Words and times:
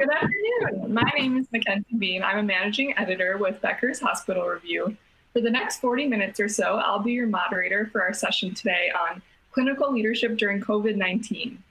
Good 0.00 0.08
afternoon. 0.08 0.94
My 0.94 1.12
name 1.14 1.36
is 1.36 1.46
Mackenzie 1.52 1.94
Bean. 1.98 2.22
I'm 2.22 2.38
a 2.38 2.42
managing 2.42 2.96
editor 2.96 3.36
with 3.36 3.60
Becker's 3.60 4.00
Hospital 4.00 4.46
Review. 4.46 4.96
For 5.34 5.42
the 5.42 5.50
next 5.50 5.82
40 5.82 6.06
minutes 6.06 6.40
or 6.40 6.48
so, 6.48 6.76
I'll 6.76 7.00
be 7.00 7.12
your 7.12 7.26
moderator 7.26 7.86
for 7.92 8.00
our 8.00 8.14
session 8.14 8.54
today 8.54 8.90
on 8.98 9.20
clinical 9.52 9.92
leadership 9.92 10.38
during 10.38 10.62
COVID 10.62 10.96
19. 10.96 11.62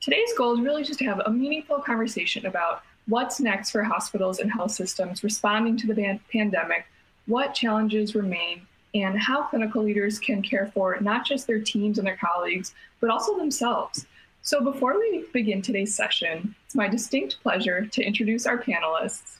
Today's 0.00 0.32
goal 0.38 0.54
is 0.54 0.60
really 0.60 0.84
just 0.84 1.00
to 1.00 1.06
have 1.06 1.20
a 1.26 1.30
meaningful 1.32 1.80
conversation 1.80 2.46
about 2.46 2.82
what's 3.08 3.40
next 3.40 3.72
for 3.72 3.82
hospitals 3.82 4.38
and 4.38 4.52
health 4.52 4.70
systems 4.70 5.24
responding 5.24 5.76
to 5.78 5.88
the 5.88 6.20
pandemic, 6.30 6.86
what 7.26 7.52
challenges 7.52 8.14
remain, 8.14 8.64
and 8.94 9.18
how 9.18 9.42
clinical 9.42 9.82
leaders 9.82 10.20
can 10.20 10.40
care 10.40 10.70
for 10.72 10.98
not 11.00 11.26
just 11.26 11.48
their 11.48 11.60
teams 11.60 11.98
and 11.98 12.06
their 12.06 12.16
colleagues, 12.16 12.74
but 13.00 13.10
also 13.10 13.36
themselves. 13.36 14.06
So 14.46 14.62
before 14.62 14.96
we 14.96 15.24
begin 15.32 15.60
today's 15.60 15.96
session, 15.96 16.54
it's 16.64 16.76
my 16.76 16.86
distinct 16.86 17.42
pleasure 17.42 17.84
to 17.84 18.00
introduce 18.00 18.46
our 18.46 18.56
panelists. 18.56 19.38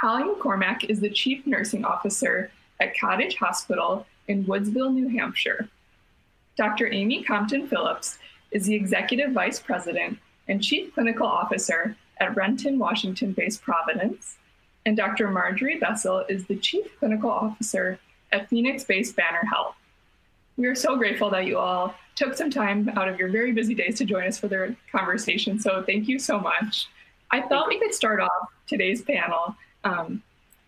Holly 0.00 0.24
McCormack 0.24 0.84
is 0.88 1.00
the 1.00 1.10
Chief 1.10 1.46
Nursing 1.46 1.84
Officer 1.84 2.50
at 2.80 2.98
Cottage 2.98 3.36
Hospital 3.36 4.06
in 4.28 4.46
Woodsville, 4.46 4.90
New 4.90 5.08
Hampshire. 5.08 5.68
Dr. 6.56 6.90
Amy 6.90 7.22
Compton 7.22 7.66
Phillips 7.66 8.16
is 8.52 8.64
the 8.64 8.74
Executive 8.74 9.32
Vice 9.32 9.60
President 9.60 10.18
and 10.48 10.64
Chief 10.64 10.94
Clinical 10.94 11.26
Officer 11.26 11.94
at 12.16 12.34
Renton, 12.34 12.78
Washington 12.78 13.32
based 13.32 13.60
Providence. 13.60 14.38
And 14.86 14.96
Dr. 14.96 15.28
Marjorie 15.28 15.78
Bessel 15.78 16.24
is 16.30 16.46
the 16.46 16.56
Chief 16.56 16.86
Clinical 16.98 17.28
Officer 17.28 17.98
at 18.32 18.48
Phoenix 18.48 18.82
based 18.82 19.14
Banner 19.14 19.44
Health. 19.52 19.76
We 20.56 20.68
are 20.68 20.74
so 20.74 20.96
grateful 20.96 21.28
that 21.28 21.44
you 21.44 21.58
all 21.58 21.94
took 22.14 22.34
some 22.34 22.50
time 22.50 22.90
out 22.96 23.08
of 23.08 23.18
your 23.18 23.28
very 23.28 23.52
busy 23.52 23.74
days 23.74 23.98
to 23.98 24.04
join 24.04 24.26
us 24.26 24.38
for 24.38 24.48
their 24.48 24.76
conversation. 24.90 25.58
So 25.58 25.82
thank 25.82 26.08
you 26.08 26.18
so 26.18 26.38
much. 26.38 26.88
I 27.30 27.40
thought 27.42 27.68
we 27.68 27.78
could 27.78 27.94
start 27.94 28.20
off 28.20 28.52
today's 28.66 29.02
panel 29.02 29.56
um, 29.84 30.22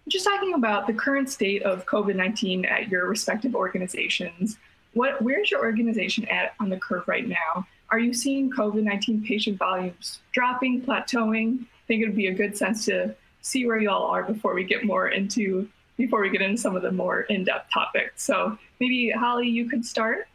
just 0.08 0.24
talking 0.24 0.54
about 0.54 0.86
the 0.86 0.92
current 0.92 1.30
state 1.30 1.62
of 1.62 1.86
COVID 1.86 2.16
19 2.16 2.64
at 2.64 2.88
your 2.88 3.08
respective 3.08 3.54
organizations. 3.54 4.58
What, 4.92 5.20
where's 5.22 5.50
your 5.50 5.60
organization 5.60 6.26
at 6.28 6.54
on 6.60 6.68
the 6.68 6.78
curve 6.78 7.08
right 7.08 7.26
now? 7.26 7.66
Are 7.90 7.98
you 7.98 8.12
seeing 8.12 8.50
COVID 8.50 8.82
19 8.82 9.24
patient 9.24 9.58
volumes 9.58 10.20
dropping, 10.32 10.82
plateauing? 10.82 11.62
I 11.62 11.86
think 11.86 12.02
it 12.02 12.06
would 12.06 12.16
be 12.16 12.28
a 12.28 12.34
good 12.34 12.56
sense 12.56 12.84
to 12.86 13.14
see 13.40 13.66
where 13.66 13.78
you 13.78 13.90
all 13.90 14.04
are 14.06 14.22
before 14.22 14.54
we 14.54 14.64
get 14.64 14.84
more 14.84 15.08
into 15.08 15.68
before 15.96 16.20
we 16.20 16.30
get 16.30 16.42
into 16.42 16.60
some 16.60 16.74
of 16.74 16.82
the 16.82 16.90
more 16.90 17.20
in-depth 17.20 17.70
topics. 17.72 18.24
So 18.24 18.58
maybe 18.80 19.10
Holly, 19.10 19.48
you 19.48 19.68
could 19.68 19.86
start. 19.86 20.26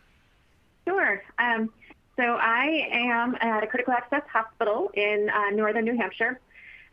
Sure. 0.90 1.22
Um, 1.38 1.70
so 2.18 2.24
I 2.24 2.88
am 2.92 3.38
at 3.42 3.64
a 3.64 3.68
critical 3.68 3.94
access 3.94 4.24
hospital 4.28 4.90
in 4.96 5.30
uh, 5.30 5.52
northern 5.52 5.86
New 5.86 5.96
Hampshire. 5.96 6.40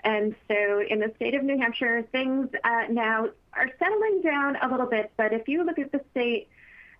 And 0.04 0.34
so 0.48 0.82
in 0.82 1.00
the 1.00 1.10
state 1.16 1.34
of 1.34 1.42
New 1.42 1.58
Hampshire, 1.58 2.02
things 2.12 2.50
uh, 2.62 2.82
now 2.90 3.30
are 3.54 3.70
settling 3.78 4.20
down 4.20 4.56
a 4.60 4.68
little 4.68 4.86
bit. 4.86 5.12
But 5.16 5.32
if 5.32 5.48
you 5.48 5.64
look 5.64 5.78
at 5.78 5.92
the 5.92 6.02
state 6.10 6.48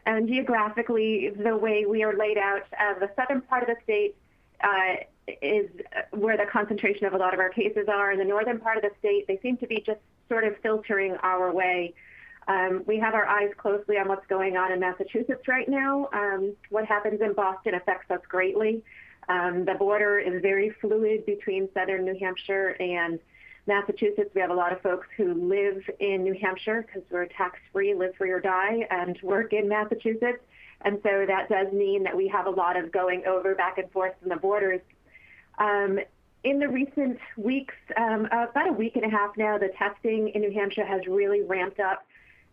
and 0.06 0.27
geographically, 0.27 1.28
the 1.28 1.55
way 1.55 1.84
we 1.84 2.03
are 2.03 2.16
laid 2.16 2.38
out, 2.38 2.62
uh, 2.80 2.98
the 2.98 3.10
southern 3.14 3.42
part 3.42 3.69
of 3.69 3.77
the 3.77 3.83
state 3.83 4.16
uh, 4.64 4.94
is 5.42 5.69
where 6.12 6.38
the 6.38 6.47
concentration 6.47 7.05
of 7.05 7.12
a 7.12 7.19
lot 7.19 7.34
of 7.34 7.41
our 7.41 7.50
cases 7.50 7.88
are. 7.88 8.10
In 8.10 8.19
the 8.19 8.25
northern 8.25 8.58
part 8.58 8.78
of 8.78 8.84
the 8.84 8.92
state, 9.00 9.27
they 9.27 9.38
seem 9.42 9.58
to 9.58 9.66
be 9.66 9.83
just 9.84 10.00
sort 10.31 10.44
of 10.44 10.56
filtering 10.62 11.14
our 11.22 11.53
way. 11.53 11.92
Um, 12.48 12.84
we 12.86 12.98
have 12.98 13.14
our 13.14 13.27
eyes 13.27 13.50
closely 13.56 13.98
on 13.98 14.08
what's 14.08 14.27
going 14.27 14.56
on 14.56 14.70
in 14.72 14.80
Massachusetts 14.80 15.48
right 15.48 15.69
now. 15.69 16.08
Um, 16.12 16.55
what 16.70 16.84
happens 16.84 17.20
in 17.20 17.33
Boston 17.33 17.75
affects 17.75 18.11
us 18.11 18.20
greatly. 18.28 18.84
Um, 19.28 19.64
the 19.64 19.75
border 19.75 20.19
is 20.20 20.41
very 20.41 20.70
fluid 20.80 21.27
between 21.27 21.69
southern 21.75 22.05
New 22.05 22.16
Hampshire 22.20 22.77
and 22.78 23.19
Massachusetts. 23.66 24.30
We 24.33 24.41
have 24.41 24.50
a 24.50 24.55
lot 24.55 24.72
of 24.72 24.80
folks 24.80 25.08
who 25.16 25.34
live 25.34 25.83
in 25.98 26.22
New 26.22 26.34
Hampshire 26.41 26.86
because 26.86 27.03
we're 27.11 27.27
tax 27.27 27.58
free, 27.72 27.94
live 27.94 28.14
free 28.14 28.30
or 28.30 28.38
die, 28.38 28.86
and 28.91 29.19
work 29.22 29.53
in 29.53 29.69
Massachusetts. 29.69 30.38
And 30.82 31.00
so 31.03 31.25
that 31.26 31.48
does 31.48 31.72
mean 31.72 32.04
that 32.04 32.16
we 32.16 32.28
have 32.28 32.47
a 32.47 32.50
lot 32.50 32.76
of 32.76 32.92
going 32.92 33.26
over 33.26 33.56
back 33.56 33.78
and 33.78 33.91
forth 33.91 34.12
from 34.21 34.28
the 34.28 34.37
borders. 34.37 34.81
In 36.44 36.60
the 36.60 36.69
recent 36.69 37.19
weeks, 37.37 37.75
about 37.97 38.69
a 38.69 38.72
week 38.72 38.94
and 38.94 39.04
a 39.04 39.09
half 39.09 39.37
now, 39.37 39.59
the 39.59 39.71
testing 39.76 40.28
in 40.28 40.42
New 40.42 40.53
Hampshire 40.53 40.87
has 40.87 41.04
really 41.09 41.42
ramped 41.42 41.81
up. 41.81 42.06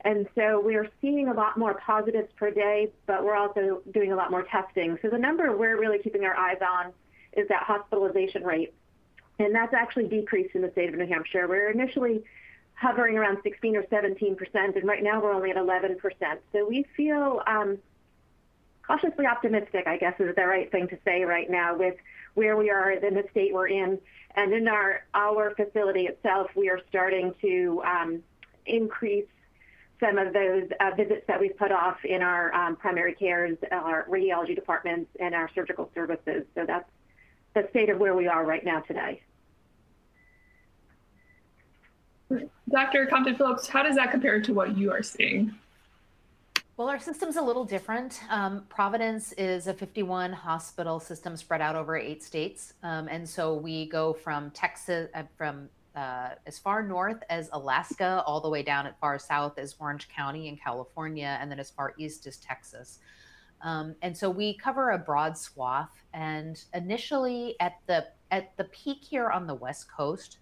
And 0.06 0.28
so 0.36 0.62
we're 0.64 0.90
seeing 1.02 1.30
a 1.30 1.34
lot 1.34 1.58
more 1.58 1.76
positives 1.76 2.30
per 2.36 2.52
day, 2.52 2.92
but 3.06 3.24
we're 3.24 3.36
also 3.36 3.82
doing 3.94 4.12
a 4.12 4.16
lot 4.16 4.32
more 4.32 4.44
testing. 4.44 4.98
So 5.02 5.10
the 5.10 5.18
number 5.18 5.56
we're 5.56 5.80
really 5.80 6.00
keeping 6.00 6.26
our 6.26 6.36
eyes 6.36 6.60
on 6.62 6.92
is 7.34 7.48
that 7.48 7.64
hospitalization 7.64 8.44
rate. 8.44 8.74
And 9.40 9.56
that's 9.56 9.74
actually 9.74 10.08
decreased 10.08 10.56
in 10.56 10.62
the 10.62 10.72
state 10.72 10.90
of 10.90 10.96
New 10.96 11.08
Hampshire. 11.08 11.48
We're 11.48 11.70
initially 11.70 12.24
hovering 12.76 13.18
around 13.18 13.38
16 13.44 13.78
or 13.78 13.86
17 13.90 14.36
percent, 14.36 14.76
and 14.76 14.86
right 14.86 15.02
now 15.02 15.22
we're 15.22 15.34
only 15.34 15.52
at 15.52 15.58
11 15.58 15.98
percent. 15.98 16.42
So 16.52 16.68
we 16.68 16.86
feel 16.96 17.42
um, 17.48 17.78
cautiously 18.86 19.26
optimistic, 19.26 19.88
I 19.88 19.98
guess 19.98 20.20
is 20.20 20.36
the 20.36 20.46
right 20.46 20.72
thing 20.72 20.88
to 20.90 20.98
say 21.06 21.24
right 21.24 21.50
now, 21.50 21.76
with 21.76 21.96
where 22.34 22.58
we 22.58 22.70
are 22.70 22.92
in 22.92 23.14
the 23.14 23.24
state 23.32 23.54
we're 23.54 23.68
in. 23.68 24.00
And 24.36 24.54
in 24.54 24.68
our, 24.68 25.06
our 25.14 25.54
facility 25.56 26.08
itself, 26.08 26.50
we 26.56 26.70
are 26.70 26.80
starting 26.90 27.34
to 27.42 27.84
um, 27.86 28.24
increase 28.66 29.28
some 30.04 30.18
of 30.18 30.34
those 30.34 30.64
uh, 30.80 30.92
visits 30.96 31.24
that 31.28 31.40
we've 31.40 31.58
put 31.58 31.72
off 31.72 32.04
in 32.04 32.22
our 32.22 32.54
um, 32.54 32.76
primary 32.76 33.14
cares, 33.14 33.58
our 33.72 34.06
radiology 34.10 34.56
departments, 34.56 35.10
and 35.20 35.34
our 35.34 35.50
surgical 35.56 35.90
services. 35.96 36.44
So 36.56 36.66
that's 36.66 36.90
the 37.54 37.68
state 37.70 37.90
of 37.90 38.00
where 38.00 38.16
we 38.16 38.28
are 38.28 38.46
right 38.46 38.66
now 38.66 38.82
today. 38.82 39.22
Dr. 42.70 43.06
Compton 43.06 43.36
Phillips, 43.36 43.68
how 43.68 43.84
does 43.84 43.96
that 43.96 44.12
compare 44.12 44.42
to 44.42 44.54
what 44.54 44.78
you 44.78 44.92
are 44.92 45.04
seeing? 45.04 45.54
Well, 46.76 46.90
our 46.90 47.00
system's 47.00 47.36
a 47.36 47.42
little 47.42 47.66
different. 47.66 48.20
Um, 48.32 48.66
Providence 48.68 49.32
is 49.34 49.68
a 49.68 49.74
51 49.74 50.34
hospital 50.34 51.00
system 51.00 51.38
spread 51.38 51.62
out 51.62 51.76
over 51.76 51.96
eight 51.96 52.24
states. 52.24 52.74
Um, 52.82 53.08
and 53.08 53.30
so 53.30 53.54
we 53.54 53.86
go 53.86 54.12
from 54.12 54.50
Texas, 54.52 55.10
uh, 55.96 56.30
as 56.46 56.58
far 56.58 56.82
north 56.84 57.22
as 57.30 57.50
Alaska, 57.54 58.24
all 58.26 58.42
the 58.42 58.50
way 58.50 58.64
down 58.64 58.88
as 58.88 58.94
far 59.00 59.20
south 59.20 59.58
as 59.58 59.76
Orange 59.80 60.10
County 60.10 60.48
in 60.48 60.58
California, 60.58 61.38
and 61.40 61.52
then 61.52 61.60
as 61.60 61.70
far 61.70 61.94
east 61.98 62.26
as 62.28 62.38
Texas. 62.38 63.00
Um, 63.62 63.96
and 64.02 64.16
so 64.16 64.30
we 64.30 64.56
cover 64.56 64.92
a 64.92 64.98
broad 64.98 65.38
swath. 65.38 66.04
And 66.14 66.62
initially, 66.74 67.56
at 67.60 67.78
the 67.88 68.08
at 68.32 68.56
the 68.58 68.66
peak 68.66 69.00
here 69.02 69.30
on 69.30 69.48
the 69.48 69.54
West 69.54 69.88
Coast, 69.90 70.38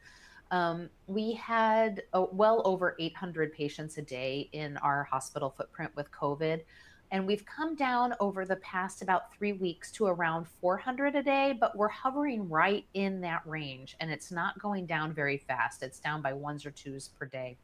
um, 0.49 0.89
we 1.07 1.33
had 1.33 2.03
uh, 2.13 2.25
well 2.31 2.61
over 2.65 2.95
800 2.99 3.53
patients 3.53 3.97
a 3.97 4.01
day 4.01 4.49
in 4.53 4.77
our 4.77 5.03
hospital 5.03 5.53
footprint 5.55 5.91
with 5.95 6.11
COVID. 6.11 6.61
And 7.11 7.27
we've 7.27 7.45
come 7.45 7.75
down 7.75 8.13
over 8.21 8.45
the 8.45 8.55
past 8.57 9.01
about 9.01 9.33
three 9.33 9.51
weeks 9.51 9.91
to 9.93 10.05
around 10.05 10.47
400 10.61 11.15
a 11.15 11.21
day, 11.21 11.57
but 11.59 11.75
we're 11.75 11.89
hovering 11.89 12.47
right 12.47 12.85
in 12.93 13.19
that 13.21 13.41
range 13.45 13.97
and 13.99 14.09
it's 14.09 14.31
not 14.31 14.57
going 14.59 14.85
down 14.85 15.13
very 15.13 15.37
fast. 15.37 15.83
It's 15.83 15.99
down 15.99 16.21
by 16.21 16.31
ones 16.31 16.65
or 16.65 16.71
twos 16.71 17.09
per 17.09 17.25
day. 17.25 17.57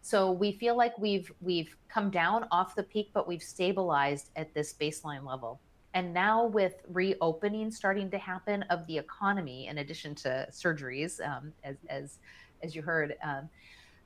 So 0.00 0.30
we 0.30 0.52
feel 0.52 0.76
like 0.76 0.96
we've 0.98 1.30
we've 1.40 1.76
come 1.88 2.10
down 2.10 2.46
off 2.50 2.74
the 2.74 2.84
peak, 2.84 3.10
but 3.12 3.28
we've 3.28 3.42
stabilized 3.42 4.30
at 4.36 4.54
this 4.54 4.72
baseline 4.72 5.26
level. 5.26 5.60
And 5.92 6.14
now 6.14 6.46
with 6.46 6.74
reopening 6.88 7.70
starting 7.70 8.10
to 8.12 8.18
happen 8.18 8.62
of 8.70 8.86
the 8.86 8.98
economy, 8.98 9.66
in 9.66 9.78
addition 9.78 10.14
to 10.16 10.46
surgeries, 10.50 11.20
um, 11.26 11.52
as 11.64 11.76
as 11.88 12.18
as 12.62 12.74
you 12.74 12.82
heard. 12.82 13.16
Um, 13.22 13.48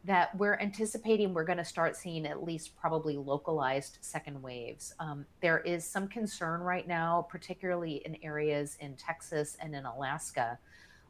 that 0.05 0.34
we're 0.37 0.59
anticipating 0.59 1.34
we're 1.34 1.44
going 1.44 1.59
to 1.59 1.65
start 1.65 1.94
seeing 1.94 2.25
at 2.27 2.43
least 2.43 2.77
probably 2.77 3.16
localized 3.16 3.99
second 4.00 4.41
waves. 4.41 4.94
Um, 4.99 5.27
there 5.43 5.59
is 5.61 5.84
some 5.84 6.09
concern 6.09 6.61
right 6.61 6.88
now, 6.88 7.27
particularly 7.28 8.03
in 8.06 8.16
areas 8.22 8.77
in 8.81 8.97
Texas 8.97 9.56
and 9.61 9.75
in 9.75 9.84
Alaska, 9.84 10.59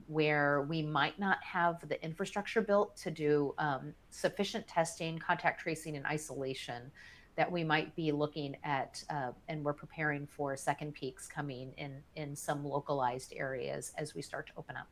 where 0.09 0.63
we 0.63 0.83
might 0.83 1.19
not 1.21 1.39
have 1.45 1.89
the 1.89 2.03
infrastructure 2.05 2.61
built 2.61 2.97
to 2.97 3.13
do 3.13 3.55
um, 3.59 3.95
sufficient 4.11 4.67
testing, 4.67 5.19
contact 5.19 5.61
tracing, 5.61 5.97
and 5.97 6.05
isolation. 6.07 6.91
That 7.37 7.51
we 7.51 7.65
might 7.65 7.95
be 7.97 8.13
looking 8.13 8.57
at, 8.65 9.03
uh, 9.09 9.31
and 9.49 9.65
we're 9.65 9.73
preparing 9.73 10.27
for 10.27 10.57
second 10.57 10.93
peaks 10.95 11.27
coming 11.27 11.73
in 11.79 12.03
in 12.17 12.37
some 12.37 12.67
localized 12.67 13.33
areas 13.35 13.93
as 13.97 14.15
we 14.15 14.21
start 14.21 14.49
to 14.49 14.53
open 14.59 14.77
up. 14.77 14.89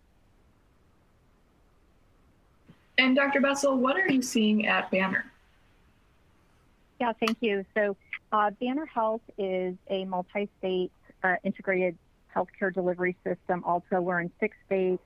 And 2.99 3.15
Dr. 3.15 3.41
Bessel, 3.41 3.79
what 3.79 3.97
are 3.97 4.09
you 4.09 4.21
seeing 4.21 4.67
at 4.67 4.91
Banner? 4.91 5.25
Yeah, 7.01 7.13
thank 7.13 7.39
you. 7.41 7.65
So 7.75 7.97
uh, 8.33 8.51
Banner 8.61 8.87
Health 8.87 9.23
is 9.39 9.77
a 9.89 10.05
multi-state 10.05 10.91
uh, 11.23 11.37
integrated 11.45 11.97
healthcare 12.35 12.75
delivery 12.75 13.17
system. 13.25 13.63
Also, 13.65 14.01
we're 14.01 14.21
in 14.21 14.33
six 14.41 14.57
states. 14.67 15.03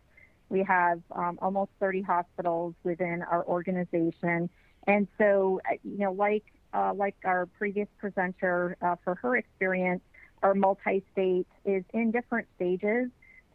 We 0.48 0.62
have 0.64 1.02
um, 1.12 1.38
almost 1.42 1.70
30 1.80 2.00
hospitals 2.02 2.74
within 2.82 3.22
our 3.22 3.44
organization. 3.44 4.48
And 4.86 5.06
so, 5.18 5.60
uh, 5.70 5.74
you 5.84 5.98
know, 5.98 6.12
like 6.12 6.44
uh, 6.74 6.94
like 6.94 7.14
our 7.24 7.44
previous 7.44 7.88
presenter, 7.98 8.78
uh, 8.80 8.96
for 9.04 9.14
her 9.16 9.36
experience, 9.36 10.00
our 10.42 10.54
multi-state 10.54 11.46
is 11.66 11.84
in 11.92 12.10
different 12.10 12.48
stages. 12.56 13.10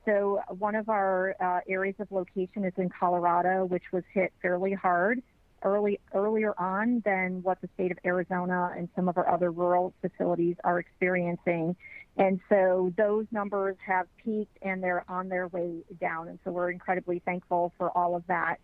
So 0.07 0.39
one 0.57 0.75
of 0.75 0.87
our 0.87 1.35
uh, 1.41 1.59
areas 1.67 1.95
of 1.99 2.09
location 2.11 2.63
is 2.63 2.73
in 2.77 2.89
Colorado, 2.89 3.65
which 3.65 3.83
was 3.91 4.03
hit 4.13 4.31
fairly 4.41 4.73
hard 4.73 5.21
early 5.63 5.99
earlier 6.13 6.53
on 6.59 7.01
than 7.03 7.41
what 7.43 7.59
the 7.61 7.69
state 7.73 7.91
of 7.91 7.97
Arizona 8.05 8.71
and 8.77 8.87
some 8.95 9.09
of 9.09 9.17
our 9.17 9.29
other 9.29 9.51
rural 9.51 9.93
facilities 10.01 10.55
are 10.63 10.79
experiencing. 10.79 11.75
And 12.15 12.39
so 12.47 12.93
those 12.97 13.25
numbers 13.31 13.75
have 13.85 14.07
peaked 14.23 14.57
and 14.61 14.81
they're 14.81 15.03
on 15.09 15.29
their 15.29 15.47
way 15.47 15.83
down. 15.99 16.27
And 16.27 16.39
so 16.43 16.51
we're 16.51 16.71
incredibly 16.71 17.19
thankful 17.19 17.73
for 17.77 17.95
all 17.95 18.15
of 18.15 18.23
that. 18.27 18.57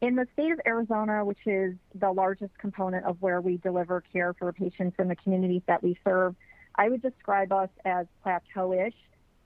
In 0.00 0.16
the 0.16 0.26
state 0.32 0.50
of 0.50 0.60
Arizona, 0.66 1.24
which 1.24 1.46
is 1.46 1.74
the 1.94 2.10
largest 2.10 2.58
component 2.58 3.06
of 3.06 3.18
where 3.20 3.40
we 3.40 3.58
deliver 3.58 4.02
care 4.12 4.34
for 4.34 4.52
patients 4.52 4.96
in 4.98 5.08
the 5.08 5.16
communities 5.16 5.62
that 5.68 5.82
we 5.82 5.96
serve, 6.04 6.34
I 6.74 6.88
would 6.88 7.02
describe 7.02 7.52
us 7.52 7.68
as 7.84 8.06
plateauish. 8.24 8.94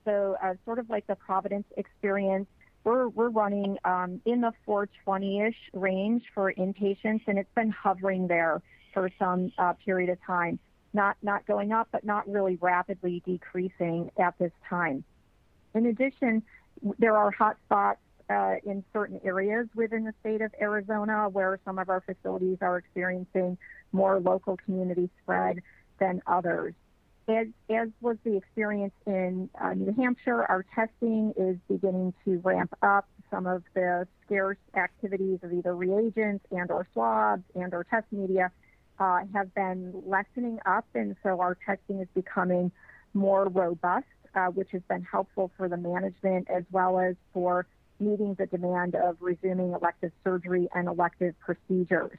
So, 0.07 0.37
uh, 0.41 0.53
sort 0.63 0.79
of 0.79 0.89
like 0.89 1.05
the 1.07 1.15
Providence 1.15 1.65
experience, 1.75 2.47
we're, 2.85 3.09
we're 3.09 3.27
running 3.27 3.77
um, 3.83 4.21
in 4.23 4.39
the 4.39 4.53
420 4.65 5.41
ish 5.41 5.57
range 5.73 6.23
for 6.33 6.53
inpatients, 6.53 7.23
and 7.27 7.37
it's 7.37 7.53
been 7.55 7.71
hovering 7.71 8.27
there 8.27 8.61
for 8.93 9.09
some 9.19 9.51
uh, 9.57 9.73
period 9.73 10.09
of 10.09 10.17
time. 10.25 10.59
Not, 10.93 11.17
not 11.21 11.45
going 11.45 11.73
up, 11.73 11.89
but 11.91 12.05
not 12.05 12.25
really 12.29 12.57
rapidly 12.61 13.21
decreasing 13.25 14.09
at 14.17 14.39
this 14.39 14.53
time. 14.69 15.03
In 15.75 15.87
addition, 15.87 16.41
there 16.97 17.17
are 17.17 17.29
hot 17.29 17.57
spots 17.65 17.99
uh, 18.29 18.55
in 18.63 18.85
certain 18.93 19.19
areas 19.25 19.67
within 19.75 20.05
the 20.05 20.13
state 20.21 20.39
of 20.39 20.53
Arizona 20.61 21.27
where 21.27 21.59
some 21.65 21.79
of 21.79 21.89
our 21.89 21.99
facilities 21.99 22.59
are 22.61 22.77
experiencing 22.77 23.57
more 23.91 24.21
local 24.21 24.55
community 24.55 25.09
spread 25.21 25.61
than 25.99 26.21
others. 26.27 26.73
As, 27.29 27.47
as 27.69 27.89
was 27.99 28.15
the 28.23 28.37
experience 28.37 28.93
in 29.05 29.49
uh, 29.59 29.73
New 29.73 29.91
Hampshire, 29.91 30.45
our 30.45 30.65
testing 30.73 31.33
is 31.35 31.57
beginning 31.67 32.13
to 32.23 32.37
ramp 32.37 32.73
up. 32.81 33.05
Some 33.29 33.45
of 33.45 33.63
the 33.73 34.07
scarce 34.25 34.57
activities 34.75 35.39
of 35.43 35.51
either 35.51 35.75
reagents 35.75 36.45
and 36.51 36.71
or 36.71 36.87
swabs 36.93 37.43
and 37.53 37.73
or 37.73 37.83
test 37.83 38.05
media 38.13 38.49
uh, 38.99 39.19
have 39.33 39.53
been 39.53 39.91
lessening 40.05 40.59
up, 40.65 40.85
and 40.93 41.17
so 41.21 41.41
our 41.41 41.57
testing 41.65 41.99
is 41.99 42.07
becoming 42.15 42.71
more 43.13 43.49
robust, 43.49 44.05
uh, 44.33 44.45
which 44.45 44.69
has 44.71 44.81
been 44.87 45.03
helpful 45.03 45.51
for 45.57 45.67
the 45.67 45.75
management 45.75 46.47
as 46.49 46.63
well 46.71 46.97
as 46.97 47.15
for 47.33 47.67
meeting 47.99 48.35
the 48.35 48.45
demand 48.45 48.95
of 48.95 49.17
resuming 49.19 49.73
elective 49.73 50.13
surgery 50.23 50.69
and 50.73 50.87
elective 50.87 51.35
procedures. 51.39 52.17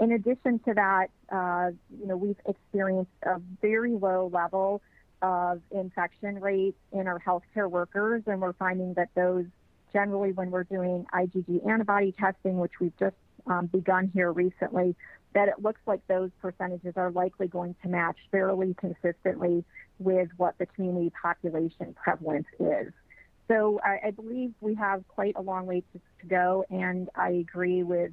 In 0.00 0.12
addition 0.12 0.58
to 0.60 0.74
that, 0.74 1.06
uh, 1.30 1.70
you 2.00 2.06
know, 2.06 2.16
we've 2.16 2.40
experienced 2.46 3.12
a 3.22 3.40
very 3.62 3.92
low 3.92 4.30
level 4.32 4.82
of 5.22 5.62
infection 5.70 6.40
rates 6.40 6.76
in 6.92 7.06
our 7.06 7.20
healthcare 7.20 7.70
workers, 7.70 8.22
and 8.26 8.40
we're 8.40 8.52
finding 8.54 8.94
that 8.94 9.08
those 9.14 9.46
generally, 9.92 10.32
when 10.32 10.50
we're 10.50 10.64
doing 10.64 11.06
IgG 11.14 11.66
antibody 11.68 12.12
testing, 12.12 12.58
which 12.58 12.72
we've 12.80 12.96
just 12.98 13.14
um, 13.46 13.66
begun 13.66 14.10
here 14.12 14.32
recently, 14.32 14.96
that 15.34 15.48
it 15.48 15.62
looks 15.62 15.80
like 15.86 16.00
those 16.08 16.30
percentages 16.42 16.94
are 16.96 17.10
likely 17.10 17.46
going 17.46 17.74
to 17.82 17.88
match 17.88 18.16
fairly 18.30 18.74
consistently 18.74 19.64
with 19.98 20.28
what 20.36 20.58
the 20.58 20.66
community 20.66 21.12
population 21.22 21.94
prevalence 22.02 22.46
is. 22.58 22.92
So 23.46 23.80
I, 23.84 24.08
I 24.08 24.10
believe 24.10 24.52
we 24.60 24.74
have 24.74 25.06
quite 25.08 25.34
a 25.36 25.42
long 25.42 25.66
way 25.66 25.82
to, 25.92 26.00
to 26.20 26.26
go, 26.26 26.64
and 26.70 27.08
I 27.14 27.30
agree 27.30 27.82
with 27.82 28.12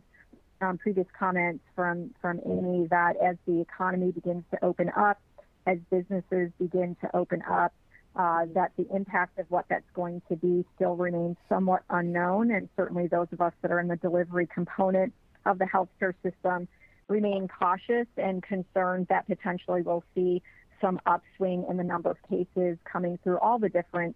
um, 0.62 0.78
previous 0.78 1.08
comments 1.18 1.64
from 1.76 2.14
from 2.22 2.40
Amy 2.46 2.88
that 2.90 3.16
as 3.18 3.36
the 3.46 3.62
economy 3.62 4.12
begins 4.12 4.44
to 4.52 4.64
open 4.64 4.92
up, 4.96 5.20
as 5.66 5.78
businesses 5.90 6.52
begin 6.60 6.96
to 7.02 7.16
open 7.16 7.42
up, 7.50 7.74
uh, 8.16 8.46
that 8.54 8.72
the 8.78 8.88
impact 8.94 9.40
of 9.40 9.46
what 9.50 9.66
that's 9.70 9.90
going 9.94 10.22
to 10.30 10.36
be 10.36 10.66
still 10.76 10.96
remains 10.96 11.38
somewhat 11.50 11.84
unknown, 11.90 12.52
and 12.52 12.70
certainly 12.76 13.08
those 13.08 13.28
of 13.32 13.42
us 13.42 13.54
that 13.62 13.72
are 13.72 13.80
in 13.80 13.88
the 13.88 13.96
delivery 13.98 14.48
component 14.54 15.14
of 15.46 15.58
the 15.58 15.66
healthcare 15.66 16.14
system 16.24 16.68
remain 17.08 17.48
cautious 17.48 18.08
and 18.18 18.42
concerned 18.44 19.08
that 19.10 19.28
potentially 19.28 19.82
we'll 19.82 20.04
see 20.16 20.42
some 20.80 21.00
upswing 21.06 21.66
in 21.70 21.78
the 21.78 21.84
number 21.84 22.10
of 22.10 22.18
cases 22.30 22.78
coming 22.92 23.20
through 23.24 23.38
all 23.40 23.60
the 23.60 23.70
different 23.70 24.16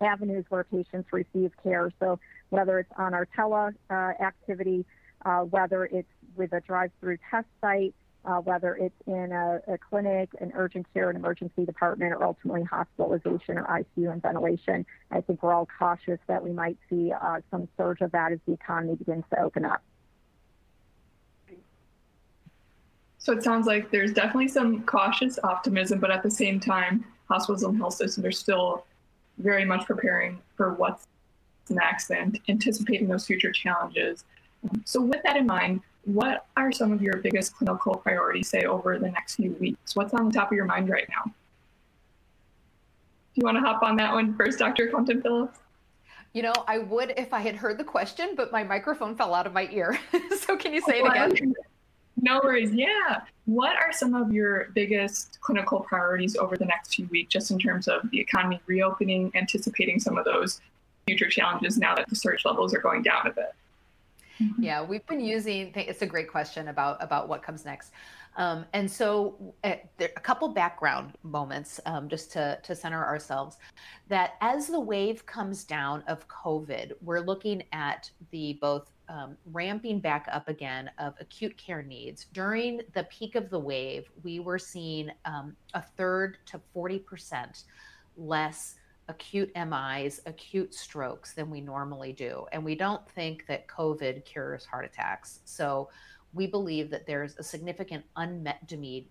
avenues 0.00 0.44
where 0.48 0.64
patients 0.64 1.08
receive 1.12 1.52
care. 1.62 1.92
So 2.00 2.18
whether 2.50 2.78
it's 2.78 2.90
on 2.98 3.14
our 3.14 3.26
tele 3.36 3.70
uh, 3.90 3.94
activity, 3.94 4.84
uh, 5.24 5.40
whether 5.40 5.84
it's 5.86 6.08
with 6.36 6.52
a 6.52 6.60
drive-through 6.60 7.18
test 7.30 7.46
site, 7.60 7.94
uh, 8.24 8.38
whether 8.38 8.74
it's 8.76 8.94
in 9.06 9.32
a, 9.32 9.60
a, 9.72 9.78
clinic, 9.78 10.30
an 10.40 10.52
urgent 10.54 10.86
care, 10.94 11.10
an 11.10 11.16
emergency 11.16 11.64
department, 11.64 12.12
or 12.12 12.24
ultimately 12.24 12.62
hospitalization 12.62 13.58
or 13.58 13.64
ICU 13.64 14.10
and 14.10 14.22
ventilation. 14.22 14.86
I 15.10 15.20
think 15.20 15.42
we're 15.42 15.52
all 15.52 15.68
cautious 15.78 16.18
that 16.26 16.42
we 16.42 16.50
might 16.50 16.78
see 16.88 17.12
uh, 17.12 17.40
some 17.50 17.68
surge 17.76 18.00
of 18.00 18.12
that 18.12 18.32
as 18.32 18.38
the 18.46 18.54
economy 18.54 18.94
begins 18.94 19.24
to 19.30 19.40
open 19.40 19.64
up. 19.64 19.82
So 23.18 23.32
it 23.32 23.42
sounds 23.42 23.66
like 23.66 23.90
there's 23.90 24.12
definitely 24.12 24.48
some 24.48 24.82
cautious 24.82 25.38
optimism, 25.44 25.98
but 25.98 26.10
at 26.10 26.22
the 26.22 26.30
same 26.30 26.60
time, 26.60 27.04
hospitals 27.28 27.62
and 27.62 27.76
health 27.78 27.94
systems 27.94 28.26
are 28.26 28.32
still 28.32 28.84
very 29.38 29.64
much 29.64 29.86
preparing 29.86 30.40
for 30.56 30.74
what's 30.74 31.06
next 31.70 32.10
and 32.10 32.38
anticipating 32.48 33.08
those 33.08 33.26
future 33.26 33.50
challenges. 33.50 34.24
So, 34.84 35.00
with 35.00 35.22
that 35.24 35.36
in 35.36 35.46
mind, 35.46 35.80
what 36.04 36.46
are 36.56 36.72
some 36.72 36.92
of 36.92 37.00
your 37.00 37.16
biggest 37.18 37.56
clinical 37.56 37.96
priorities, 37.96 38.48
say, 38.48 38.64
over 38.64 38.98
the 38.98 39.10
next 39.10 39.36
few 39.36 39.52
weeks? 39.52 39.96
What's 39.96 40.12
on 40.14 40.26
the 40.26 40.32
top 40.32 40.50
of 40.50 40.56
your 40.56 40.66
mind 40.66 40.88
right 40.88 41.08
now? 41.08 41.24
Do 41.24 43.40
you 43.40 43.44
want 43.44 43.56
to 43.56 43.60
hop 43.60 43.82
on 43.82 43.96
that 43.96 44.12
one 44.12 44.36
first, 44.36 44.58
Dr. 44.58 44.88
Compton 44.88 45.22
Phillips? 45.22 45.58
You 46.34 46.42
know, 46.42 46.52
I 46.66 46.78
would 46.78 47.14
if 47.16 47.32
I 47.32 47.40
had 47.40 47.56
heard 47.56 47.78
the 47.78 47.84
question, 47.84 48.34
but 48.36 48.52
my 48.52 48.64
microphone 48.64 49.16
fell 49.16 49.34
out 49.34 49.46
of 49.46 49.52
my 49.52 49.68
ear. 49.70 49.98
so, 50.40 50.56
can 50.56 50.74
you 50.74 50.80
say 50.80 51.00
it 51.00 51.06
oh, 51.06 51.10
again? 51.10 51.54
No 52.20 52.40
worries. 52.42 52.72
Yeah. 52.72 53.22
What 53.46 53.76
are 53.76 53.92
some 53.92 54.14
of 54.14 54.32
your 54.32 54.68
biggest 54.74 55.38
clinical 55.40 55.80
priorities 55.80 56.36
over 56.36 56.56
the 56.56 56.64
next 56.64 56.94
few 56.94 57.06
weeks, 57.06 57.32
just 57.32 57.50
in 57.50 57.58
terms 57.58 57.88
of 57.88 58.08
the 58.10 58.20
economy 58.20 58.60
reopening, 58.66 59.32
anticipating 59.34 60.00
some 60.00 60.16
of 60.16 60.24
those 60.24 60.60
future 61.06 61.28
challenges 61.28 61.76
now 61.76 61.94
that 61.94 62.08
the 62.08 62.16
surge 62.16 62.44
levels 62.44 62.74
are 62.74 62.80
going 62.80 63.02
down 63.02 63.26
a 63.26 63.30
bit? 63.30 63.54
Mm-hmm. 64.40 64.62
Yeah, 64.62 64.82
we've 64.82 65.06
been 65.06 65.20
using. 65.20 65.72
It's 65.74 66.02
a 66.02 66.06
great 66.06 66.30
question 66.30 66.68
about 66.68 67.02
about 67.02 67.28
what 67.28 67.42
comes 67.42 67.64
next, 67.64 67.92
um, 68.36 68.64
and 68.72 68.90
so 68.90 69.54
uh, 69.62 69.74
there 69.96 70.10
a 70.16 70.20
couple 70.20 70.48
background 70.48 71.16
moments 71.22 71.80
um, 71.86 72.08
just 72.08 72.32
to 72.32 72.58
to 72.62 72.74
center 72.74 73.04
ourselves. 73.04 73.58
That 74.08 74.34
as 74.40 74.66
the 74.66 74.80
wave 74.80 75.24
comes 75.26 75.64
down 75.64 76.02
of 76.08 76.26
COVID, 76.28 76.92
we're 77.00 77.20
looking 77.20 77.62
at 77.72 78.10
the 78.30 78.58
both 78.60 78.90
um, 79.08 79.36
ramping 79.52 80.00
back 80.00 80.26
up 80.32 80.48
again 80.48 80.90
of 80.98 81.14
acute 81.20 81.56
care 81.56 81.82
needs. 81.82 82.26
During 82.32 82.80
the 82.94 83.04
peak 83.04 83.34
of 83.34 83.50
the 83.50 83.58
wave, 83.58 84.10
we 84.22 84.40
were 84.40 84.58
seeing 84.58 85.10
um, 85.24 85.56
a 85.74 85.82
third 85.82 86.38
to 86.46 86.60
40% 86.74 87.64
less 88.16 88.76
acute 89.08 89.50
MIs, 89.54 90.20
acute 90.26 90.74
strokes 90.74 91.34
than 91.34 91.50
we 91.50 91.60
normally 91.60 92.12
do. 92.12 92.46
And 92.52 92.64
we 92.64 92.74
don't 92.74 93.06
think 93.10 93.46
that 93.46 93.66
COVID 93.68 94.24
cures 94.24 94.64
heart 94.64 94.84
attacks. 94.84 95.40
So 95.44 95.90
we 96.32 96.46
believe 96.46 96.90
that 96.90 97.06
there's 97.06 97.36
a 97.36 97.42
significant 97.42 98.04
unmet 98.16 98.70
need 98.72 99.08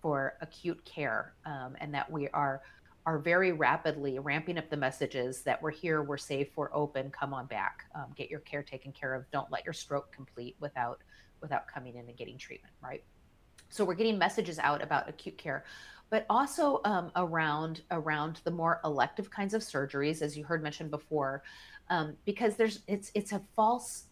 for 0.00 0.34
acute 0.40 0.84
care 0.84 1.34
um, 1.46 1.76
and 1.80 1.94
that 1.94 2.10
we 2.10 2.28
are 2.30 2.62
are 3.04 3.18
very 3.18 3.50
rapidly 3.50 4.20
ramping 4.20 4.56
up 4.58 4.70
the 4.70 4.76
messages 4.76 5.42
that 5.42 5.60
we're 5.60 5.72
here, 5.72 6.04
we're 6.04 6.16
safe, 6.16 6.48
we're 6.54 6.72
open, 6.72 7.10
come 7.10 7.34
on 7.34 7.46
back, 7.46 7.84
um, 7.96 8.06
get 8.14 8.30
your 8.30 8.38
care 8.40 8.62
taken 8.62 8.92
care 8.92 9.14
of. 9.14 9.28
Don't 9.32 9.50
let 9.50 9.64
your 9.64 9.72
stroke 9.72 10.12
complete 10.12 10.54
without 10.60 11.00
without 11.40 11.66
coming 11.66 11.96
in 11.96 12.06
and 12.06 12.16
getting 12.16 12.38
treatment, 12.38 12.72
right? 12.80 13.02
So 13.70 13.84
we're 13.84 13.94
getting 13.94 14.18
messages 14.18 14.58
out 14.60 14.82
about 14.82 15.08
acute 15.08 15.36
care, 15.36 15.64
but 16.12 16.26
also 16.28 16.82
um, 16.84 17.10
around 17.16 17.80
around 17.90 18.42
the 18.44 18.50
more 18.50 18.82
elective 18.84 19.30
kinds 19.30 19.54
of 19.54 19.62
surgeries, 19.62 20.20
as 20.20 20.36
you 20.36 20.44
heard 20.44 20.62
mentioned 20.62 20.90
before, 20.90 21.42
um, 21.88 22.14
because 22.26 22.54
there's 22.54 22.80
it's 22.86 23.10
it's 23.14 23.32
a 23.32 23.40
false 23.56 24.04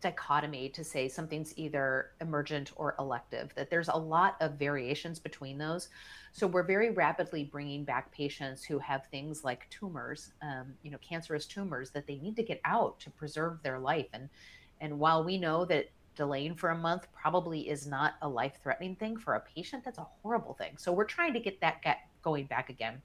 dichotomy 0.00 0.68
to 0.68 0.82
say 0.82 1.08
something's 1.08 1.56
either 1.56 2.10
emergent 2.20 2.72
or 2.74 2.96
elective. 2.98 3.54
That 3.54 3.70
there's 3.70 3.86
a 3.86 3.96
lot 3.96 4.34
of 4.40 4.58
variations 4.58 5.20
between 5.20 5.56
those. 5.56 5.90
So 6.32 6.48
we're 6.48 6.64
very 6.64 6.90
rapidly 6.90 7.44
bringing 7.44 7.84
back 7.84 8.10
patients 8.10 8.64
who 8.64 8.80
have 8.80 9.06
things 9.06 9.44
like 9.44 9.70
tumors, 9.70 10.32
um, 10.42 10.74
you 10.82 10.90
know, 10.90 10.98
cancerous 11.08 11.46
tumors 11.46 11.90
that 11.90 12.08
they 12.08 12.16
need 12.16 12.34
to 12.34 12.42
get 12.42 12.60
out 12.64 12.98
to 12.98 13.10
preserve 13.10 13.62
their 13.62 13.78
life. 13.78 14.08
And 14.12 14.28
and 14.80 14.98
while 14.98 15.22
we 15.22 15.38
know 15.38 15.64
that 15.66 15.88
delaying 16.16 16.54
for 16.54 16.70
a 16.70 16.78
month 16.78 17.06
probably 17.12 17.68
is 17.68 17.86
not 17.86 18.14
a 18.22 18.28
life-threatening 18.28 18.96
thing 18.96 19.16
for 19.16 19.34
a 19.34 19.40
patient, 19.40 19.84
that's 19.84 19.98
a 19.98 20.06
horrible 20.22 20.54
thing. 20.54 20.76
So 20.76 20.92
we're 20.92 21.04
trying 21.04 21.32
to 21.34 21.40
get 21.40 21.60
that 21.60 21.82
get 21.82 21.98
going 22.22 22.46
back 22.46 22.70
again. 22.70 23.00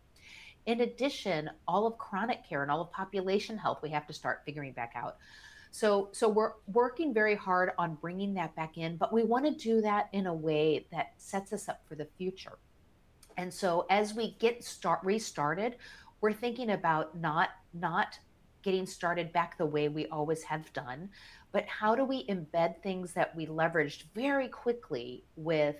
In 0.66 0.82
addition, 0.82 1.50
all 1.68 1.88
of 1.88 1.98
chronic 1.98 2.48
care 2.48 2.62
and 2.62 2.72
all 2.72 2.82
of 2.82 2.92
population 2.92 3.58
health, 3.58 3.80
we 3.82 3.90
have 3.90 4.08
to 4.08 4.14
start 4.14 4.42
figuring 4.46 4.74
back 4.74 4.94
out. 4.96 5.18
So, 5.72 6.10
so 6.12 6.28
we're 6.28 6.54
working 6.68 7.14
very 7.14 7.36
hard 7.36 7.72
on 7.78 7.96
bringing 7.96 8.34
that 8.36 8.56
back 8.56 8.78
in, 8.78 8.98
but 8.98 9.14
we 9.14 9.24
want 9.24 9.46
to 9.46 9.52
do 9.52 9.82
that 9.82 10.10
in 10.14 10.28
a 10.28 10.34
way 10.34 10.88
that 10.92 11.14
sets 11.18 11.54
us 11.54 11.70
up 11.70 11.82
for 11.88 11.96
the 11.96 12.08
future. 12.18 12.58
And 13.38 13.54
so 13.54 13.86
as 13.90 14.14
we 14.14 14.36
get 14.40 14.64
start 14.64 15.00
restarted, 15.04 15.76
we're 16.22 16.34
thinking 16.34 16.72
about 16.72 17.18
not 17.18 17.50
not 17.74 18.20
getting 18.62 18.86
started 18.86 19.32
back 19.32 19.58
the 19.58 19.66
way 19.66 19.88
we 19.88 20.08
always 20.08 20.44
have 20.44 20.72
done, 20.74 21.10
but 21.52 21.66
how 21.66 21.96
do 21.96 22.04
we 22.04 22.26
embed 22.28 22.82
things 22.82 23.14
that 23.14 23.36
we 23.36 23.48
leveraged 23.48 24.04
very 24.14 24.48
quickly 24.48 25.24
with 25.36 25.76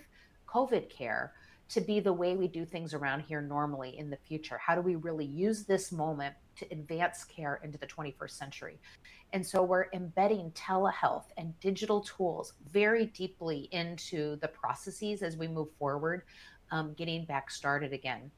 COVID 0.48 0.90
care 0.90 1.32
to 1.68 1.80
be 1.80 2.00
the 2.00 2.12
way 2.12 2.34
we 2.34 2.48
do 2.48 2.64
things 2.64 2.92
around 2.92 3.20
here 3.20 3.40
normally 3.40 3.96
in 3.96 4.10
the 4.10 4.16
future? 4.16 4.58
How 4.58 4.74
do 4.74 4.80
we 4.80 4.96
really 4.96 5.24
use 5.24 5.64
this 5.64 5.92
moment 5.92 6.34
to 6.56 6.66
advance 6.72 7.24
care 7.24 7.60
into 7.62 7.78
the 7.78 7.86
21st 7.86 8.30
century? 8.30 8.78
And 9.32 9.46
so 9.46 9.62
we're 9.62 9.86
embedding 9.92 10.50
telehealth 10.50 11.26
and 11.36 11.58
digital 11.60 12.00
tools 12.00 12.54
very 12.72 13.06
deeply 13.06 13.68
into 13.70 14.36
the 14.36 14.48
processes 14.48 15.22
as 15.22 15.36
we 15.36 15.46
move 15.46 15.68
forward, 15.78 16.22
um, 16.72 16.94
getting 16.94 17.24
back 17.24 17.50
started 17.50 17.92
again. 17.92 18.32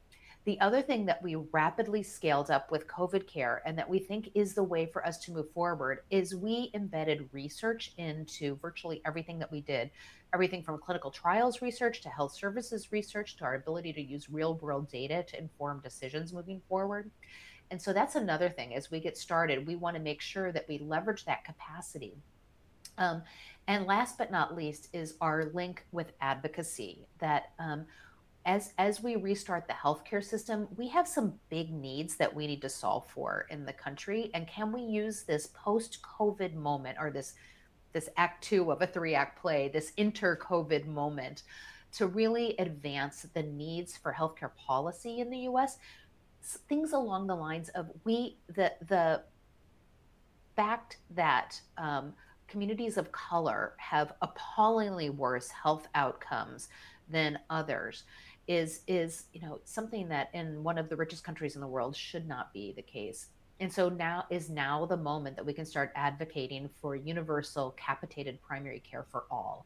The 0.45 0.59
other 0.59 0.81
thing 0.81 1.05
that 1.05 1.23
we 1.23 1.35
rapidly 1.35 2.03
scaled 2.03 2.51
up 2.51 2.69
with 2.69 2.87
COVID 2.87 3.27
care 3.27 3.61
and 3.65 3.77
that 3.77 3.89
we 3.89 3.99
think 3.99 4.29
is 4.35 4.53
the 4.53 4.63
way 4.63 4.85
for 4.85 5.05
us 5.07 5.17
to 5.19 5.31
move 5.31 5.49
forward 5.51 5.99
is 6.09 6.35
we 6.35 6.69
embedded 6.73 7.29
research 7.31 7.93
into 7.97 8.57
virtually 8.57 9.01
everything 9.05 9.39
that 9.39 9.51
we 9.51 9.61
did. 9.61 9.89
Everything 10.33 10.61
from 10.61 10.79
clinical 10.79 11.11
trials 11.11 11.61
research 11.61 12.01
to 12.01 12.09
health 12.09 12.33
services 12.33 12.91
research 12.91 13.37
to 13.37 13.45
our 13.45 13.55
ability 13.55 13.93
to 13.93 14.01
use 14.01 14.29
real 14.29 14.55
world 14.55 14.89
data 14.89 15.23
to 15.23 15.39
inform 15.39 15.79
decisions 15.79 16.33
moving 16.33 16.61
forward. 16.67 17.09
And 17.71 17.81
so 17.81 17.93
that's 17.93 18.15
another 18.15 18.49
thing 18.49 18.75
as 18.75 18.91
we 18.91 18.99
get 18.99 19.17
started, 19.17 19.65
we 19.65 19.77
want 19.77 19.95
to 19.95 20.01
make 20.01 20.19
sure 20.19 20.51
that 20.51 20.67
we 20.67 20.77
leverage 20.79 21.23
that 21.25 21.45
capacity. 21.45 22.15
Um, 22.97 23.23
and 23.67 23.85
last 23.85 24.17
but 24.17 24.29
not 24.29 24.55
least 24.55 24.89
is 24.91 25.15
our 25.21 25.45
link 25.53 25.85
with 25.93 26.11
advocacy 26.19 27.07
that 27.19 27.51
um, 27.59 27.85
as 28.45 28.73
as 28.77 29.01
we 29.01 29.15
restart 29.15 29.67
the 29.67 29.73
healthcare 29.73 30.23
system, 30.23 30.67
we 30.75 30.87
have 30.89 31.07
some 31.07 31.33
big 31.49 31.71
needs 31.71 32.15
that 32.17 32.33
we 32.33 32.47
need 32.47 32.61
to 32.61 32.69
solve 32.69 33.07
for 33.09 33.45
in 33.49 33.65
the 33.65 33.73
country. 33.73 34.29
And 34.33 34.47
can 34.47 34.71
we 34.71 34.81
use 34.81 35.23
this 35.23 35.47
post-COVID 35.47 36.53
moment 36.53 36.97
or 36.99 37.09
this 37.11 37.33
this 37.93 38.09
act 38.17 38.43
two 38.43 38.71
of 38.71 38.81
a 38.81 38.87
three-act 38.87 39.39
play, 39.39 39.69
this 39.69 39.93
inter-COVID 39.97 40.87
moment, 40.87 41.43
to 41.93 42.07
really 42.07 42.55
advance 42.57 43.27
the 43.33 43.43
needs 43.43 43.95
for 43.95 44.11
healthcare 44.11 44.55
policy 44.55 45.19
in 45.19 45.29
the 45.29 45.39
U.S. 45.39 45.77
Things 46.67 46.91
along 46.91 47.27
the 47.27 47.35
lines 47.35 47.69
of 47.69 47.89
we 48.03 48.37
the 48.47 48.73
the 48.87 49.23
fact 50.55 50.97
that 51.11 51.59
um, 51.77 52.13
communities 52.47 52.97
of 52.97 53.11
color 53.11 53.73
have 53.77 54.13
appallingly 54.21 55.09
worse 55.09 55.49
health 55.49 55.87
outcomes 55.95 56.67
than 57.09 57.39
others 57.49 58.03
is 58.47 58.81
is 58.87 59.25
you 59.33 59.41
know 59.41 59.59
something 59.63 60.09
that 60.09 60.29
in 60.33 60.63
one 60.63 60.77
of 60.77 60.89
the 60.89 60.95
richest 60.95 61.23
countries 61.23 61.55
in 61.55 61.61
the 61.61 61.67
world 61.67 61.95
should 61.95 62.27
not 62.27 62.53
be 62.53 62.73
the 62.73 62.81
case. 62.81 63.27
And 63.59 63.71
so 63.71 63.87
now 63.87 64.25
is 64.29 64.49
now 64.49 64.85
the 64.85 64.97
moment 64.97 65.35
that 65.37 65.45
we 65.45 65.53
can 65.53 65.65
start 65.65 65.91
advocating 65.95 66.69
for 66.81 66.95
universal 66.95 67.71
capitated 67.77 68.41
primary 68.41 68.79
care 68.79 69.05
for 69.09 69.25
all 69.31 69.65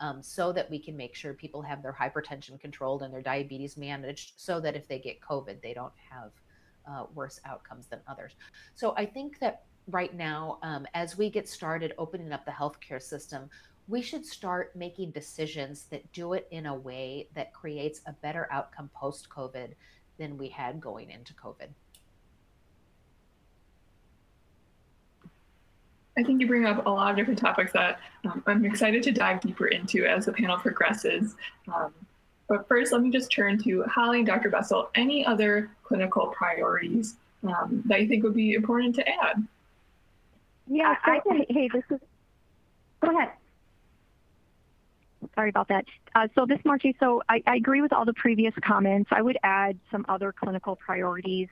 um, 0.00 0.22
so 0.22 0.52
that 0.52 0.68
we 0.70 0.78
can 0.78 0.96
make 0.96 1.14
sure 1.14 1.32
people 1.32 1.62
have 1.62 1.82
their 1.82 1.92
hypertension 1.92 2.60
controlled 2.60 3.02
and 3.02 3.14
their 3.14 3.22
diabetes 3.22 3.76
managed 3.76 4.32
so 4.36 4.60
that 4.60 4.76
if 4.76 4.86
they 4.88 4.98
get 4.98 5.20
covid 5.20 5.62
they 5.62 5.72
don't 5.72 5.92
have 6.10 6.30
uh, 6.90 7.04
worse 7.14 7.40
outcomes 7.44 7.86
than 7.86 8.00
others. 8.08 8.32
So 8.74 8.92
i 8.96 9.06
think 9.06 9.38
that 9.38 9.62
right 9.90 10.14
now 10.14 10.58
um, 10.62 10.86
as 10.94 11.16
we 11.16 11.30
get 11.30 11.48
started 11.48 11.94
opening 11.96 12.32
up 12.32 12.44
the 12.44 12.50
healthcare 12.50 13.02
system 13.02 13.48
we 13.88 14.02
should 14.02 14.24
start 14.24 14.76
making 14.76 15.10
decisions 15.10 15.86
that 15.90 16.12
do 16.12 16.34
it 16.34 16.46
in 16.50 16.66
a 16.66 16.74
way 16.74 17.26
that 17.34 17.54
creates 17.54 18.02
a 18.06 18.12
better 18.12 18.46
outcome 18.50 18.90
post 18.94 19.28
COVID 19.30 19.70
than 20.18 20.36
we 20.36 20.48
had 20.48 20.80
going 20.80 21.10
into 21.10 21.32
COVID. 21.34 21.68
I 26.18 26.22
think 26.24 26.40
you 26.40 26.48
bring 26.48 26.66
up 26.66 26.84
a 26.84 26.90
lot 26.90 27.12
of 27.12 27.16
different 27.16 27.38
topics 27.38 27.72
that 27.72 28.00
um, 28.24 28.42
I'm 28.46 28.64
excited 28.64 29.04
to 29.04 29.12
dive 29.12 29.40
deeper 29.40 29.68
into 29.68 30.04
as 30.04 30.26
the 30.26 30.32
panel 30.32 30.58
progresses. 30.58 31.36
Um, 31.72 31.94
but 32.48 32.66
first, 32.66 32.92
let 32.92 33.02
me 33.02 33.10
just 33.10 33.30
turn 33.30 33.62
to 33.62 33.84
Holly 33.84 34.18
and 34.18 34.26
Dr. 34.26 34.50
Bessel. 34.50 34.90
Any 34.96 35.24
other 35.24 35.70
clinical 35.84 36.26
priorities 36.28 37.16
um, 37.44 37.82
that 37.86 38.02
you 38.02 38.08
think 38.08 38.24
would 38.24 38.34
be 38.34 38.54
important 38.54 38.96
to 38.96 39.08
add? 39.08 39.46
Yeah, 40.66 40.96
so, 41.04 41.12
I, 41.12 41.20
I, 41.30 41.46
hey, 41.48 41.68
this 41.72 41.84
is, 41.88 42.00
go 43.00 43.16
ahead. 43.16 43.30
Sorry 45.34 45.48
about 45.48 45.68
that. 45.68 45.84
Uh, 46.14 46.28
so 46.34 46.46
this 46.46 46.58
Margie, 46.64 46.96
so 47.00 47.22
I, 47.28 47.42
agree 47.46 47.80
with 47.80 47.92
all 47.92 48.04
the 48.04 48.12
previous 48.12 48.54
comments. 48.62 49.10
I 49.12 49.22
would 49.22 49.38
add 49.42 49.78
some 49.90 50.04
other 50.08 50.32
clinical 50.32 50.76
priorities 50.76 51.48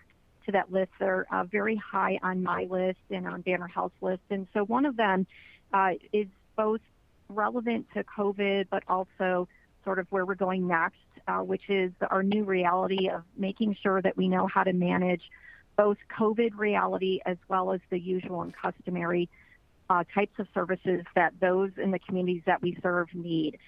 to 0.47 0.53
that 0.53 0.73
list. 0.73 0.93
They're 0.99 1.27
uh, 1.33 1.45
very 1.45 1.77
high 1.77 2.19
on 2.23 2.43
my 2.43 2.67
list 2.71 3.01
and 3.11 3.27
on 3.27 3.41
Banner 3.41 3.67
Health 3.67 3.93
list. 4.01 4.23
And 4.31 4.47
so 4.55 4.65
one 4.65 4.87
of 4.87 4.97
them 4.97 5.27
uh, 5.73 5.95
is 6.13 6.27
both 6.57 6.81
relevant 7.29 7.87
to 7.95 8.05
COVID, 8.05 8.69
but 8.71 8.85
also 8.89 9.49
sort 9.85 9.99
of 9.99 10.07
where 10.11 10.25
we're 10.25 10.35
going 10.37 10.67
next, 10.67 10.97
which 11.41 11.69
is 11.69 11.93
our 12.11 12.23
new 12.23 12.45
reality 12.45 13.09
of 13.09 13.25
making 13.37 13.77
sure 13.83 14.01
that 14.01 14.17
we 14.17 14.29
know 14.29 14.47
how 14.47 14.63
to 14.63 14.73
manage 14.73 15.23
both 15.77 15.99
COVID 16.19 16.57
reality 16.57 17.21
as 17.27 17.37
well 17.49 17.73
as 17.73 17.81
the 17.91 17.99
usual 17.99 18.43
and 18.43 18.55
customary 18.55 19.29
uh, 19.91 20.05
types 20.15 20.39
of 20.39 20.47
services 20.55 21.05
that 21.15 21.35
those 21.41 21.71
in 21.77 21.91
the 21.91 21.99
communities 21.99 22.43
that 22.47 22.63
we 22.63 22.79
serve 22.83 23.09
need. 23.15 23.59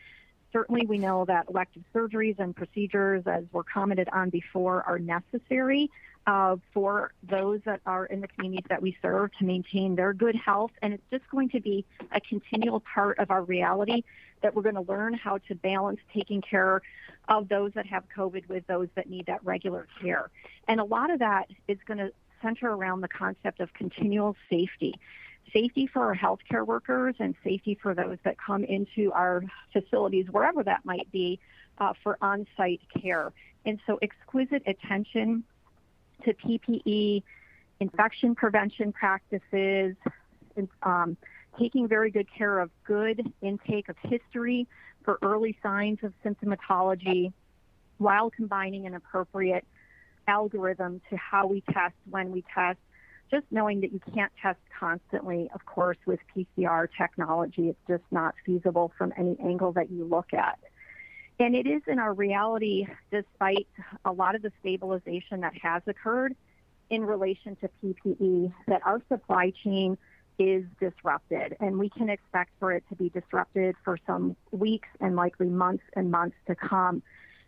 Certainly, 0.53 0.87
we 0.87 0.99
know 0.99 1.25
that 1.27 1.47
elective 1.49 1.85
surgeries 1.95 2.39
and 2.39 2.57
procedures, 2.57 3.23
as 3.27 3.45
were 3.53 3.65
commented 3.65 4.09
on 4.13 4.31
before, 4.31 4.83
are 4.85 4.99
necessary 4.99 5.91
uh, 6.27 6.57
for 6.73 7.13
those 7.23 7.61
that 7.65 7.81
are 7.87 8.07
in 8.07 8.21
the 8.21 8.29
communities 8.29 8.67
that 8.69 8.81
we 8.81 8.97
serve 9.01 9.31
to 9.39 9.45
maintain 9.45 9.95
their 9.95 10.13
good 10.13 10.35
health. 10.35 10.71
And 10.83 10.95
it's 10.95 11.03
just 11.11 11.29
going 11.31 11.51
to 11.51 11.61
be 11.61 11.85
a 12.13 12.21
continual 12.21 12.81
part 12.81 13.19
of 13.19 13.31
our 13.31 13.43
reality 13.43 14.05
that 14.43 14.55
we're 14.55 14.63
going 14.63 14.75
to 14.75 14.83
learn 14.83 15.15
how 15.15 15.39
to 15.49 15.55
balance 15.55 16.01
taking 16.15 16.41
care 16.41 16.83
of 17.29 17.49
those 17.49 17.73
that 17.75 17.87
have 17.87 18.05
COVID 18.15 18.49
with 18.49 18.67
those 18.67 18.89
that 18.95 19.09
need 19.09 19.27
that 19.27 19.45
regular 19.45 19.87
care. 20.01 20.31
And 20.67 20.81
a 20.81 20.85
lot 20.85 21.11
of 21.11 21.19
that 21.19 21.51
is 21.67 21.79
going 21.87 21.99
to 21.99 22.13
center 22.43 22.71
around 22.71 23.01
the 23.01 23.09
concept 23.09 23.61
of 23.61 23.73
continual 23.75 24.37
safety 24.49 24.95
safety 25.53 25.87
for 25.87 26.05
our 26.05 26.17
healthcare 26.17 26.67
workers 26.67 27.15
and 27.19 27.35
safety 27.45 27.79
for 27.81 27.95
those 27.95 28.19
that 28.25 28.37
come 28.39 28.65
into 28.65 29.13
our 29.13 29.43
facilities, 29.73 30.27
wherever 30.31 30.63
that 30.63 30.85
might 30.85 31.11
be, 31.13 31.39
uh, 31.79 31.93
for 32.03 32.19
on 32.21 32.47
site 32.57 32.81
care. 33.01 33.33
And 33.65 33.79
so, 33.87 33.99
exquisite 34.03 34.63
attention 34.67 35.45
to 36.25 36.35
PPE, 36.35 37.23
infection 37.81 38.35
prevention 38.35 38.93
practices, 38.93 39.97
um, 40.83 41.17
taking 41.59 41.89
very 41.89 42.11
good 42.11 42.27
care 42.33 42.59
of 42.61 42.71
good 42.85 43.33
intake 43.41 43.89
of 43.89 43.97
history 44.03 44.67
for 45.05 45.19
early 45.23 45.57
signs 45.63 45.99
of 46.03 46.13
symptomatology 46.25 47.33
while 47.99 48.31
combining 48.31 48.87
an 48.87 48.95
appropriate 48.95 49.65
algorithm 50.27 51.01
to 51.11 51.17
how 51.17 51.47
we 51.47 51.63
test, 51.73 51.95
when 52.11 52.31
we 52.31 52.45
test, 52.55 52.79
just 53.31 53.47
knowing 53.51 53.81
that 53.81 53.93
you 53.93 54.01
can't 54.15 54.33
test 54.41 54.59
constantly, 54.79 55.51
of 55.55 55.65
course, 55.67 55.99
with 56.07 56.21
PCR 56.35 56.89
technology, 56.97 57.69
it's 57.69 57.79
just 57.89 58.05
not 58.11 58.35
feasible 58.45 58.93
from 58.97 59.13
any 59.17 59.37
angle 59.43 59.73
that 59.73 59.91
you 59.91 60.05
look 60.05 60.33
at. 60.33 60.59
And 61.41 61.55
it 61.55 61.67
is 61.67 61.83
in 61.87 61.99
our 61.99 62.13
reality, 62.13 62.87
despite 63.11 63.69
a 64.05 64.13
lot 64.13 64.35
of 64.35 64.43
the 64.43 64.53
stabilization 64.61 65.41
that 65.43 65.55
has 65.63 65.83
occurred 65.87 66.35
in 66.91 67.05
relation 67.05 67.57
to 67.57 67.71
PPE, 67.83 68.53
that 68.67 68.85
our 68.85 69.01
supply 69.09 69.53
chain 69.63 69.97
is 70.39 70.65
disrupted. 70.81 71.57
And 71.61 71.79
we 71.79 71.91
can 71.91 72.09
expect 72.09 72.51
for 72.59 72.73
it 72.73 72.85
to 72.89 72.97
be 72.97 73.09
disrupted 73.11 73.77
for 73.85 73.99
some 74.07 74.37
weeks 74.51 74.89
and 75.01 75.17
likely 75.17 75.49
months 75.49 75.85
and 75.95 76.11
months 76.11 76.37
to 76.47 76.55
come. 76.55 77.03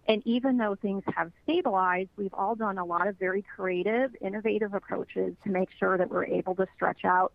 And 0.09 0.23
even 0.25 0.57
though 0.57 0.75
things 0.75 1.05
have 1.15 1.31
stabilized, 1.45 2.11
we've 2.17 2.35
all 2.35 2.55
done 2.55 2.79
a 2.79 2.85
lot 2.85 3.07
of 3.07 3.19
very 3.19 3.43
creative, 3.43 4.15
innovative 4.21 4.75
approaches 4.75 5.35
to 5.45 5.51
make 5.51 5.69
sure 5.79 5.97
that 5.97 6.11
we're 6.11 6.25
able 6.25 6.55
to 6.57 6.67
stretch 6.75 7.05
out 7.05 7.33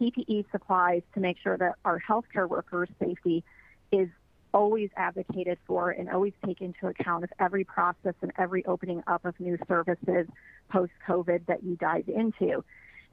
PPE 0.00 0.50
supplies 0.50 1.02
to 1.14 1.20
make 1.20 1.38
sure 1.38 1.56
that 1.56 1.74
our 1.84 2.00
healthcare 2.00 2.48
workers' 2.48 2.88
safety 2.98 3.44
is 3.92 4.08
always 4.52 4.90
advocated 4.96 5.58
for 5.66 5.90
and 5.90 6.08
always 6.08 6.32
taken 6.44 6.68
into 6.68 6.86
account 6.86 7.24
of 7.24 7.30
every 7.38 7.64
process 7.64 8.14
and 8.22 8.32
every 8.38 8.64
opening 8.66 9.02
up 9.06 9.24
of 9.24 9.38
new 9.38 9.58
services 9.68 10.26
post 10.70 10.92
COVID 11.06 11.46
that 11.46 11.62
you 11.62 11.76
dive 11.76 12.08
into. 12.08 12.64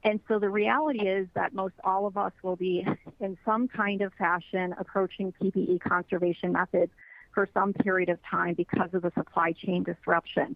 And 0.06 0.20
so 0.28 0.40
the 0.40 0.50
reality 0.50 1.08
is 1.08 1.28
that 1.34 1.54
most 1.54 1.76
all 1.84 2.06
of 2.06 2.18
us 2.18 2.34
will 2.44 2.56
be 2.56 2.86
in 3.20 3.38
some 3.46 3.68
kind 3.68 4.02
of 4.02 4.14
fashion 4.14 4.74
approaching 4.78 5.34
PPE 5.42 5.80
conservation 5.82 6.52
methods 6.52 6.92
for 7.34 7.50
some 7.54 7.74
period 7.74 8.10
of 8.10 8.20
time 8.24 8.54
because 8.54 8.94
of 8.94 9.02
the 9.02 9.12
supply 9.16 9.52
chain 9.52 9.84
disruption. 9.84 10.56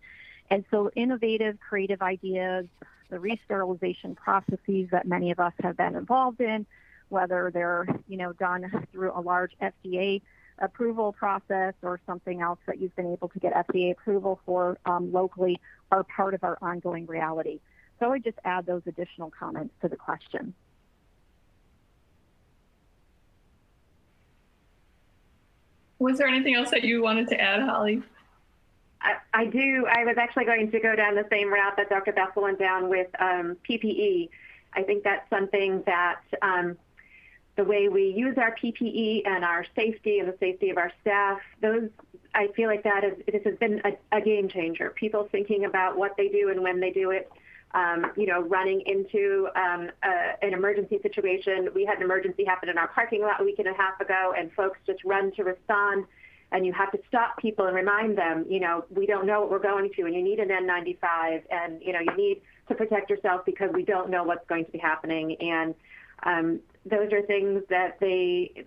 And 0.50 0.64
so 0.72 0.90
innovative, 0.96 1.58
creative 1.60 2.02
ideas, 2.02 2.66
the 3.10 3.20
re-sterilization 3.20 4.16
processes 4.16 4.90
that 4.92 5.06
many 5.06 5.32
of 5.32 5.40
us 5.40 5.54
have 5.62 5.78
been 5.78 5.96
involved 5.96 6.42
in, 6.42 6.66
whether 7.10 7.52
they're, 7.54 7.88
you 8.08 8.18
know, 8.18 8.34
done 8.34 8.88
through 8.92 9.12
a 9.16 9.22
large 9.22 9.54
FDA 9.62 10.22
approval 10.60 11.14
process 11.14 11.74
or 11.82 12.00
something 12.06 12.42
else 12.42 12.60
that 12.66 12.80
you've 12.80 12.96
been 12.96 13.12
able 13.12 13.30
to 13.30 13.40
get 13.40 13.54
FDA 13.54 13.92
approval 13.92 14.40
for 14.46 14.78
um, 14.86 15.12
locally 15.12 15.60
are 15.92 16.04
part 16.04 16.34
of 16.34 16.44
our 16.44 16.58
ongoing 16.62 17.06
reality. 17.06 17.60
So 18.00 18.12
I 18.12 18.20
just 18.20 18.38
add 18.44 18.66
those 18.66 18.82
additional 18.86 19.32
comments 19.32 19.74
to 19.82 19.88
the 19.88 19.96
question. 19.96 20.54
Was 26.00 26.18
there 26.18 26.28
anything 26.28 26.56
else 26.56 26.70
that 26.72 26.84
you 26.84 27.02
wanted 27.02 27.28
to 27.30 27.40
add, 27.40 27.64
Holly? 27.64 28.04
I, 29.02 29.16
I 29.34 29.46
do. 29.46 29.86
I 29.90 30.06
was 30.06 30.18
actually 30.18 30.46
going 30.46 30.72
to 30.72 30.80
go 30.80 30.96
down 30.96 31.16
the 31.16 31.26
same 31.30 31.52
route 31.52 31.76
that 31.78 31.90
Dr. 31.90 32.14
Bessel 32.14 32.44
went 32.44 32.60
down 32.60 32.90
with 32.90 33.08
um, 33.20 33.58
PPE. 33.68 34.30
I 34.74 34.84
think 34.84 35.04
that's 35.04 35.28
something 35.30 35.84
that 35.86 36.22
um, 36.42 36.78
the 37.56 37.64
way 37.64 37.90
we 37.90 38.10
use 38.10 38.38
our 38.38 38.56
PPE 38.56 39.28
and 39.28 39.44
our 39.44 39.66
safety 39.76 40.20
and 40.20 40.28
the 40.28 40.38
safety 40.40 40.70
of 40.70 40.78
our 40.78 40.92
staff, 41.02 41.40
those 41.62 41.90
I 42.36 42.48
feel 42.56 42.70
like 42.70 42.84
that 42.84 43.04
is 43.04 43.14
this 43.26 43.44
has 43.46 43.56
been 43.56 43.82
a, 43.84 44.18
a 44.18 44.22
game 44.22 44.48
changer. 44.48 44.92
People 44.92 45.28
thinking 45.32 45.66
about 45.66 45.98
what 45.98 46.16
they 46.18 46.28
do 46.28 46.50
and 46.50 46.62
when 46.62 46.80
they 46.80 46.92
do 46.92 47.12
it. 47.12 47.32
Um, 47.74 48.12
you 48.16 48.26
know, 48.26 48.42
running 48.42 48.82
into 48.86 49.50
um, 49.56 49.92
a, 50.02 50.44
an 50.44 50.54
emergency 50.54 51.00
situation. 51.02 51.68
We 51.76 51.84
had 51.84 51.98
an 51.98 52.04
emergency 52.04 52.46
happen 52.46 52.70
in 52.70 52.78
our 52.78 52.88
parking 52.88 53.22
lot 53.22 53.42
a 53.42 53.44
week 53.44 53.60
and 53.60 53.68
a 53.68 53.74
half 53.74 54.00
ago, 54.00 54.34
and 54.38 54.52
folks 54.54 54.80
just 54.88 55.04
run 55.04 55.34
to 55.34 55.44
respond. 55.44 56.06
And 56.54 56.66
you 56.66 56.72
have 56.72 56.92
to 56.94 57.00
stop 57.10 57.38
people 57.38 57.66
and 57.66 57.76
remind 57.76 58.18
them, 58.18 58.46
you 58.50 58.62
know, 58.62 58.86
we 58.90 59.06
don't 59.06 59.28
know 59.28 59.42
what 59.42 59.52
we're 59.52 59.60
going 59.60 59.92
to, 59.98 60.04
and 60.04 60.16
you 60.16 60.24
need 60.24 60.40
an 60.40 60.48
N95, 60.48 61.44
and 61.52 61.82
you 61.82 61.92
know, 61.92 62.00
you 62.00 62.16
need 62.16 62.42
to 62.70 62.76
protect 62.76 63.10
yourself 63.10 63.46
because 63.46 63.70
we 63.74 63.84
don't 63.84 64.10
know 64.10 64.24
what's 64.24 64.48
going 64.48 64.64
to 64.64 64.72
be 64.72 64.78
happening. 64.78 65.36
And 65.42 65.76
um, 66.24 66.60
those 66.86 67.12
are 67.12 67.22
things 67.22 67.64
that 67.70 68.00
they 68.00 68.66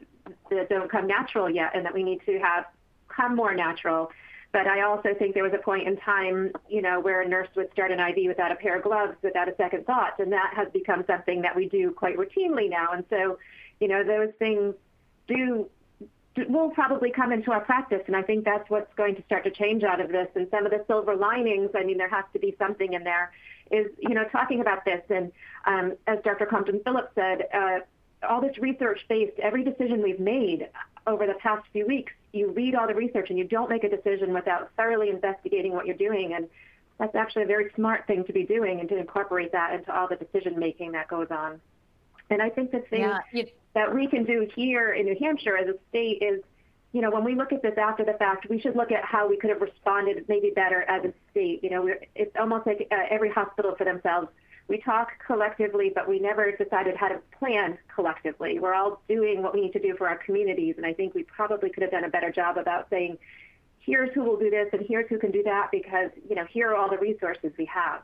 that 0.51 0.69
don't 0.69 0.91
come 0.91 1.07
natural 1.07 1.49
yet, 1.49 1.73
and 1.75 1.85
that 1.87 1.95
we 1.95 2.03
need 2.03 2.21
to 2.27 2.39
have 2.39 2.67
come 3.09 3.35
more 3.35 3.55
natural. 3.55 4.11
But 4.53 4.67
I 4.67 4.83
also 4.83 5.15
think 5.15 5.35
there 5.35 5.45
was 5.45 5.53
a 5.55 5.63
point 5.63 5.87
in 5.87 5.97
time, 5.99 6.53
you 6.69 6.83
know, 6.83 7.01
where 7.01 7.21
a 7.21 7.29
nurse 7.29 7.49
would 7.55 7.71
start 7.73 7.93
an 7.93 8.01
IV 8.01 8.27
without 8.27 8.51
a 8.51 8.57
pair 8.57 8.77
of 8.77 8.83
gloves, 8.83 9.15
without 9.23 9.49
a 9.49 9.55
second 9.57 9.87
thought, 9.87 10.19
and 10.19 10.33
that 10.33 10.53
has 10.57 10.69
become 10.73 11.05
something 11.07 11.43
that 11.43 11.55
we 11.55 11.69
do 11.69 11.93
quite 11.93 12.17
routinely 12.17 12.69
now. 12.69 12.93
And 12.93 13.05
so, 13.11 13.39
you 13.79 13.87
know, 13.87 14.03
those 14.03 14.31
things 14.39 14.75
do 15.29 15.71
will 16.49 16.71
probably 16.71 17.11
come 17.11 17.33
into 17.33 17.53
our 17.53 17.61
practice, 17.61 18.03
and 18.07 18.17
I 18.17 18.23
think 18.23 18.45
that's 18.45 18.69
what's 18.71 18.93
going 18.95 19.17
to 19.17 19.23
start 19.25 19.45
to 19.45 19.51
change 19.51 19.83
out 19.83 20.01
of 20.01 20.11
this. 20.11 20.29
And 20.35 20.49
some 20.51 20.65
of 20.65 20.73
the 20.73 20.85
silver 20.87 21.15
linings, 21.15 21.71
I 21.75 21.85
mean, 21.85 21.99
there 21.99 22.09
has 22.09 22.25
to 22.33 22.39
be 22.39 22.55
something 22.59 22.93
in 22.93 23.05
there. 23.05 23.33
Is 23.71 23.87
you 24.01 24.15
know 24.15 24.25
talking 24.33 24.61
about 24.61 24.85
this, 24.85 25.03
and 25.11 25.31
um, 25.65 25.97
as 26.09 26.19
Dr. 26.25 26.47
Compton 26.47 26.81
Phillips 26.85 27.13
said, 27.15 27.47
uh, 27.55 27.79
all 28.29 28.41
this 28.41 28.59
research 28.59 29.01
based, 29.09 29.39
every 29.39 29.63
decision 29.63 30.03
we've 30.03 30.21
made 30.21 30.69
over 31.07 31.27
the 31.27 31.35
past 31.35 31.67
few 31.73 31.87
weeks, 31.87 32.13
you 32.33 32.51
read 32.53 32.75
all 32.75 32.87
the 32.87 32.95
research 32.95 33.31
and 33.31 33.39
you 33.39 33.45
don't 33.45 33.69
make 33.69 33.85
a 33.85 33.89
decision 33.89 34.33
without 34.33 34.71
thoroughly 34.77 35.11
investigating 35.11 35.73
what 35.73 35.87
you're 35.87 35.97
doing. 35.97 36.35
And 36.35 36.49
that's 36.99 37.15
actually 37.15 37.45
a 37.45 37.47
very 37.47 37.71
smart 37.75 38.07
thing 38.07 38.25
to 38.25 38.33
be 38.33 38.45
doing 38.45 38.81
and 38.81 38.89
to 38.89 38.99
incorporate 38.99 39.53
that 39.53 39.75
into 39.75 39.95
all 39.95 40.09
the 40.09 40.17
decision 40.17 40.59
making 40.59 40.93
that 40.93 41.09
goes 41.09 41.29
on. 41.31 41.61
And 42.29 42.41
I 42.41 42.49
think 42.49 42.71
the 42.71 42.81
thing 42.91 43.01
yeah. 43.01 43.43
that 43.75 43.93
we 43.93 44.07
can 44.07 44.25
do 44.25 44.49
here 44.55 44.93
in 44.93 45.07
New 45.07 45.17
Hampshire 45.21 45.57
as 45.57 45.69
a 45.69 45.75
state 45.89 46.23
is, 46.23 46.43
you 46.93 47.01
know, 47.01 47.11
when 47.11 47.25
we 47.25 47.35
look 47.35 47.53
at 47.53 47.63
this 47.63 47.77
after 47.77 48.05
the 48.05 48.13
fact, 48.15 48.49
we 48.49 48.61
should 48.61 48.77
look 48.77 48.93
at 48.93 49.05
how 49.05 49.29
we 49.29 49.37
could 49.37 49.51
have 49.51 49.61
responded 49.61 50.25
maybe 50.29 50.51
better 50.51 50.83
as 50.83 51.05
a 51.05 51.13
state. 51.31 51.65
You 51.65 51.71
know, 51.71 51.89
it's 52.15 52.35
almost 52.39 52.67
like 52.67 52.87
uh, 52.91 52.97
every 53.11 53.31
hospital 53.31 53.75
for 53.77 53.85
themselves 53.85 54.29
we 54.71 54.79
talk 54.79 55.09
collectively, 55.27 55.91
but 55.93 56.09
we 56.09 56.21
never 56.21 56.53
decided 56.53 56.97
how 56.97 57.09
to 57.09 57.19
plan 57.37 57.77
collectively. 57.93 58.61
We're 58.61 58.75
all 58.75 59.03
doing 59.09 59.43
what 59.43 59.53
we 59.53 59.63
need 59.63 59.73
to 59.73 59.81
do 59.81 59.97
for 59.99 60.09
our 60.09 60.17
communities, 60.19 60.77
and 60.77 60.87
I 60.87 60.95
think 60.95 61.13
we 61.13 61.25
probably 61.25 61.71
could 61.71 61.83
have 61.83 61.91
done 61.91 62.05
a 62.05 62.09
better 62.09 62.31
job 62.31 62.57
about 62.57 62.89
saying, 62.89 63.19
here's 63.81 64.15
who 64.15 64.23
will 64.23 64.39
do 64.39 64.49
this 64.49 64.69
and 64.73 64.87
here's 64.87 65.09
who 65.09 65.19
can 65.19 65.33
do 65.33 65.43
that 65.43 65.71
because, 65.73 66.11
you 66.29 66.37
know, 66.37 66.45
here 66.45 66.71
are 66.71 66.77
all 66.77 66.89
the 66.89 66.99
resources 66.99 67.51
we 67.59 67.65
have. 67.65 68.03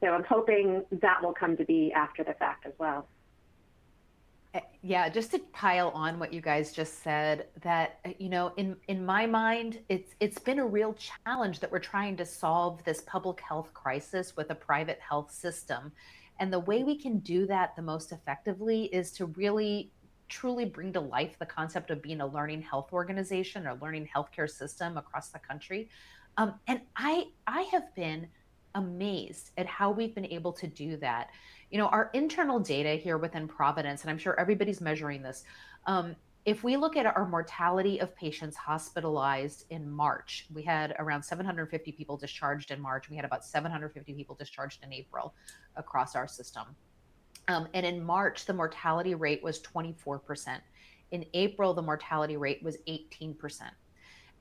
So 0.00 0.08
I'm 0.08 0.24
hoping 0.24 0.82
that 1.02 1.22
will 1.22 1.34
come 1.34 1.58
to 1.58 1.64
be 1.64 1.92
after 1.92 2.24
the 2.24 2.32
fact 2.32 2.64
as 2.64 2.72
well. 2.78 3.06
Eh, 4.54 4.60
yeah 4.82 5.08
just 5.08 5.30
to 5.30 5.38
pile 5.52 5.88
on 5.94 6.18
what 6.18 6.30
you 6.30 6.42
guys 6.42 6.72
just 6.72 7.02
said 7.02 7.46
that 7.62 8.00
eh, 8.04 8.12
you 8.18 8.28
know 8.28 8.52
in 8.58 8.76
in 8.88 9.04
my 9.04 9.24
mind 9.24 9.78
it's 9.88 10.14
it's 10.20 10.38
been 10.38 10.58
a 10.58 10.66
real 10.66 10.94
challenge 10.94 11.58
that 11.60 11.72
we're 11.72 11.78
trying 11.78 12.16
to 12.16 12.26
solve 12.26 12.84
this 12.84 13.00
public 13.02 13.40
health 13.40 13.72
crisis 13.72 14.36
with 14.36 14.50
a 14.50 14.54
private 14.54 14.98
health 15.00 15.32
system. 15.32 15.90
And 16.38 16.52
the 16.52 16.58
way 16.58 16.82
we 16.82 16.98
can 16.98 17.18
do 17.20 17.46
that 17.46 17.74
the 17.76 17.82
most 17.82 18.12
effectively 18.12 18.84
is 18.86 19.10
to 19.12 19.26
really 19.26 19.90
truly 20.28 20.66
bring 20.66 20.92
to 20.92 21.00
life 21.00 21.38
the 21.38 21.46
concept 21.46 21.90
of 21.90 22.02
being 22.02 22.20
a 22.20 22.26
learning 22.26 22.62
health 22.62 22.92
organization 22.92 23.66
or 23.66 23.74
learning 23.80 24.08
healthcare 24.14 24.50
system 24.50 24.98
across 24.98 25.28
the 25.28 25.38
country. 25.38 25.88
Um, 26.36 26.54
and 26.66 26.80
i 26.96 27.24
i 27.46 27.62
have 27.72 27.94
been 27.94 28.28
amazed 28.74 29.50
at 29.56 29.66
how 29.66 29.90
we've 29.90 30.14
been 30.14 30.26
able 30.26 30.52
to 30.52 30.66
do 30.66 30.96
that 30.98 31.30
you 31.72 31.78
know, 31.78 31.88
our 31.88 32.10
internal 32.12 32.60
data 32.60 32.90
here 32.90 33.16
within 33.16 33.48
Providence, 33.48 34.02
and 34.02 34.10
I'm 34.10 34.18
sure 34.18 34.38
everybody's 34.38 34.82
measuring 34.82 35.22
this. 35.22 35.44
Um, 35.86 36.14
if 36.44 36.62
we 36.62 36.76
look 36.76 36.98
at 36.98 37.06
our 37.06 37.26
mortality 37.26 37.98
of 37.98 38.14
patients 38.14 38.56
hospitalized 38.56 39.64
in 39.70 39.90
March, 39.90 40.46
we 40.52 40.62
had 40.62 40.94
around 40.98 41.22
750 41.22 41.92
people 41.92 42.18
discharged 42.18 42.72
in 42.72 42.80
March. 42.80 43.08
We 43.08 43.16
had 43.16 43.24
about 43.24 43.44
750 43.44 44.12
people 44.12 44.34
discharged 44.34 44.84
in 44.84 44.92
April 44.92 45.34
across 45.76 46.14
our 46.14 46.28
system. 46.28 46.64
Um, 47.48 47.68
and 47.72 47.86
in 47.86 48.04
March, 48.04 48.44
the 48.44 48.52
mortality 48.52 49.14
rate 49.14 49.42
was 49.42 49.60
24%. 49.60 50.58
In 51.12 51.24
April, 51.32 51.72
the 51.72 51.82
mortality 51.82 52.36
rate 52.36 52.62
was 52.62 52.76
18%. 52.86 53.70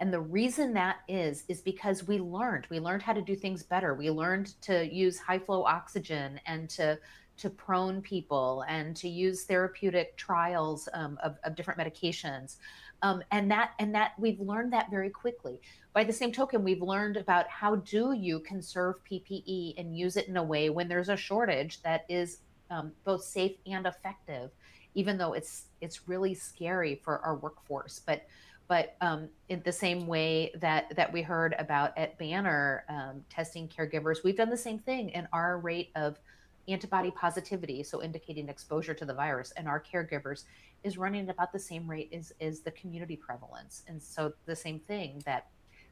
And 0.02 0.12
the 0.12 0.20
reason 0.20 0.74
that 0.74 1.02
is, 1.08 1.44
is 1.48 1.62
because 1.62 2.08
we 2.08 2.18
learned. 2.18 2.66
We 2.72 2.80
learned 2.80 3.04
how 3.04 3.14
to 3.14 3.22
do 3.22 3.36
things 3.36 3.62
better. 3.62 3.94
We 3.94 4.10
learned 4.10 4.60
to 4.64 4.92
use 4.92 5.20
high 5.20 5.38
flow 5.38 5.64
oxygen 5.64 6.42
and 6.48 6.68
to 6.72 6.98
to 7.42 7.50
prone 7.50 8.02
people 8.02 8.64
and 8.68 8.96
to 8.96 9.10
use 9.10 9.44
therapeutic 9.44 10.16
trials 10.16 10.88
um, 10.94 11.18
of, 11.24 11.38
of, 11.44 11.56
different 11.56 11.80
medications. 11.80 12.58
Um, 13.02 13.24
and 13.32 13.50
that 13.50 13.72
and 13.80 13.96
that 13.96 14.12
we've 14.20 14.40
learned 14.40 14.72
that 14.74 14.92
very 14.92 15.10
quickly. 15.10 15.60
By 15.94 16.04
the 16.04 16.14
same 16.14 16.32
token, 16.32 16.64
we've 16.64 16.84
learned 16.84 17.18
about 17.18 17.48
how 17.48 17.78
do 17.78 18.14
you 18.14 18.40
conserve 18.42 19.04
PPE 19.10 19.74
and 19.80 19.98
use 19.98 20.18
it 20.18 20.28
in 20.28 20.38
a 20.38 20.44
way 20.44 20.70
when 20.70 20.88
there's 20.88 21.10
a 21.10 21.18
shortage 21.18 21.82
that 21.82 22.06
is 22.08 22.40
um, 22.70 22.92
both 23.04 23.24
safe 23.24 23.58
and 23.66 23.88
effective, 23.88 24.52
even 24.94 25.18
though 25.18 25.34
it's 25.34 25.66
it's 25.82 26.08
really 26.08 26.36
scary 26.36 27.02
for 27.04 27.20
our 27.20 27.36
workforce. 27.36 28.02
But 28.06 28.28
but 28.68 28.96
um, 29.02 29.30
in 29.50 29.64
the 29.66 29.72
same 29.72 30.06
way 30.06 30.52
that 30.62 30.96
that 30.96 31.12
we 31.12 31.24
heard 31.24 31.56
about 31.58 31.98
at 31.98 32.20
Banner 32.20 32.86
um, 32.88 33.26
testing 33.32 33.68
caregivers, 33.68 34.24
we've 34.24 34.38
done 34.38 34.52
the 34.52 34.56
same 34.58 34.78
thing, 34.78 35.12
and 35.16 35.28
our 35.34 35.58
rate 35.58 35.90
of 35.96 36.20
antibody 36.68 37.12
positivity, 37.12 37.84
so 37.84 38.02
indicating 38.04 38.50
exposure 38.50 38.94
to 38.94 39.06
the 39.06 39.14
virus, 39.14 39.52
and 39.58 39.68
our 39.68 39.82
caregivers 39.82 40.46
is 40.84 40.98
running 40.98 41.24
at 41.24 41.34
about 41.34 41.52
the 41.52 41.60
same 41.60 41.90
rate 41.90 42.10
as, 42.14 42.34
as 42.42 42.62
the 42.62 42.72
community 42.72 43.16
prevalence. 43.16 43.84
And 43.88 44.02
so 44.02 44.34
the 44.46 44.56
same 44.56 44.80
thing 44.80 45.22
that, 45.26 45.48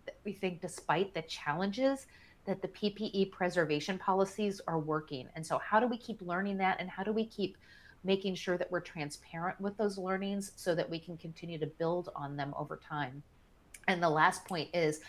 that 0.05 0.17
we 0.23 0.33
think 0.33 0.61
despite 0.61 1.13
the 1.13 1.21
challenges 1.23 2.07
that 2.45 2.61
the 2.61 2.67
PPE 2.69 3.31
preservation 3.31 3.97
policies 3.97 4.61
are 4.67 4.79
working. 4.79 5.27
And 5.35 5.45
so 5.45 5.59
how 5.59 5.79
do 5.79 5.87
we 5.87 5.97
keep 5.97 6.21
learning 6.21 6.57
that 6.57 6.77
and 6.79 6.89
how 6.89 7.03
do 7.03 7.11
we 7.11 7.25
keep 7.25 7.57
making 8.03 8.33
sure 8.33 8.57
that 8.57 8.71
we're 8.71 8.79
transparent 8.79 9.59
with 9.59 9.77
those 9.77 9.97
learnings 9.97 10.53
so 10.55 10.73
that 10.73 10.89
we 10.89 10.99
can 10.99 11.17
continue 11.17 11.59
to 11.59 11.67
build 11.67 12.09
on 12.15 12.35
them 12.37 12.53
over 12.57 12.77
time? 12.77 13.21
And 13.87 14.01
the 14.01 14.09
last 14.09 14.45
point 14.45 14.69
is 14.73 15.01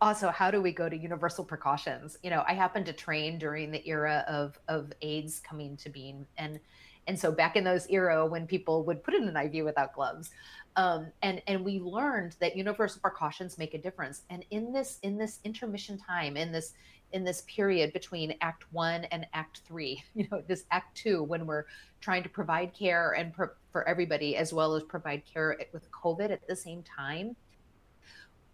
also 0.00 0.30
how 0.30 0.50
do 0.50 0.60
we 0.62 0.72
go 0.72 0.88
to 0.88 0.96
universal 0.96 1.44
precautions? 1.44 2.18
You 2.22 2.30
know 2.30 2.44
i 2.46 2.54
happened 2.54 2.86
to 2.86 2.92
train 2.92 3.38
during 3.38 3.70
the 3.70 3.86
era 3.88 4.24
of 4.28 4.58
of 4.68 4.92
aids 5.02 5.40
coming 5.40 5.76
to 5.78 5.88
being 5.88 6.26
and 6.36 6.60
and 7.06 7.18
so 7.18 7.32
back 7.32 7.56
in 7.56 7.64
those 7.64 7.86
era 7.88 8.26
when 8.26 8.46
people 8.46 8.84
would 8.84 9.02
put 9.02 9.14
in 9.14 9.26
an 9.26 9.36
iv 9.36 9.64
without 9.64 9.94
gloves 9.94 10.30
um, 10.78 11.08
and 11.22 11.42
and 11.48 11.64
we 11.64 11.80
learned 11.80 12.36
that 12.38 12.56
universal 12.56 13.00
precautions 13.00 13.58
make 13.58 13.74
a 13.74 13.78
difference. 13.78 14.22
And 14.30 14.44
in 14.50 14.72
this 14.72 15.00
in 15.02 15.18
this 15.18 15.40
intermission 15.42 15.98
time 15.98 16.36
in 16.36 16.52
this 16.52 16.74
in 17.12 17.24
this 17.24 17.42
period 17.48 17.92
between 17.92 18.34
act 18.42 18.64
one 18.70 19.04
and 19.06 19.26
act 19.34 19.62
three 19.66 20.02
you 20.14 20.28
know 20.30 20.40
this 20.46 20.64
act 20.70 20.96
two 20.96 21.24
when 21.24 21.46
we're 21.46 21.64
trying 22.00 22.22
to 22.22 22.28
provide 22.28 22.72
care 22.72 23.12
and 23.12 23.34
pro- 23.34 23.48
for 23.72 23.86
everybody 23.88 24.36
as 24.36 24.52
well 24.52 24.74
as 24.76 24.84
provide 24.84 25.22
care 25.24 25.58
with 25.72 25.90
covid 25.90 26.30
at 26.30 26.46
the 26.46 26.54
same 26.54 26.82
time 26.82 27.34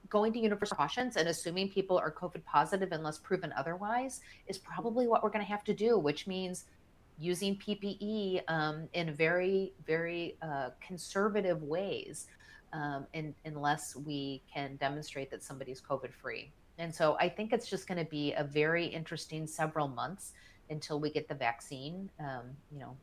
going 0.09 0.33
to 0.33 0.39
universal 0.39 0.77
precautions 0.77 1.17
and 1.17 1.29
assuming 1.29 1.69
people 1.69 1.99
are 1.99 2.13
COVID 2.13 2.45
positive 2.45 2.93
unless 2.93 3.19
proven 3.19 3.53
otherwise 3.57 4.21
is 4.47 4.59
probably 4.59 5.07
what 5.07 5.23
we're 5.23 5.31
going 5.31 5.45
to 5.45 5.51
have 5.51 5.65
to 5.65 5.75
do, 5.75 5.99
which 5.99 6.27
means 6.27 6.65
using 7.19 7.57
PPE 7.57 8.43
um, 8.49 8.89
in 8.93 9.15
very, 9.15 9.73
very 9.87 10.37
uh, 10.43 10.71
conservative 10.81 11.63
ways, 11.63 12.27
um, 12.73 13.07
in, 13.13 13.35
unless 13.45 13.95
we 13.95 14.43
can 14.53 14.77
demonstrate 14.77 15.31
that 15.31 15.43
somebody's 15.43 15.81
COVID 15.81 16.13
free. 16.13 16.51
And 16.79 16.93
so 16.93 17.17
I 17.21 17.29
think 17.29 17.53
it's 17.53 17.69
just 17.69 17.87
going 17.87 18.05
to 18.05 18.11
be 18.11 18.33
a 18.33 18.43
very 18.43 18.85
interesting 18.85 19.47
several 19.47 19.87
months 19.87 20.33
until 20.71 20.99
we 20.99 21.11
get 21.11 21.29
the 21.29 21.35
vaccine. 21.35 22.11
Um, 22.19 22.51
you 22.73 22.81
know, 22.81 22.97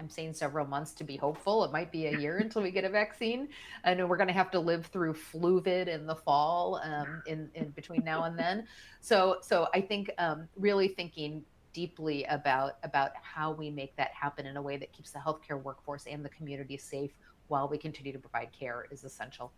I'm 0.00 0.08
saying 0.08 0.32
several 0.32 0.66
months 0.66 0.92
to 0.92 1.04
be 1.04 1.16
hopeful. 1.16 1.62
It 1.62 1.72
might 1.72 1.92
be 1.92 2.06
a 2.06 2.18
year 2.18 2.38
until 2.38 2.62
we 2.62 2.70
get 2.70 2.84
a 2.84 2.88
vaccine. 2.88 3.48
I 3.84 3.92
know 3.94 4.06
we're 4.06 4.16
going 4.16 4.28
to 4.28 4.34
have 4.34 4.50
to 4.52 4.58
live 4.58 4.86
through 4.86 5.12
fluvid 5.12 5.88
in 5.88 6.06
the 6.06 6.16
fall 6.16 6.80
um, 6.82 7.22
in, 7.26 7.50
in 7.54 7.68
between 7.68 8.02
now 8.02 8.24
and 8.24 8.38
then. 8.38 8.66
So, 9.00 9.36
so 9.42 9.68
I 9.74 9.82
think 9.82 10.10
um, 10.18 10.48
really 10.56 10.88
thinking 10.88 11.44
deeply 11.72 12.24
about 12.24 12.78
about 12.82 13.12
how 13.22 13.52
we 13.52 13.70
make 13.70 13.94
that 13.94 14.10
happen 14.10 14.44
in 14.44 14.56
a 14.56 14.62
way 14.62 14.76
that 14.76 14.92
keeps 14.92 15.12
the 15.12 15.20
healthcare 15.20 15.62
workforce 15.62 16.06
and 16.06 16.24
the 16.24 16.28
community 16.30 16.76
safe 16.76 17.12
while 17.46 17.68
we 17.68 17.78
continue 17.78 18.12
to 18.12 18.18
provide 18.18 18.50
care 18.52 18.86
is 18.90 19.04
essential. 19.04 19.52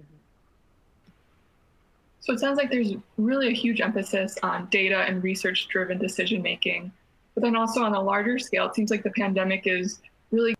Mm-hmm. 0.00 0.16
So 2.20 2.32
it 2.32 2.40
sounds 2.40 2.56
like 2.56 2.70
there's 2.70 2.94
really 3.18 3.48
a 3.48 3.52
huge 3.52 3.80
emphasis 3.80 4.38
on 4.42 4.66
data 4.70 5.00
and 5.00 5.22
research 5.22 5.68
driven 5.68 5.98
decision 5.98 6.42
making. 6.42 6.92
But 7.36 7.42
then 7.42 7.54
also 7.54 7.82
on 7.82 7.94
a 7.94 8.00
larger 8.00 8.38
scale, 8.38 8.66
it 8.66 8.74
seems 8.74 8.90
like 8.90 9.02
the 9.02 9.10
pandemic 9.10 9.66
is 9.66 10.00
really 10.32 10.56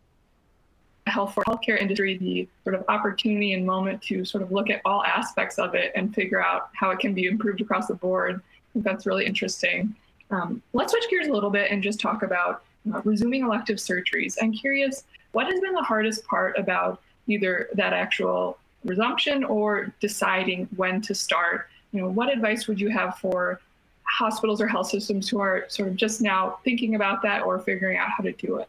health 1.06 1.32
for 1.32 1.42
healthcare 1.44 1.80
industry 1.80 2.18
the 2.18 2.46
sort 2.64 2.74
of 2.74 2.84
opportunity 2.88 3.54
and 3.54 3.64
moment 3.64 4.02
to 4.02 4.24
sort 4.26 4.42
of 4.42 4.52
look 4.52 4.68
at 4.68 4.82
all 4.84 5.02
aspects 5.04 5.58
of 5.58 5.74
it 5.74 5.90
and 5.94 6.14
figure 6.14 6.44
out 6.44 6.68
how 6.74 6.90
it 6.90 6.98
can 6.98 7.14
be 7.14 7.24
improved 7.24 7.62
across 7.62 7.86
the 7.86 7.94
board. 7.94 8.42
I 8.44 8.72
think 8.74 8.84
that's 8.84 9.06
really 9.06 9.24
interesting. 9.24 9.96
Um, 10.30 10.60
let's 10.74 10.92
switch 10.92 11.08
gears 11.08 11.28
a 11.28 11.32
little 11.32 11.48
bit 11.48 11.70
and 11.70 11.82
just 11.82 11.98
talk 11.98 12.22
about 12.22 12.64
uh, 12.92 13.00
resuming 13.04 13.42
elective 13.42 13.78
surgeries. 13.78 14.36
I'm 14.42 14.52
curious, 14.52 15.04
what 15.32 15.46
has 15.46 15.58
been 15.60 15.72
the 15.72 15.82
hardest 15.82 16.26
part 16.26 16.58
about 16.58 17.00
either 17.26 17.70
that 17.72 17.94
actual 17.94 18.58
resumption 18.84 19.44
or 19.44 19.94
deciding 20.00 20.68
when 20.76 21.00
to 21.02 21.14
start? 21.14 21.68
You 21.92 22.02
know, 22.02 22.08
what 22.08 22.30
advice 22.30 22.68
would 22.68 22.78
you 22.78 22.90
have 22.90 23.16
for 23.18 23.60
hospitals 24.08 24.60
or 24.60 24.66
health 24.66 24.88
systems 24.88 25.28
who 25.28 25.40
are 25.40 25.64
sort 25.68 25.88
of 25.88 25.96
just 25.96 26.20
now 26.20 26.58
thinking 26.64 26.94
about 26.94 27.22
that 27.22 27.42
or 27.42 27.58
figuring 27.58 27.96
out 27.96 28.08
how 28.16 28.22
to 28.22 28.32
do 28.32 28.56
it? 28.56 28.68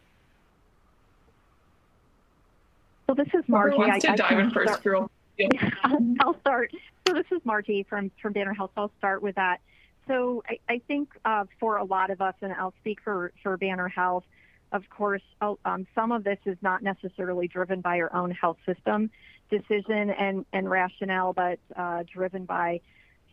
So 3.06 3.14
this 3.14 3.28
is 3.32 3.44
Margie. 3.48 3.76
Who 3.76 3.82
wants 3.82 4.04
to 4.04 4.12
I, 4.12 4.16
dive 4.16 4.38
I 4.38 4.40
in 4.42 4.50
first, 4.50 4.68
start. 4.68 4.84
girl? 4.84 5.10
Yeah. 5.38 5.70
I'll 6.18 6.36
start. 6.40 6.72
So 7.06 7.14
this 7.14 7.26
is 7.30 7.40
Margie 7.44 7.84
from 7.84 8.10
from 8.20 8.32
Banner 8.32 8.52
Health. 8.52 8.72
I'll 8.76 8.90
start 8.98 9.22
with 9.22 9.36
that. 9.36 9.60
So 10.08 10.42
I, 10.48 10.58
I 10.68 10.80
think 10.88 11.10
uh, 11.24 11.44
for 11.60 11.76
a 11.76 11.84
lot 11.84 12.10
of 12.10 12.20
us, 12.20 12.34
and 12.40 12.52
I'll 12.54 12.74
speak 12.80 12.98
for, 13.04 13.30
for 13.42 13.56
Banner 13.56 13.88
Health, 13.88 14.24
of 14.72 14.88
course, 14.90 15.22
oh, 15.40 15.58
um, 15.64 15.86
some 15.94 16.12
of 16.12 16.24
this 16.24 16.38
is 16.44 16.56
not 16.60 16.82
necessarily 16.82 17.46
driven 17.46 17.80
by 17.80 18.00
our 18.00 18.12
own 18.14 18.30
health 18.30 18.56
system 18.66 19.10
decision 19.50 20.10
and, 20.10 20.44
and 20.52 20.68
rationale, 20.68 21.32
but 21.32 21.58
uh, 21.76 22.02
driven 22.12 22.44
by 22.44 22.80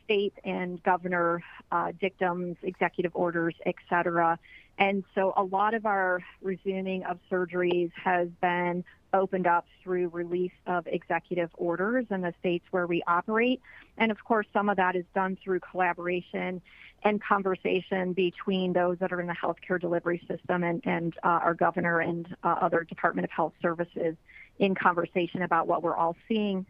state 0.05 0.33
and 0.43 0.81
governor 0.83 1.43
uh, 1.71 1.91
dictums, 1.99 2.55
executive 2.63 3.11
orders, 3.15 3.55
et 3.65 3.75
cetera. 3.89 4.39
And 4.77 5.03
so 5.13 5.33
a 5.35 5.43
lot 5.43 5.73
of 5.73 5.85
our 5.85 6.21
resuming 6.41 7.03
of 7.03 7.19
surgeries 7.31 7.91
has 8.03 8.29
been 8.41 8.83
opened 9.13 9.47
up 9.47 9.65
through 9.81 10.09
release 10.09 10.51
of 10.67 10.85
executive 10.87 11.49
orders 11.55 12.05
in 12.09 12.21
the 12.21 12.33
states 12.39 12.65
where 12.71 12.85
we 12.85 13.01
operate. 13.07 13.61
And 13.97 14.11
of 14.11 14.23
course, 14.23 14.47
some 14.51 14.67
of 14.69 14.77
that 14.77 14.95
is 14.95 15.05
done 15.13 15.37
through 15.41 15.61
collaboration 15.61 16.61
and 17.03 17.21
conversation 17.21 18.13
between 18.13 18.73
those 18.73 18.97
that 18.99 19.13
are 19.13 19.21
in 19.21 19.27
the 19.27 19.35
healthcare 19.35 19.79
delivery 19.79 20.21
system 20.27 20.63
and, 20.63 20.81
and 20.85 21.15
uh, 21.23 21.27
our 21.27 21.53
governor 21.53 21.99
and 21.99 22.35
uh, 22.43 22.55
other 22.61 22.83
Department 22.83 23.23
of 23.23 23.31
Health 23.31 23.53
Services 23.61 24.15
in 24.59 24.75
conversation 24.75 25.41
about 25.43 25.67
what 25.67 25.83
we're 25.83 25.95
all 25.95 26.15
seeing, 26.27 26.65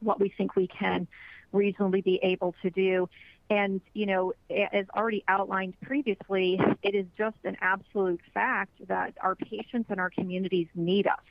what 0.00 0.18
we 0.18 0.30
think 0.30 0.56
we 0.56 0.66
can 0.66 1.06
reasonably 1.52 2.00
be 2.00 2.18
able 2.22 2.54
to 2.62 2.70
do. 2.70 3.08
And, 3.50 3.80
you 3.94 4.04
know, 4.04 4.34
as 4.50 4.86
already 4.94 5.24
outlined 5.26 5.80
previously, 5.80 6.60
it 6.82 6.94
is 6.94 7.06
just 7.16 7.38
an 7.44 7.56
absolute 7.60 8.20
fact 8.34 8.72
that 8.88 9.14
our 9.22 9.34
patients 9.34 9.86
and 9.88 9.98
our 9.98 10.10
communities 10.10 10.68
need 10.74 11.06
us. 11.06 11.22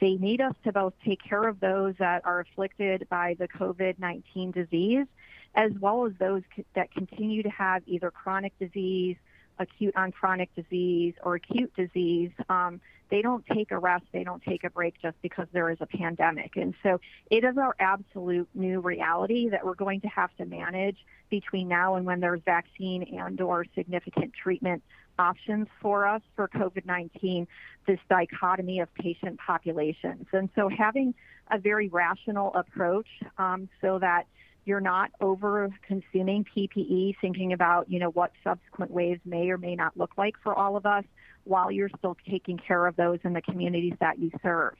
They 0.00 0.14
need 0.14 0.40
us 0.40 0.54
to 0.64 0.72
both 0.72 0.92
take 1.04 1.22
care 1.22 1.48
of 1.48 1.58
those 1.58 1.94
that 1.98 2.24
are 2.24 2.40
afflicted 2.40 3.08
by 3.08 3.34
the 3.38 3.48
COVID 3.48 3.98
19 3.98 4.52
disease, 4.52 5.06
as 5.54 5.72
well 5.80 6.06
as 6.06 6.12
those 6.18 6.42
that 6.74 6.92
continue 6.92 7.42
to 7.42 7.50
have 7.50 7.82
either 7.86 8.10
chronic 8.10 8.56
disease, 8.60 9.16
acute 9.58 9.96
on 9.96 10.12
chronic 10.12 10.54
disease, 10.54 11.14
or 11.22 11.36
acute 11.36 11.72
disease. 11.76 12.30
Um, 12.48 12.80
they 13.08 13.22
don't 13.22 13.44
take 13.46 13.70
a 13.70 13.78
rest, 13.78 14.04
they 14.12 14.24
don't 14.24 14.42
take 14.42 14.64
a 14.64 14.70
break 14.70 14.94
just 15.00 15.16
because 15.22 15.46
there 15.52 15.70
is 15.70 15.78
a 15.80 15.86
pandemic. 15.86 16.56
And 16.56 16.74
so 16.82 17.00
it 17.30 17.44
is 17.44 17.56
our 17.56 17.74
absolute 17.78 18.48
new 18.54 18.80
reality 18.80 19.48
that 19.50 19.64
we're 19.64 19.74
going 19.74 20.00
to 20.00 20.08
have 20.08 20.34
to 20.38 20.44
manage 20.44 20.98
between 21.30 21.68
now 21.68 21.94
and 21.94 22.04
when 22.04 22.20
there's 22.20 22.40
vaccine 22.44 23.04
and 23.18 23.40
or 23.40 23.64
significant 23.74 24.32
treatment 24.32 24.82
options 25.18 25.68
for 25.80 26.06
us 26.06 26.22
for 26.34 26.48
COVID-19, 26.48 27.46
this 27.86 28.00
dichotomy 28.08 28.80
of 28.80 28.92
patient 28.94 29.38
populations. 29.38 30.26
And 30.32 30.50
so 30.54 30.68
having 30.68 31.14
a 31.50 31.58
very 31.58 31.88
rational 31.88 32.52
approach 32.54 33.06
um, 33.38 33.68
so 33.80 33.98
that 34.00 34.26
you're 34.66 34.80
not 34.80 35.10
over 35.20 35.70
consuming 35.86 36.44
PPE, 36.44 37.14
thinking 37.20 37.52
about, 37.52 37.90
you 37.90 37.98
know, 37.98 38.10
what 38.10 38.32
subsequent 38.44 38.90
waves 38.90 39.20
may 39.24 39.48
or 39.48 39.56
may 39.56 39.76
not 39.76 39.96
look 39.96 40.12
like 40.18 40.34
for 40.42 40.54
all 40.54 40.76
of 40.76 40.84
us 40.84 41.04
while 41.44 41.70
you're 41.70 41.90
still 41.98 42.16
taking 42.28 42.58
care 42.58 42.86
of 42.86 42.96
those 42.96 43.20
in 43.24 43.32
the 43.32 43.40
communities 43.40 43.94
that 44.00 44.18
you 44.18 44.30
serve. 44.42 44.74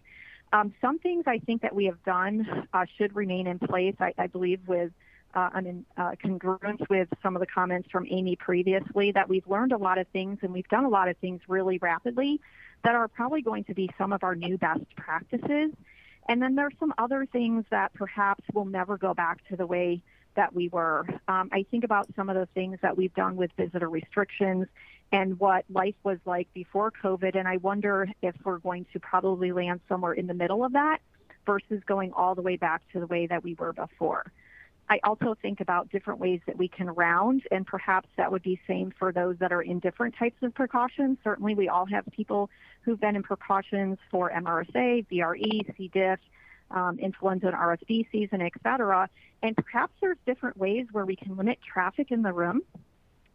Um, 0.52 0.74
some 0.80 0.98
things 0.98 1.24
I 1.26 1.38
think 1.38 1.62
that 1.62 1.74
we 1.74 1.86
have 1.86 2.02
done 2.04 2.66
uh, 2.72 2.86
should 2.98 3.14
remain 3.14 3.46
in 3.46 3.60
place. 3.60 3.94
I, 4.00 4.12
I 4.18 4.26
believe 4.26 4.60
with 4.66 4.90
uh, 5.34 5.50
in 5.58 5.84
uh, 5.96 6.12
congruence 6.24 6.88
with 6.88 7.08
some 7.22 7.36
of 7.36 7.40
the 7.40 7.46
comments 7.46 7.88
from 7.90 8.06
Amy 8.10 8.36
previously 8.36 9.12
that 9.12 9.28
we've 9.28 9.46
learned 9.46 9.72
a 9.72 9.76
lot 9.76 9.98
of 9.98 10.08
things 10.08 10.38
and 10.42 10.52
we've 10.52 10.68
done 10.68 10.84
a 10.84 10.88
lot 10.88 11.08
of 11.08 11.16
things 11.18 11.42
really 11.46 11.78
rapidly 11.78 12.40
that 12.84 12.94
are 12.94 13.06
probably 13.06 13.42
going 13.42 13.62
to 13.64 13.74
be 13.74 13.90
some 13.98 14.12
of 14.12 14.24
our 14.24 14.34
new 14.34 14.56
best 14.56 14.84
practices. 14.96 15.72
And 16.28 16.42
then 16.42 16.54
there's 16.54 16.74
some 16.80 16.92
other 16.98 17.26
things 17.26 17.64
that 17.70 17.94
perhaps 17.94 18.42
will 18.52 18.64
never 18.64 18.98
go 18.98 19.14
back 19.14 19.46
to 19.48 19.56
the 19.56 19.66
way 19.66 20.02
that 20.34 20.54
we 20.54 20.68
were. 20.68 21.06
Um, 21.28 21.48
I 21.52 21.64
think 21.70 21.84
about 21.84 22.08
some 22.14 22.28
of 22.28 22.36
the 22.36 22.46
things 22.46 22.78
that 22.82 22.96
we've 22.96 23.14
done 23.14 23.36
with 23.36 23.50
visitor 23.56 23.88
restrictions 23.88 24.66
and 25.12 25.38
what 25.38 25.64
life 25.70 25.94
was 26.02 26.18
like 26.24 26.52
before 26.52 26.90
COVID. 26.90 27.36
And 27.36 27.48
I 27.48 27.56
wonder 27.58 28.08
if 28.22 28.34
we're 28.44 28.58
going 28.58 28.86
to 28.92 29.00
probably 29.00 29.52
land 29.52 29.80
somewhere 29.88 30.12
in 30.12 30.26
the 30.26 30.34
middle 30.34 30.64
of 30.64 30.72
that 30.72 30.98
versus 31.46 31.82
going 31.86 32.12
all 32.12 32.34
the 32.34 32.42
way 32.42 32.56
back 32.56 32.82
to 32.92 33.00
the 33.00 33.06
way 33.06 33.26
that 33.26 33.42
we 33.42 33.54
were 33.54 33.72
before. 33.72 34.30
I 34.88 35.00
also 35.02 35.36
think 35.40 35.60
about 35.60 35.90
different 35.90 36.20
ways 36.20 36.40
that 36.46 36.56
we 36.56 36.68
can 36.68 36.88
round, 36.90 37.42
and 37.50 37.66
perhaps 37.66 38.08
that 38.16 38.30
would 38.30 38.42
be 38.42 38.60
same 38.68 38.92
for 38.96 39.12
those 39.12 39.36
that 39.38 39.52
are 39.52 39.62
in 39.62 39.80
different 39.80 40.14
types 40.16 40.36
of 40.42 40.54
precautions. 40.54 41.18
Certainly, 41.24 41.56
we 41.56 41.68
all 41.68 41.86
have 41.86 42.04
people 42.12 42.50
who've 42.82 43.00
been 43.00 43.16
in 43.16 43.22
precautions 43.22 43.98
for 44.10 44.30
MRSA, 44.30 45.06
VRE, 45.10 45.76
C. 45.76 45.90
diff, 45.92 46.20
um, 46.70 46.98
influenza 46.98 47.48
and 47.48 47.56
RSV 47.56 48.06
season, 48.12 48.40
et 48.40 48.52
cetera. 48.62 49.08
And 49.42 49.56
perhaps 49.56 49.92
there's 50.00 50.18
different 50.26 50.56
ways 50.56 50.86
where 50.92 51.04
we 51.04 51.16
can 51.16 51.36
limit 51.36 51.58
traffic 51.62 52.10
in 52.10 52.22
the 52.22 52.32
room 52.32 52.62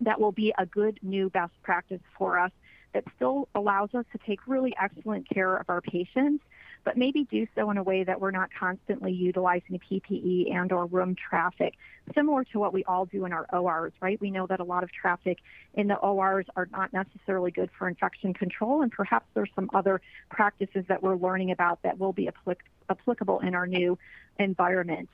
that 0.02 0.20
will 0.20 0.32
be 0.32 0.54
a 0.58 0.66
good 0.66 1.00
new 1.02 1.30
best 1.30 1.54
practice 1.64 2.02
for 2.18 2.40
us 2.40 2.52
that 2.94 3.04
still 3.16 3.48
allows 3.56 3.94
us 3.94 4.06
to 4.12 4.18
take 4.26 4.48
really 4.48 4.74
excellent 4.82 5.30
care 5.30 5.56
of 5.56 5.70
our 5.70 5.82
patients 5.82 6.44
but 6.84 6.98
maybe 6.98 7.26
do 7.26 7.48
so 7.56 7.70
in 7.70 7.78
a 7.78 7.84
way 7.84 8.04
that 8.04 8.20
we're 8.20 8.32
not 8.32 8.50
constantly 8.58 9.12
utilizing 9.12 9.80
PPE 9.80 10.54
and 10.54 10.72
or 10.72 10.86
room 10.86 11.16
traffic, 11.16 11.76
similar 12.16 12.44
to 12.46 12.60
what 12.60 12.74
we 12.74 12.84
all 12.86 13.06
do 13.06 13.26
in 13.26 13.34
our 13.34 13.46
ORs, 13.54 13.94
right? 14.02 14.20
We 14.20 14.32
know 14.32 14.48
that 14.48 14.60
a 14.60 14.64
lot 14.64 14.84
of 14.84 14.92
traffic 14.92 15.40
in 15.74 15.88
the 15.88 15.96
ORs 15.96 16.46
are 16.56 16.68
not 16.72 16.92
necessarily 16.94 17.52
good 17.52 17.70
for 17.78 17.88
infection 17.88 18.34
control, 18.34 18.82
and 18.82 18.92
perhaps 18.92 19.26
there's 19.34 19.52
some 19.56 19.70
other 19.74 20.02
practices 20.30 20.86
that 20.88 21.04
we're 21.04 21.16
learning 21.16 21.52
about 21.52 21.82
that 21.84 22.00
will 22.00 22.14
be 22.14 22.28
applic- 22.28 22.58
applicable 22.90 23.40
in 23.40 23.56
our 23.56 23.68
new 23.68 23.98
environment. 24.40 25.10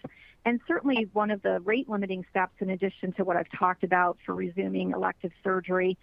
And 0.45 0.61
certainly 0.65 1.09
one 1.11 1.29
of 1.29 1.41
the 1.41 1.59
rate 1.59 1.89
limiting 1.89 2.25
steps, 2.29 2.53
in 2.59 2.69
addition 2.69 3.11
to 3.13 3.25
what 3.25 3.35
I've 3.35 3.51
talked 3.51 3.83
about 3.83 4.17
for 4.25 4.33
resuming 4.33 4.91
elective 4.91 5.33
surgery, 5.43 5.97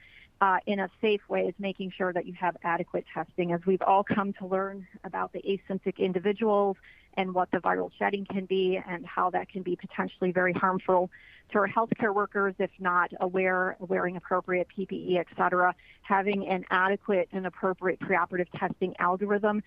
uh, 0.45 0.59
in 0.67 0.79
a 0.79 0.91
safe 1.01 1.23
way 1.27 1.47
is 1.47 1.55
making 1.59 1.91
sure 1.97 2.13
that 2.13 2.27
you 2.27 2.35
have 2.35 2.55
adequate 2.65 3.07
testing. 3.15 3.53
As 3.53 3.61
we've 3.65 3.81
all 3.81 4.05
come 4.05 4.35
to 4.35 4.47
learn 4.47 4.87
about 5.03 5.33
the 5.33 5.41
asymptomatic 5.41 5.97
individuals 5.97 6.77
and 7.15 7.33
what 7.33 7.51
the 7.51 7.59
viral 7.59 7.91
shedding 7.99 8.27
can 8.27 8.45
be 8.45 8.79
and 8.87 9.07
how 9.07 9.31
that 9.31 9.49
can 9.49 9.63
be 9.63 9.75
potentially 9.75 10.33
very 10.33 10.53
harmful 10.53 11.11
to 11.53 11.59
our 11.59 11.69
healthcare 11.69 12.15
workers 12.15 12.55
if 12.59 12.71
not 12.79 13.11
aware, 13.21 13.77
wearing 13.79 14.19
appropriate 14.19 14.69
PPE, 14.77 15.17
et 15.17 15.29
cetera, 15.35 15.75
having 16.03 16.47
an 16.47 16.67
adequate 16.71 17.31
and 17.33 17.47
appropriate 17.47 17.99
preoperative 18.01 18.49
testing 18.59 18.95
algorithm 18.99 19.63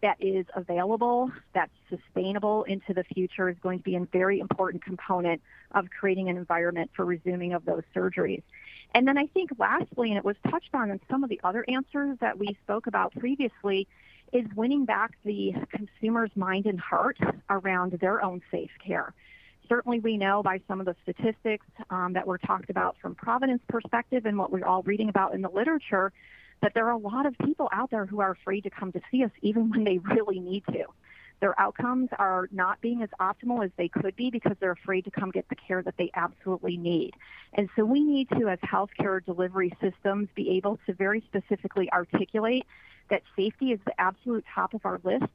that 0.00 0.16
is 0.20 0.46
available, 0.54 1.32
that's 1.54 1.72
sustainable 1.88 2.62
into 2.64 2.94
the 2.94 3.02
future 3.02 3.48
is 3.48 3.56
going 3.62 3.78
to 3.78 3.84
be 3.84 3.96
a 3.96 4.06
very 4.12 4.38
important 4.38 4.84
component 4.84 5.42
of 5.72 5.88
creating 5.90 6.28
an 6.28 6.36
environment 6.36 6.90
for 6.94 7.04
resuming 7.04 7.52
of 7.52 7.64
those 7.64 7.82
surgeries. 7.94 8.42
And 8.94 9.06
then 9.06 9.16
I 9.16 9.26
think 9.26 9.50
lastly, 9.58 10.08
and 10.08 10.18
it 10.18 10.24
was 10.24 10.36
touched 10.50 10.74
on 10.74 10.90
in 10.90 11.00
some 11.10 11.22
of 11.22 11.30
the 11.30 11.40
other 11.44 11.64
answers 11.68 12.18
that 12.20 12.38
we 12.38 12.56
spoke 12.64 12.86
about 12.86 13.14
previously, 13.14 13.86
is 14.32 14.44
winning 14.54 14.84
back 14.84 15.12
the 15.24 15.54
consumer's 15.70 16.30
mind 16.36 16.66
and 16.66 16.80
heart 16.80 17.18
around 17.48 17.92
their 18.00 18.22
own 18.24 18.40
safe 18.50 18.70
care. 18.84 19.12
Certainly, 19.68 20.00
we 20.00 20.16
know 20.16 20.42
by 20.42 20.60
some 20.66 20.80
of 20.80 20.86
the 20.86 20.96
statistics 21.02 21.66
um, 21.90 22.12
that 22.14 22.26
were 22.26 22.38
talked 22.38 22.70
about 22.70 22.96
from 23.00 23.14
Providence 23.14 23.62
perspective 23.68 24.26
and 24.26 24.36
what 24.36 24.50
we're 24.50 24.64
all 24.64 24.82
reading 24.82 25.08
about 25.08 25.34
in 25.34 25.42
the 25.42 25.48
literature 25.48 26.12
that 26.60 26.74
there 26.74 26.86
are 26.86 26.92
a 26.92 26.98
lot 26.98 27.26
of 27.26 27.36
people 27.38 27.68
out 27.72 27.90
there 27.90 28.04
who 28.04 28.20
are 28.20 28.32
afraid 28.32 28.62
to 28.62 28.70
come 28.70 28.92
to 28.92 29.00
see 29.10 29.24
us 29.24 29.30
even 29.42 29.70
when 29.70 29.84
they 29.84 29.98
really 30.14 30.40
need 30.40 30.64
to. 30.66 30.84
Their 31.40 31.58
outcomes 31.58 32.08
are 32.18 32.48
not 32.52 32.80
being 32.80 33.02
as 33.02 33.08
optimal 33.18 33.64
as 33.64 33.70
they 33.76 33.88
could 33.88 34.14
be 34.16 34.30
because 34.30 34.56
they're 34.60 34.72
afraid 34.72 35.04
to 35.04 35.10
come 35.10 35.30
get 35.30 35.48
the 35.48 35.56
care 35.56 35.82
that 35.82 35.96
they 35.96 36.10
absolutely 36.14 36.76
need. 36.76 37.14
And 37.54 37.68
so 37.76 37.84
we 37.84 38.00
need 38.02 38.28
to, 38.30 38.48
as 38.48 38.58
healthcare 38.60 39.24
delivery 39.24 39.72
systems, 39.80 40.28
be 40.34 40.50
able 40.56 40.78
to 40.86 40.92
very 40.92 41.22
specifically 41.26 41.90
articulate 41.92 42.66
that 43.08 43.22
safety 43.36 43.72
is 43.72 43.80
the 43.86 43.98
absolute 44.00 44.44
top 44.54 44.74
of 44.74 44.84
our 44.84 45.00
list 45.02 45.26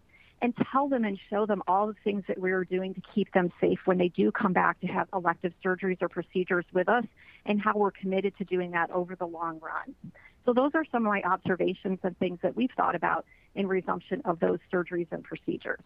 and 0.41 0.53
tell 0.71 0.87
them 0.87 1.05
and 1.05 1.17
show 1.29 1.45
them 1.45 1.63
all 1.67 1.87
the 1.87 1.95
things 2.03 2.23
that 2.27 2.37
we're 2.37 2.65
doing 2.65 2.93
to 2.93 3.01
keep 3.13 3.31
them 3.33 3.51
safe 3.59 3.79
when 3.85 3.97
they 3.97 4.09
do 4.09 4.31
come 4.31 4.53
back 4.53 4.79
to 4.81 4.87
have 4.87 5.07
elective 5.13 5.53
surgeries 5.63 6.01
or 6.01 6.09
procedures 6.09 6.65
with 6.73 6.89
us 6.89 7.05
and 7.45 7.61
how 7.61 7.73
we're 7.75 7.91
committed 7.91 8.37
to 8.37 8.43
doing 8.43 8.71
that 8.71 8.91
over 8.91 9.15
the 9.15 9.25
long 9.25 9.59
run. 9.59 9.95
So 10.45 10.53
those 10.53 10.71
are 10.75 10.85
some 10.91 11.05
of 11.05 11.09
my 11.09 11.21
observations 11.23 11.99
and 12.03 12.17
things 12.19 12.39
that 12.43 12.55
we've 12.55 12.71
thought 12.77 12.95
about 12.95 13.25
in 13.55 13.67
resumption 13.67 14.21
of 14.25 14.39
those 14.39 14.59
surgeries 14.71 15.07
and 15.11 15.23
procedures. 15.23 15.81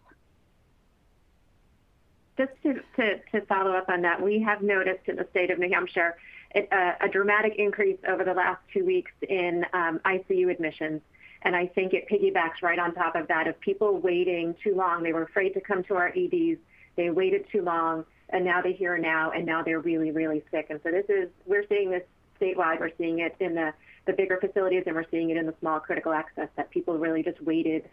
Just 2.37 2.51
to, 2.63 2.81
to, 2.95 3.19
to 3.31 3.45
follow 3.47 3.71
up 3.71 3.89
on 3.89 4.01
that, 4.01 4.21
we 4.21 4.41
have 4.41 4.61
noticed 4.61 5.07
in 5.07 5.15
the 5.15 5.27
state 5.31 5.51
of 5.51 5.59
New 5.59 5.69
Hampshire 5.69 6.17
a, 6.55 6.73
uh, 6.73 6.95
a 7.01 7.09
dramatic 7.09 7.55
increase 7.57 7.97
over 8.07 8.23
the 8.23 8.33
last 8.33 8.61
two 8.73 8.85
weeks 8.85 9.11
in 9.27 9.65
um, 9.73 9.99
ICU 10.05 10.49
admissions. 10.49 11.01
And 11.41 11.55
I 11.55 11.67
think 11.67 11.93
it 11.93 12.07
piggybacks 12.09 12.61
right 12.61 12.79
on 12.79 12.93
top 12.93 13.15
of 13.15 13.27
that 13.27 13.47
of 13.47 13.59
people 13.59 13.99
waiting 13.99 14.55
too 14.61 14.75
long. 14.75 15.03
They 15.03 15.13
were 15.13 15.23
afraid 15.23 15.53
to 15.53 15.61
come 15.61 15.83
to 15.85 15.95
our 15.95 16.09
EDs. 16.09 16.59
They 16.95 17.09
waited 17.09 17.45
too 17.49 17.61
long, 17.61 18.05
and 18.29 18.43
now 18.43 18.61
they're 18.61 18.73
here 18.73 18.97
now, 18.97 19.31
and 19.31 19.45
now 19.45 19.63
they're 19.63 19.79
really, 19.79 20.11
really 20.11 20.43
sick. 20.51 20.67
And 20.69 20.81
so 20.83 20.91
this 20.91 21.05
is, 21.07 21.29
we're 21.45 21.65
seeing 21.69 21.91
this 21.91 22.03
statewide. 22.41 22.79
We're 22.79 22.91
seeing 22.97 23.19
it 23.19 23.35
in 23.39 23.55
the, 23.55 23.73
the 24.09 24.15
bigger 24.15 24.37
facilities, 24.41 24.83
and 24.87 24.95
we're 24.95 25.09
seeing 25.11 25.29
it 25.29 25.37
in 25.37 25.45
the 25.45 25.53
small 25.59 25.79
critical 25.79 26.11
access 26.11 26.49
that 26.55 26.71
people 26.71 26.97
really 26.97 27.21
just 27.21 27.39
waited 27.43 27.87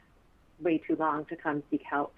way 0.61 0.79
too 0.79 0.97
long 0.97 1.27
to 1.27 1.37
come 1.37 1.63
seek 1.71 1.83
help. 1.83 2.15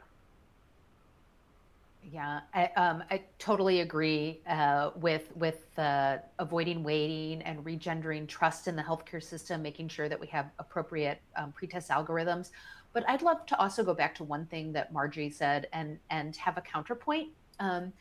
Yeah, 2.12 2.40
I, 2.54 2.66
um, 2.76 3.02
I 3.10 3.24
totally 3.40 3.80
agree 3.80 4.40
uh, 4.48 4.92
with 4.94 5.36
with 5.36 5.76
uh, 5.76 6.18
avoiding 6.38 6.84
waiting 6.84 7.42
and 7.42 7.64
regendering 7.64 8.28
trust 8.28 8.68
in 8.68 8.76
the 8.76 8.82
healthcare 8.82 9.22
system, 9.22 9.62
making 9.62 9.88
sure 9.88 10.08
that 10.08 10.18
we 10.18 10.28
have 10.28 10.46
appropriate 10.60 11.20
um, 11.34 11.50
pretest 11.50 11.90
algorithms. 11.90 12.50
But 12.92 13.06
I'd 13.08 13.22
love 13.22 13.44
to 13.46 13.58
also 13.58 13.82
go 13.82 13.94
back 13.94 14.14
to 14.14 14.24
one 14.24 14.46
thing 14.46 14.72
that 14.74 14.92
Margie 14.92 15.28
said 15.28 15.66
and 15.72 15.98
and 16.08 16.36
have 16.36 16.56
a 16.56 16.62
counterpoint. 16.62 17.30
Um, 17.58 17.92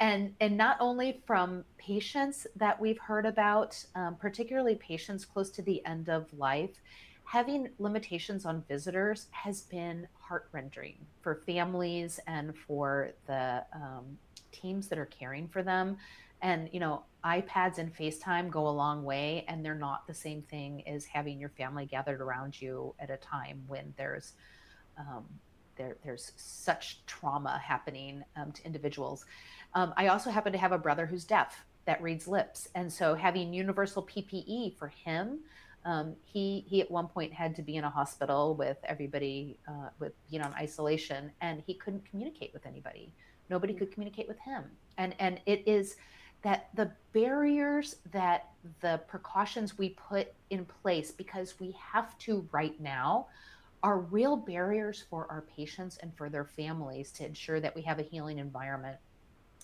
and 0.00 0.34
and 0.40 0.56
not 0.56 0.76
only 0.80 1.22
from 1.26 1.64
patients 1.78 2.46
that 2.56 2.80
we've 2.80 2.98
heard 2.98 3.26
about, 3.26 3.82
um, 3.94 4.16
particularly 4.16 4.74
patients 4.74 5.24
close 5.24 5.50
to 5.50 5.62
the 5.62 5.84
end 5.86 6.08
of 6.08 6.32
life, 6.32 6.80
having 7.24 7.68
limitations 7.78 8.44
on 8.44 8.62
visitors 8.68 9.26
has 9.30 9.62
been 9.62 10.06
heart 10.14 10.48
rending 10.52 10.96
for 11.22 11.36
families 11.46 12.20
and 12.26 12.56
for 12.56 13.10
the 13.26 13.64
um, 13.74 14.18
teams 14.52 14.88
that 14.88 14.98
are 14.98 15.06
caring 15.06 15.48
for 15.48 15.62
them. 15.62 15.96
And, 16.42 16.68
you 16.72 16.80
know, 16.80 17.02
iPads 17.24 17.78
and 17.78 17.94
FaceTime 17.96 18.50
go 18.50 18.68
a 18.68 18.70
long 18.70 19.04
way, 19.04 19.44
and 19.48 19.64
they're 19.64 19.74
not 19.74 20.06
the 20.06 20.14
same 20.14 20.42
thing 20.42 20.86
as 20.86 21.04
having 21.06 21.40
your 21.40 21.48
family 21.48 21.86
gathered 21.86 22.20
around 22.20 22.60
you 22.60 22.94
at 23.00 23.10
a 23.10 23.16
time 23.16 23.62
when 23.66 23.94
there's 23.96 24.34
um, 24.98 25.24
there, 25.76 25.96
there's 26.04 26.32
such 26.36 27.04
trauma 27.06 27.60
happening 27.62 28.24
um, 28.36 28.52
to 28.52 28.64
individuals. 28.64 29.26
Um, 29.76 29.94
I 29.96 30.08
also 30.08 30.30
happen 30.30 30.52
to 30.52 30.58
have 30.58 30.72
a 30.72 30.78
brother 30.78 31.06
who's 31.06 31.24
deaf 31.24 31.64
that 31.84 32.02
reads 32.02 32.26
lips, 32.26 32.68
and 32.74 32.92
so 32.92 33.14
having 33.14 33.54
universal 33.54 34.02
PPE 34.02 34.76
for 34.76 34.88
him 34.88 35.38
um, 35.86 36.16
he 36.24 36.64
he 36.68 36.80
at 36.80 36.90
one 36.90 37.06
point 37.06 37.32
had 37.32 37.54
to 37.56 37.62
be 37.62 37.76
in 37.76 37.84
a 37.84 37.90
hospital 37.90 38.56
with 38.56 38.76
everybody 38.84 39.56
uh, 39.68 39.88
with 40.00 40.12
being 40.28 40.42
on 40.42 40.52
isolation, 40.54 41.30
and 41.40 41.62
he 41.64 41.74
couldn't 41.74 42.04
communicate 42.10 42.52
with 42.52 42.66
anybody. 42.66 43.12
Nobody 43.48 43.72
could 43.72 43.92
communicate 43.92 44.26
with 44.26 44.38
him, 44.40 44.64
and 44.98 45.14
and 45.20 45.40
it 45.46 45.62
is 45.64 45.96
that 46.42 46.70
the 46.74 46.90
barriers 47.12 47.96
that 48.10 48.48
the 48.80 49.00
precautions 49.06 49.78
we 49.78 49.90
put 49.90 50.32
in 50.50 50.64
place 50.64 51.12
because 51.12 51.60
we 51.60 51.76
have 51.78 52.18
to 52.18 52.46
right 52.50 52.78
now 52.80 53.28
are 53.84 54.00
real 54.00 54.36
barriers 54.36 55.04
for 55.08 55.28
our 55.30 55.42
patients 55.42 55.98
and 55.98 56.12
for 56.16 56.28
their 56.28 56.44
families 56.44 57.12
to 57.12 57.24
ensure 57.24 57.60
that 57.60 57.74
we 57.76 57.82
have 57.82 58.00
a 58.00 58.02
healing 58.02 58.38
environment. 58.38 58.96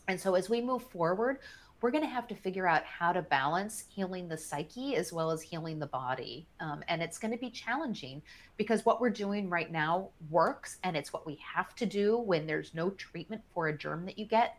And 0.09 0.21
so 0.21 0.35
as 0.35 0.51
we 0.51 0.61
move 0.61 0.83
forward, 0.85 1.39
we're 1.83 1.91
going 1.91 2.05
to 2.05 2.11
have 2.11 2.29
to 2.29 2.35
figure 2.37 2.67
out 2.67 2.85
how 2.85 3.13
to 3.13 3.23
balance 3.23 3.85
healing 3.89 4.29
the 4.29 4.39
psyche 4.39 4.95
as 4.95 5.13
well 5.13 5.33
as 5.33 5.43
healing 5.43 5.81
the 5.81 5.87
body. 5.87 6.47
Um, 6.61 6.83
and 6.87 7.03
it's 7.03 7.19
going 7.19 7.33
to 7.33 7.39
be 7.39 7.51
challenging 7.51 8.23
because 8.57 8.87
what 8.87 9.01
we're 9.01 9.11
doing 9.11 9.51
right 9.51 9.71
now 9.71 10.11
works 10.31 10.79
and 10.85 10.97
it's 10.97 11.13
what 11.13 11.27
we 11.27 11.37
have 11.43 11.75
to 11.75 11.87
do 11.87 12.19
when 12.19 12.47
there's 12.47 12.73
no 12.73 12.91
treatment 12.91 13.43
for 13.53 13.67
a 13.67 13.77
germ 13.77 14.07
that 14.07 14.17
you 14.17 14.27
get. 14.27 14.57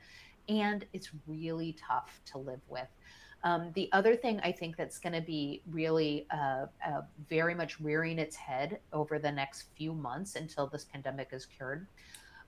And 0.50 0.86
it's 0.92 1.12
really 1.26 1.78
tough 1.88 2.20
to 2.26 2.40
live 2.40 2.60
with. 2.68 2.90
Um, 3.46 3.72
the 3.74 3.90
other 3.94 4.16
thing 4.16 4.40
I 4.42 4.52
think 4.52 4.76
that's 4.76 5.00
going 5.00 5.14
to 5.14 5.22
be 5.22 5.62
really 5.70 6.28
uh, 6.32 6.66
uh, 6.86 7.02
very 7.30 7.56
much 7.56 7.80
rearing 7.80 8.20
its 8.20 8.36
head 8.36 8.80
over 8.92 9.18
the 9.18 9.32
next 9.32 9.66
few 9.78 9.94
months 9.94 10.36
until 10.36 10.68
this 10.68 10.86
pandemic 10.86 11.30
is 11.32 11.46
cured 11.46 11.88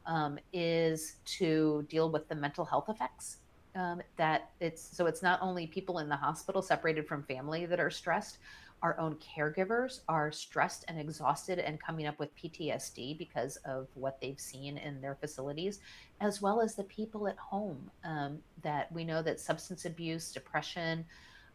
um, 0.05 0.37
is 0.53 1.15
to 1.25 1.85
deal 1.89 2.11
with 2.11 2.27
the 2.27 2.35
mental 2.35 2.65
health 2.65 2.89
effects 2.89 3.37
um, 3.75 4.01
that 4.17 4.51
it's 4.59 4.95
so 4.95 5.05
it's 5.05 5.21
not 5.21 5.39
only 5.41 5.67
people 5.67 5.99
in 5.99 6.07
the 6.09 6.15
hospital 6.15 6.61
separated 6.61 7.07
from 7.07 7.23
family 7.23 7.65
that 7.65 7.79
are 7.79 7.89
stressed 7.89 8.37
our 8.81 8.99
own 8.99 9.15
caregivers 9.15 10.01
are 10.07 10.31
stressed 10.31 10.85
and 10.87 10.99
exhausted 10.99 11.59
and 11.59 11.81
coming 11.81 12.05
up 12.05 12.19
with 12.19 12.35
PTSD 12.35 13.17
because 13.17 13.55
of 13.65 13.87
what 13.95 14.21
they've 14.21 14.39
seen 14.39 14.77
in 14.77 15.01
their 15.01 15.15
facilities, 15.15 15.79
as 16.21 16.41
well 16.41 16.61
as 16.61 16.75
the 16.75 16.83
people 16.83 17.27
at 17.27 17.37
home. 17.37 17.89
Um, 18.03 18.39
that 18.61 18.91
we 18.91 19.03
know 19.03 19.21
that 19.23 19.39
substance 19.39 19.85
abuse, 19.85 20.31
depression, 20.31 21.05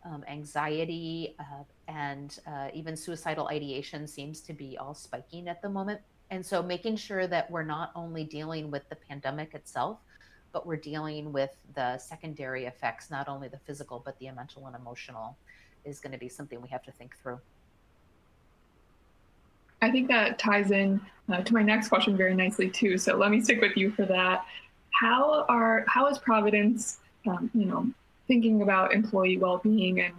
um, 0.04 0.24
anxiety, 0.28 1.36
uh, 1.38 1.62
and 1.86 2.38
uh, 2.46 2.68
even 2.74 2.96
suicidal 2.96 3.48
ideation 3.48 4.08
seems 4.08 4.40
to 4.40 4.52
be 4.52 4.76
all 4.78 4.94
spiking 4.94 5.46
at 5.46 5.62
the 5.62 5.68
moment. 5.68 6.00
And 6.30 6.46
so, 6.46 6.62
making 6.62 6.96
sure 6.96 7.26
that 7.26 7.50
we're 7.50 7.64
not 7.64 7.90
only 7.96 8.24
dealing 8.24 8.70
with 8.70 8.88
the 8.88 8.96
pandemic 8.96 9.54
itself, 9.54 9.98
but 10.52 10.66
we're 10.66 10.76
dealing 10.76 11.32
with 11.32 11.50
the 11.74 11.98
secondary 11.98 12.66
effects, 12.66 13.10
not 13.10 13.28
only 13.28 13.48
the 13.48 13.58
physical, 13.58 14.00
but 14.04 14.18
the 14.18 14.30
mental 14.30 14.66
and 14.66 14.76
emotional, 14.76 15.36
is 15.84 15.98
going 15.98 16.12
to 16.12 16.18
be 16.18 16.28
something 16.28 16.60
we 16.60 16.68
have 16.68 16.82
to 16.84 16.92
think 16.92 17.16
through. 17.20 17.40
I 19.82 19.90
think 19.90 20.08
that 20.08 20.38
ties 20.38 20.70
in 20.70 21.00
uh, 21.32 21.42
to 21.42 21.54
my 21.54 21.62
next 21.62 21.88
question 21.88 22.16
very 22.16 22.34
nicely 22.34 22.68
too. 22.68 22.98
So 22.98 23.16
let 23.16 23.30
me 23.30 23.40
stick 23.40 23.60
with 23.60 23.76
you 23.76 23.90
for 23.90 24.04
that. 24.06 24.44
How 24.90 25.46
are 25.48 25.84
how 25.88 26.06
is 26.08 26.18
Providence, 26.18 26.98
um, 27.26 27.50
you 27.54 27.64
know, 27.64 27.88
thinking 28.28 28.62
about 28.62 28.92
employee 28.92 29.38
well-being 29.38 30.00
and 30.00 30.14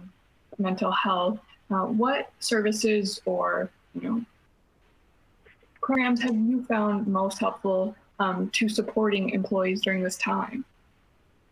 mental 0.58 0.90
health? 0.90 1.38
Uh, 1.70 1.86
what 1.86 2.32
services 2.40 3.20
or 3.24 3.70
you 3.94 4.08
know 4.08 4.24
programs 5.82 6.22
have 6.22 6.34
you 6.34 6.64
found 6.64 7.06
most 7.06 7.38
helpful 7.38 7.94
um, 8.18 8.48
to 8.50 8.68
supporting 8.68 9.30
employees 9.30 9.82
during 9.82 10.02
this 10.02 10.16
time? 10.16 10.64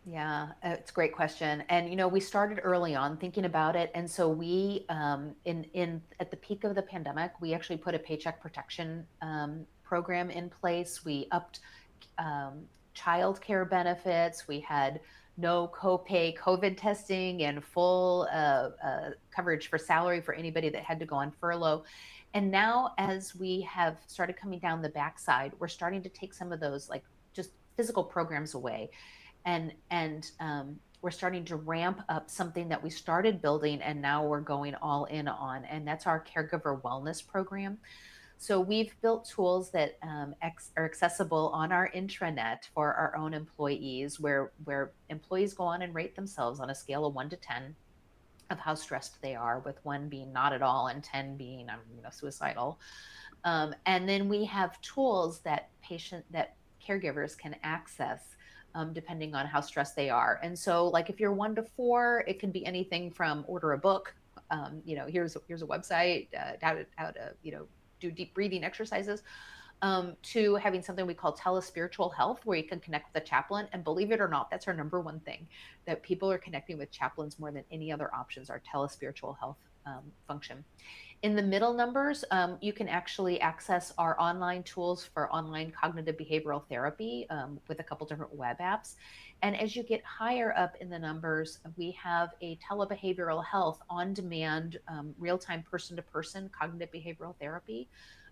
Yeah, 0.06 0.48
uh, 0.64 0.70
it's 0.70 0.90
a 0.90 0.94
great 0.94 1.12
question. 1.12 1.62
And 1.68 1.90
you 1.90 1.96
know, 1.96 2.08
we 2.08 2.20
started 2.20 2.60
early 2.62 2.94
on 2.94 3.16
thinking 3.16 3.44
about 3.44 3.76
it, 3.76 3.90
and 3.94 4.10
so 4.10 4.28
we, 4.28 4.86
um, 4.88 5.34
in 5.44 5.64
in 5.74 6.00
at 6.20 6.30
the 6.30 6.36
peak 6.38 6.64
of 6.64 6.74
the 6.74 6.82
pandemic, 6.82 7.32
we 7.40 7.52
actually 7.52 7.76
put 7.76 7.94
a 7.94 7.98
paycheck 7.98 8.40
protection 8.40 9.06
um, 9.20 9.66
program 9.84 10.30
in 10.30 10.48
place. 10.48 11.04
We 11.04 11.28
upped 11.32 11.60
um, 12.18 12.62
child 12.94 13.40
care 13.40 13.64
benefits. 13.64 14.48
We 14.48 14.60
had 14.60 15.00
no 15.36 15.68
copay 15.68 16.36
COVID 16.36 16.76
testing 16.76 17.42
and 17.42 17.62
full 17.62 18.28
uh, 18.32 18.70
uh, 18.84 19.10
coverage 19.34 19.68
for 19.68 19.78
salary 19.78 20.20
for 20.20 20.34
anybody 20.34 20.68
that 20.70 20.82
had 20.82 20.98
to 21.00 21.06
go 21.06 21.16
on 21.16 21.32
furlough. 21.40 21.84
And 22.32 22.50
now, 22.50 22.94
as 22.96 23.34
we 23.34 23.62
have 23.62 23.98
started 24.06 24.36
coming 24.36 24.60
down 24.60 24.82
the 24.82 24.88
backside, 24.88 25.52
we're 25.58 25.68
starting 25.68 26.02
to 26.02 26.08
take 26.08 26.32
some 26.32 26.52
of 26.52 26.60
those 26.60 26.88
like 26.88 27.04
just 27.32 27.50
physical 27.76 28.04
programs 28.04 28.54
away, 28.54 28.90
and 29.44 29.72
and 29.90 30.30
um, 30.38 30.78
we're 31.02 31.10
starting 31.10 31.44
to 31.46 31.56
ramp 31.56 32.02
up 32.08 32.30
something 32.30 32.68
that 32.68 32.80
we 32.80 32.90
started 32.90 33.42
building, 33.42 33.82
and 33.82 34.00
now 34.00 34.24
we're 34.24 34.40
going 34.40 34.76
all 34.76 35.06
in 35.06 35.26
on, 35.26 35.64
and 35.64 35.86
that's 35.86 36.06
our 36.06 36.24
caregiver 36.24 36.80
wellness 36.82 37.26
program. 37.26 37.78
So 38.38 38.60
we've 38.60 38.94
built 39.02 39.28
tools 39.28 39.70
that 39.72 39.98
um, 40.02 40.34
ex- 40.40 40.70
are 40.76 40.86
accessible 40.86 41.50
on 41.52 41.72
our 41.72 41.90
intranet 41.94 42.58
for 42.74 42.94
our 42.94 43.16
own 43.16 43.34
employees, 43.34 44.20
where 44.20 44.52
where 44.64 44.92
employees 45.08 45.52
go 45.52 45.64
on 45.64 45.82
and 45.82 45.94
rate 45.94 46.14
themselves 46.14 46.60
on 46.60 46.70
a 46.70 46.74
scale 46.74 47.04
of 47.06 47.14
one 47.14 47.28
to 47.30 47.36
ten 47.36 47.74
of 48.50 48.58
how 48.58 48.74
stressed 48.74 49.20
they 49.22 49.34
are, 49.34 49.60
with 49.60 49.84
one 49.84 50.08
being 50.08 50.32
not 50.32 50.52
at 50.52 50.62
all 50.62 50.88
and 50.88 51.02
10 51.02 51.36
being 51.36 51.70
um, 51.70 51.80
you 51.94 52.02
know, 52.02 52.10
suicidal. 52.10 52.80
Um, 53.44 53.74
and 53.86 54.08
then 54.08 54.28
we 54.28 54.44
have 54.44 54.80
tools 54.82 55.40
that 55.40 55.70
patient 55.82 56.24
that 56.30 56.56
caregivers 56.86 57.36
can 57.36 57.56
access 57.62 58.36
um, 58.74 58.92
depending 58.92 59.34
on 59.34 59.46
how 59.46 59.60
stressed 59.60 59.96
they 59.96 60.10
are. 60.10 60.38
And 60.42 60.58
so, 60.58 60.86
like 60.88 61.10
if 61.10 61.18
you're 61.18 61.32
one 61.32 61.54
to 61.56 61.62
four, 61.62 62.24
it 62.26 62.38
can 62.38 62.50
be 62.50 62.64
anything 62.64 63.10
from 63.10 63.44
order 63.48 63.72
a 63.72 63.78
book. 63.78 64.14
Um, 64.50 64.82
you 64.84 64.96
know, 64.96 65.06
here's 65.06 65.36
here's 65.48 65.62
a 65.62 65.66
website 65.66 66.28
uh, 66.34 66.52
how 66.60 66.74
to 66.74 66.86
how 66.96 67.10
to 67.10 67.32
you 67.42 67.52
know 67.52 67.66
do 68.00 68.10
deep 68.10 68.34
breathing 68.34 68.64
exercises. 68.64 69.22
Um, 69.82 70.16
to 70.22 70.56
having 70.56 70.82
something 70.82 71.06
we 71.06 71.14
call 71.14 71.36
telespiritual 71.36 72.14
health, 72.14 72.40
where 72.44 72.56
you 72.56 72.64
can 72.64 72.80
connect 72.80 73.12
with 73.12 73.22
a 73.22 73.26
chaplain. 73.26 73.66
And 73.72 73.82
believe 73.82 74.12
it 74.12 74.20
or 74.20 74.28
not, 74.28 74.50
that's 74.50 74.68
our 74.68 74.74
number 74.74 75.00
one 75.00 75.20
thing 75.20 75.46
that 75.86 76.02
people 76.02 76.30
are 76.30 76.38
connecting 76.38 76.78
with 76.78 76.90
chaplains 76.90 77.38
more 77.38 77.50
than 77.50 77.64
any 77.70 77.90
other 77.90 78.14
options, 78.14 78.50
our 78.50 78.60
telespiritual 78.60 79.38
health 79.38 79.58
um, 79.86 80.02
function. 80.26 80.64
In 81.22 81.36
the 81.36 81.42
middle 81.42 81.74
numbers, 81.74 82.24
um, 82.30 82.56
you 82.62 82.72
can 82.72 82.88
actually 82.88 83.42
access 83.42 83.92
our 83.98 84.18
online 84.18 84.62
tools 84.62 85.04
for 85.04 85.30
online 85.30 85.70
cognitive 85.70 86.16
behavioral 86.16 86.62
therapy 86.66 87.26
um, 87.28 87.60
with 87.68 87.78
a 87.80 87.82
couple 87.82 88.06
different 88.06 88.34
web 88.34 88.58
apps. 88.58 88.94
And 89.42 89.54
as 89.58 89.76
you 89.76 89.82
get 89.82 90.02
higher 90.02 90.54
up 90.56 90.76
in 90.80 90.88
the 90.88 90.98
numbers, 90.98 91.58
we 91.76 91.90
have 92.02 92.30
a 92.40 92.58
telebehavioral 92.58 93.44
health 93.44 93.80
on 93.90 94.14
demand, 94.14 94.78
um, 94.88 95.14
real 95.18 95.36
time 95.36 95.62
person 95.70 95.94
to 95.96 96.02
person 96.02 96.50
cognitive 96.58 96.90
behavioral 96.90 97.36
therapy 97.38 97.88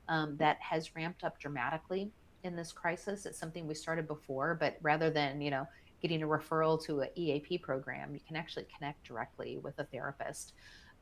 um, 0.09 0.37
that 0.39 0.59
has 0.61 0.95
ramped 0.95 1.25
up 1.25 1.39
dramatically 1.39 2.11
in 2.45 2.57
this 2.57 2.73
crisis. 2.73 3.27
It's 3.27 3.39
something 3.39 3.67
we 3.67 3.75
started 3.75 4.07
before, 4.07 4.57
but 4.59 4.77
rather 4.83 5.11
than, 5.11 5.41
you 5.41 5.51
know, 5.51 5.67
getting 6.01 6.23
a 6.23 6.27
referral 6.27 6.83
to 6.85 7.01
an 7.01 7.09
EAP 7.17 7.59
program, 7.59 8.15
you 8.15 8.21
can 8.27 8.37
actually 8.37 8.67
connect 8.77 9.05
directly 9.05 9.59
with 9.59 9.79
a 9.79 9.85
therapist. 9.85 10.53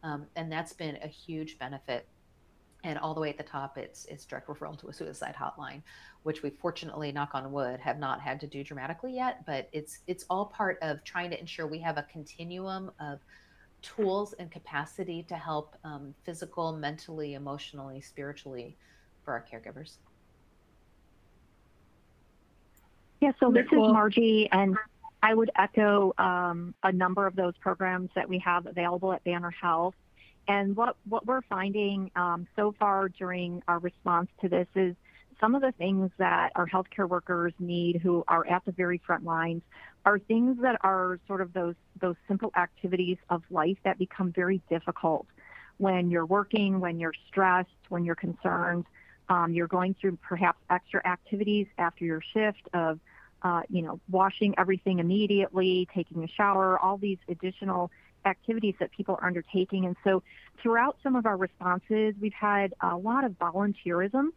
Um, 0.02 0.26
and 0.36 0.50
that's 0.50 0.72
been 0.72 0.96
a 1.02 1.08
huge 1.08 1.58
benefit. 1.58 2.06
And 2.84 2.98
all 2.98 3.14
the 3.14 3.20
way 3.20 3.30
at 3.30 3.36
the 3.36 3.42
top, 3.42 3.78
it's 3.78 4.04
it's 4.04 4.24
direct 4.24 4.46
referral 4.46 4.78
to 4.80 4.88
a 4.88 4.92
suicide 4.92 5.34
hotline, 5.34 5.82
which 6.22 6.42
we 6.42 6.50
fortunately, 6.50 7.10
knock 7.10 7.30
on 7.34 7.50
wood, 7.50 7.80
have 7.80 7.98
not 7.98 8.20
had 8.20 8.38
to 8.40 8.46
do 8.46 8.62
dramatically 8.62 9.14
yet. 9.14 9.44
But 9.44 9.68
it's 9.72 10.00
it's 10.06 10.24
all 10.30 10.46
part 10.46 10.78
of 10.82 11.02
trying 11.02 11.30
to 11.30 11.40
ensure 11.40 11.66
we 11.66 11.80
have 11.80 11.98
a 11.98 12.04
continuum 12.04 12.92
of 13.00 13.20
tools 13.82 14.34
and 14.34 14.50
capacity 14.50 15.24
to 15.24 15.34
help 15.34 15.76
um, 15.84 16.14
physical, 16.24 16.76
mentally, 16.76 17.34
emotionally, 17.34 18.00
spiritually 18.00 18.76
for 19.26 19.34
our 19.34 19.44
caregivers. 19.52 19.98
Yeah, 23.20 23.32
so 23.40 23.50
this 23.50 23.66
is 23.66 23.78
Margie, 23.78 24.48
and 24.50 24.76
I 25.22 25.34
would 25.34 25.50
echo 25.56 26.14
um, 26.16 26.74
a 26.82 26.92
number 26.92 27.26
of 27.26 27.34
those 27.34 27.54
programs 27.60 28.10
that 28.14 28.28
we 28.28 28.38
have 28.38 28.66
available 28.66 29.12
at 29.12 29.24
Banner 29.24 29.50
Health. 29.50 29.94
And 30.48 30.76
what, 30.76 30.96
what 31.08 31.26
we're 31.26 31.42
finding 31.42 32.10
um, 32.14 32.46
so 32.54 32.74
far 32.78 33.08
during 33.08 33.62
our 33.66 33.80
response 33.80 34.30
to 34.42 34.48
this 34.48 34.68
is 34.76 34.94
some 35.40 35.54
of 35.54 35.62
the 35.62 35.72
things 35.72 36.10
that 36.18 36.52
our 36.54 36.66
healthcare 36.66 37.08
workers 37.08 37.52
need 37.58 37.96
who 37.96 38.22
are 38.28 38.46
at 38.46 38.64
the 38.64 38.72
very 38.72 38.98
front 39.04 39.24
lines 39.24 39.62
are 40.04 40.18
things 40.18 40.58
that 40.62 40.78
are 40.82 41.18
sort 41.26 41.40
of 41.40 41.52
those 41.52 41.74
those 42.00 42.14
simple 42.28 42.52
activities 42.56 43.18
of 43.28 43.42
life 43.50 43.76
that 43.84 43.98
become 43.98 44.32
very 44.32 44.62
difficult 44.70 45.26
when 45.78 46.10
you're 46.10 46.26
working, 46.26 46.80
when 46.80 46.98
you're 46.98 47.12
stressed, 47.28 47.68
when 47.88 48.04
you're 48.04 48.14
concerned. 48.14 48.86
Um, 49.28 49.52
you're 49.52 49.66
going 49.66 49.94
through 50.00 50.18
perhaps 50.22 50.58
extra 50.70 51.04
activities 51.06 51.66
after 51.78 52.04
your 52.04 52.20
shift 52.32 52.68
of, 52.72 53.00
uh, 53.42 53.62
you 53.68 53.82
know, 53.82 54.00
washing 54.08 54.54
everything 54.56 54.98
immediately, 55.00 55.88
taking 55.94 56.22
a 56.24 56.28
shower, 56.28 56.78
all 56.78 56.96
these 56.96 57.18
additional 57.28 57.90
activities 58.24 58.74
that 58.80 58.90
people 58.92 59.16
are 59.16 59.26
undertaking. 59.26 59.86
And 59.86 59.96
so 60.04 60.22
throughout 60.62 60.96
some 61.02 61.16
of 61.16 61.26
our 61.26 61.36
responses, 61.36 62.14
we've 62.20 62.32
had 62.32 62.74
a 62.80 62.96
lot 62.96 63.24
of 63.24 63.32
volunteerism 63.32 64.28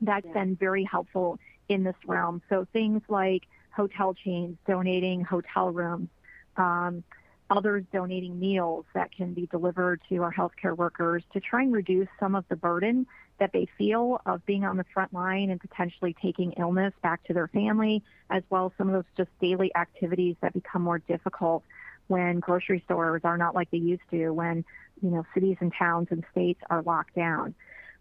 that's 0.00 0.26
yeah. 0.26 0.32
been 0.32 0.56
very 0.56 0.84
helpful 0.84 1.38
in 1.68 1.84
this 1.84 1.96
realm. 2.06 2.42
So 2.48 2.66
things 2.72 3.02
like 3.08 3.44
hotel 3.70 4.14
chains 4.14 4.56
donating 4.66 5.22
hotel 5.22 5.70
rooms, 5.70 6.08
um, 6.56 7.04
others 7.48 7.84
donating 7.92 8.38
meals 8.38 8.84
that 8.94 9.12
can 9.12 9.32
be 9.34 9.46
delivered 9.46 10.00
to 10.08 10.22
our 10.22 10.32
healthcare 10.32 10.76
workers 10.76 11.22
to 11.32 11.40
try 11.40 11.62
and 11.62 11.72
reduce 11.72 12.08
some 12.18 12.34
of 12.34 12.44
the 12.48 12.56
burden 12.56 13.06
that 13.42 13.52
they 13.52 13.66
feel 13.76 14.20
of 14.24 14.46
being 14.46 14.64
on 14.64 14.76
the 14.76 14.84
front 14.94 15.12
line 15.12 15.50
and 15.50 15.60
potentially 15.60 16.14
taking 16.22 16.52
illness 16.52 16.94
back 17.02 17.24
to 17.24 17.34
their 17.34 17.48
family, 17.48 18.00
as 18.30 18.44
well 18.50 18.66
as 18.66 18.72
some 18.78 18.86
of 18.86 18.94
those 18.94 19.04
just 19.16 19.30
daily 19.40 19.74
activities 19.74 20.36
that 20.42 20.54
become 20.54 20.80
more 20.80 21.00
difficult 21.00 21.64
when 22.06 22.38
grocery 22.38 22.80
stores 22.84 23.22
are 23.24 23.36
not 23.36 23.52
like 23.52 23.68
they 23.72 23.78
used 23.78 24.08
to, 24.12 24.30
when 24.30 24.64
you 25.02 25.10
know 25.10 25.26
cities 25.34 25.56
and 25.58 25.72
towns 25.76 26.06
and 26.12 26.22
states 26.30 26.60
are 26.70 26.82
locked 26.82 27.16
down. 27.16 27.52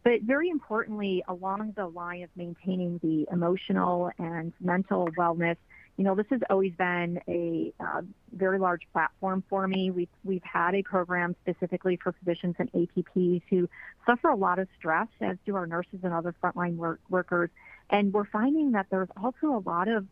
But 0.04 0.21
very 0.21 0.49
importantly, 0.49 1.23
along 1.27 1.73
the 1.75 1.88
line 1.88 2.21
of 2.21 2.30
maintaining 2.36 2.99
the 3.01 3.27
emotional 3.32 4.12
and 4.19 4.54
mental 4.62 5.10
wellness 5.17 5.58
you 5.97 6.04
know, 6.04 6.15
this 6.15 6.25
has 6.30 6.41
always 6.49 6.73
been 6.73 7.19
a 7.27 7.73
uh, 7.80 8.01
very 8.34 8.60
large 8.60 8.82
platform 8.93 9.43
for 9.49 9.67
me. 9.67 9.91
We've, 9.91 10.10
we've 10.23 10.43
had 10.43 10.73
a 10.73 10.84
program 10.84 11.36
specifically 11.43 11.99
for 12.01 12.13
physicians 12.13 12.56
and 12.60 12.71
APPs 12.71 13.41
who 13.49 13.69
suffer 14.06 14.30
a 14.30 14.36
lot 14.36 14.58
of 14.60 14.67
stress, 14.77 15.08
as 15.19 15.38
do 15.45 15.56
our 15.56 15.67
nurses 15.67 15.99
and 16.04 16.13
other 16.13 16.34
frontline 16.41 16.75
work, 16.75 16.99
workers. 17.10 17.49
And 17.89 18.13
we're 18.13 18.25
finding 18.25 18.71
that 18.71 18.88
there's 18.89 19.10
also 19.21 19.47
a 19.47 19.62
lot 19.69 19.88
of 19.88 20.08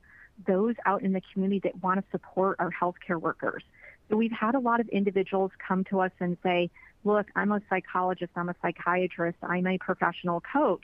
those 0.47 0.75
out 0.85 1.01
in 1.01 1.13
the 1.13 1.21
community 1.33 1.61
that 1.63 1.81
want 1.81 1.99
to 1.99 2.05
support 2.11 2.57
our 2.59 2.71
healthcare 2.71 3.19
workers. 3.19 3.63
So 4.09 4.17
we've 4.17 4.31
had 4.31 4.55
a 4.55 4.59
lot 4.59 4.79
of 4.79 4.87
individuals 4.89 5.51
come 5.65 5.83
to 5.85 6.01
us 6.01 6.11
and 6.19 6.37
say, 6.43 6.69
look, 7.03 7.27
I'm 7.35 7.51
a 7.51 7.61
psychologist, 7.69 8.31
I'm 8.35 8.49
a 8.49 8.55
psychiatrist, 8.61 9.37
I'm 9.41 9.67
a 9.67 9.77
professional 9.77 10.41
coach 10.41 10.83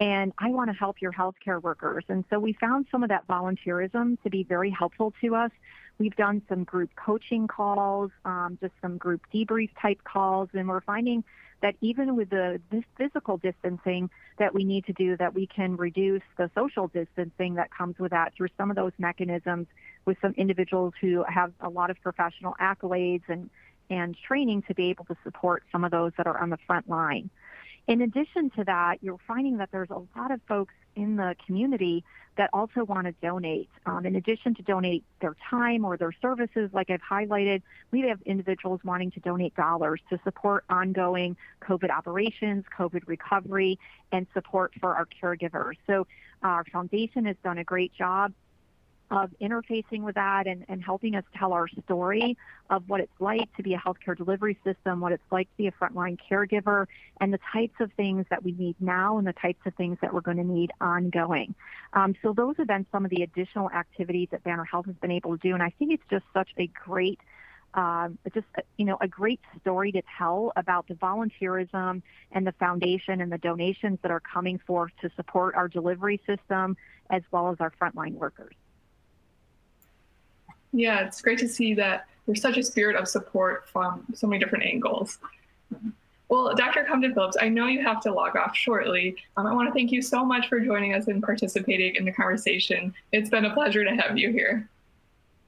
and 0.00 0.32
I 0.38 0.50
want 0.50 0.70
to 0.70 0.74
help 0.74 1.00
your 1.00 1.12
healthcare 1.12 1.60
workers. 1.60 2.04
And 2.08 2.24
so 2.28 2.38
we 2.38 2.52
found 2.54 2.86
some 2.90 3.02
of 3.02 3.08
that 3.08 3.26
volunteerism 3.26 4.20
to 4.22 4.30
be 4.30 4.42
very 4.42 4.70
helpful 4.70 5.12
to 5.22 5.34
us. 5.34 5.50
We've 5.98 6.16
done 6.16 6.42
some 6.48 6.64
group 6.64 6.90
coaching 6.96 7.48
calls, 7.48 8.10
um, 8.24 8.58
just 8.60 8.74
some 8.82 8.98
group 8.98 9.22
debrief 9.32 9.70
type 9.80 10.04
calls, 10.04 10.50
and 10.52 10.68
we're 10.68 10.82
finding 10.82 11.24
that 11.62 11.74
even 11.80 12.16
with 12.16 12.28
the 12.28 12.60
physical 12.98 13.38
distancing 13.38 14.10
that 14.38 14.52
we 14.52 14.62
need 14.64 14.84
to 14.86 14.92
do, 14.92 15.16
that 15.16 15.34
we 15.34 15.46
can 15.46 15.76
reduce 15.76 16.22
the 16.36 16.50
social 16.54 16.88
distancing 16.88 17.54
that 17.54 17.70
comes 17.70 17.98
with 17.98 18.10
that 18.10 18.34
through 18.34 18.48
some 18.58 18.68
of 18.68 18.76
those 18.76 18.92
mechanisms 18.98 19.66
with 20.04 20.18
some 20.20 20.34
individuals 20.36 20.92
who 21.00 21.24
have 21.24 21.52
a 21.60 21.68
lot 21.70 21.88
of 21.90 22.00
professional 22.02 22.54
accolades 22.60 23.22
and, 23.28 23.48
and 23.88 24.16
training 24.28 24.62
to 24.68 24.74
be 24.74 24.90
able 24.90 25.06
to 25.06 25.16
support 25.24 25.62
some 25.72 25.82
of 25.82 25.90
those 25.90 26.12
that 26.18 26.26
are 26.26 26.38
on 26.38 26.50
the 26.50 26.58
front 26.66 26.88
line. 26.90 27.30
In 27.86 28.00
addition 28.00 28.50
to 28.50 28.64
that, 28.64 28.98
you're 29.00 29.20
finding 29.28 29.58
that 29.58 29.70
there's 29.70 29.90
a 29.90 30.02
lot 30.18 30.32
of 30.32 30.40
folks 30.48 30.74
in 30.96 31.16
the 31.16 31.36
community 31.46 32.04
that 32.36 32.50
also 32.52 32.84
want 32.84 33.06
to 33.06 33.12
donate. 33.22 33.68
Um, 33.86 34.04
in 34.04 34.16
addition 34.16 34.54
to 34.56 34.62
donate 34.62 35.04
their 35.20 35.36
time 35.48 35.84
or 35.84 35.96
their 35.96 36.12
services, 36.20 36.70
like 36.72 36.90
I've 36.90 37.00
highlighted, 37.00 37.62
we 37.92 38.00
have 38.02 38.20
individuals 38.22 38.80
wanting 38.82 39.12
to 39.12 39.20
donate 39.20 39.54
dollars 39.54 40.00
to 40.10 40.18
support 40.24 40.64
ongoing 40.68 41.36
COVID 41.62 41.90
operations, 41.90 42.64
COVID 42.76 43.02
recovery, 43.06 43.78
and 44.10 44.26
support 44.34 44.72
for 44.80 44.94
our 44.96 45.06
caregivers. 45.22 45.76
So 45.86 46.06
our 46.42 46.64
foundation 46.64 47.24
has 47.26 47.36
done 47.44 47.58
a 47.58 47.64
great 47.64 47.94
job 47.94 48.32
of 49.10 49.30
interfacing 49.40 50.02
with 50.02 50.16
that 50.16 50.46
and, 50.46 50.64
and 50.68 50.82
helping 50.82 51.14
us 51.14 51.24
tell 51.38 51.52
our 51.52 51.68
story 51.84 52.36
of 52.70 52.88
what 52.88 53.00
it's 53.00 53.20
like 53.20 53.54
to 53.56 53.62
be 53.62 53.74
a 53.74 53.78
healthcare 53.78 54.16
delivery 54.16 54.58
system, 54.64 55.00
what 55.00 55.12
it's 55.12 55.22
like 55.30 55.48
to 55.50 55.56
be 55.56 55.66
a 55.68 55.72
frontline 55.72 56.18
caregiver, 56.30 56.86
and 57.20 57.32
the 57.32 57.38
types 57.52 57.74
of 57.80 57.92
things 57.92 58.26
that 58.30 58.42
we 58.42 58.52
need 58.52 58.74
now 58.80 59.18
and 59.18 59.26
the 59.26 59.32
types 59.32 59.60
of 59.64 59.74
things 59.74 59.96
that 60.02 60.12
we're 60.12 60.20
going 60.20 60.36
to 60.36 60.44
need 60.44 60.72
ongoing. 60.80 61.54
Um, 61.92 62.14
so 62.22 62.32
those 62.32 62.56
have 62.56 62.66
been 62.66 62.86
some 62.90 63.04
of 63.04 63.10
the 63.10 63.22
additional 63.22 63.70
activities 63.70 64.28
that 64.32 64.42
Banner 64.42 64.64
Health 64.64 64.86
has 64.86 64.96
been 64.96 65.12
able 65.12 65.36
to 65.36 65.48
do, 65.48 65.54
and 65.54 65.62
I 65.62 65.70
think 65.78 65.92
it's 65.92 66.02
just 66.10 66.24
such 66.34 66.50
a 66.58 66.66
great 66.66 67.20
um, 67.74 68.18
just 68.32 68.46
you 68.78 68.86
know 68.86 68.96
a 69.00 69.08
great 69.08 69.40
story 69.60 69.92
to 69.92 70.02
tell 70.16 70.50
about 70.56 70.88
the 70.88 70.94
volunteerism 70.94 72.00
and 72.32 72.46
the 72.46 72.52
foundation 72.52 73.20
and 73.20 73.30
the 73.30 73.38
donations 73.38 73.98
that 74.02 74.10
are 74.10 74.20
coming 74.20 74.58
forth 74.66 74.92
to 75.02 75.10
support 75.14 75.54
our 75.54 75.68
delivery 75.68 76.20
system 76.26 76.76
as 77.10 77.22
well 77.30 77.50
as 77.50 77.58
our 77.60 77.72
frontline 77.80 78.14
workers. 78.14 78.54
Yeah, 80.72 81.06
it's 81.06 81.20
great 81.20 81.38
to 81.38 81.48
see 81.48 81.74
that 81.74 82.06
there's 82.26 82.40
such 82.40 82.56
a 82.56 82.62
spirit 82.62 82.96
of 82.96 83.08
support 83.08 83.68
from 83.68 84.04
so 84.14 84.26
many 84.26 84.42
different 84.42 84.64
angles. 84.64 85.18
Well, 86.28 86.54
Dr. 86.56 86.84
Compton 86.84 87.14
Phillips, 87.14 87.36
I 87.40 87.48
know 87.48 87.66
you 87.66 87.82
have 87.82 88.00
to 88.02 88.12
log 88.12 88.36
off 88.36 88.56
shortly. 88.56 89.16
Um, 89.36 89.46
I 89.46 89.54
want 89.54 89.68
to 89.68 89.72
thank 89.72 89.92
you 89.92 90.02
so 90.02 90.24
much 90.24 90.48
for 90.48 90.58
joining 90.58 90.92
us 90.92 91.06
and 91.06 91.22
participating 91.22 91.94
in 91.94 92.04
the 92.04 92.12
conversation. 92.12 92.92
It's 93.12 93.30
been 93.30 93.44
a 93.44 93.54
pleasure 93.54 93.84
to 93.84 93.90
have 93.94 94.18
you 94.18 94.32
here. 94.32 94.68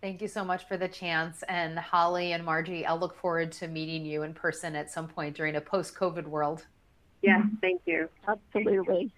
Thank 0.01 0.23
you 0.23 0.29
so 0.29 0.45
much 0.45 0.69
for 0.69 0.77
the 0.77 0.87
chance. 0.87 1.43
And 1.49 1.77
Holly 1.77 2.33
and 2.33 2.45
Margie, 2.45 2.87
I'll 2.87 2.99
look 2.99 3.17
forward 3.17 3.51
to 3.53 3.67
meeting 3.67 4.07
you 4.07 4.23
in 4.23 4.33
person 4.33 4.77
at 4.77 4.89
some 4.91 5.09
point 5.09 5.37
during 5.37 5.57
a 5.57 5.61
post 5.61 5.97
COVID 5.97 6.29
world. 6.29 6.65
Yes, 7.23 7.43
thank 7.61 7.83
you. 7.85 8.09
Absolutely. 8.29 9.11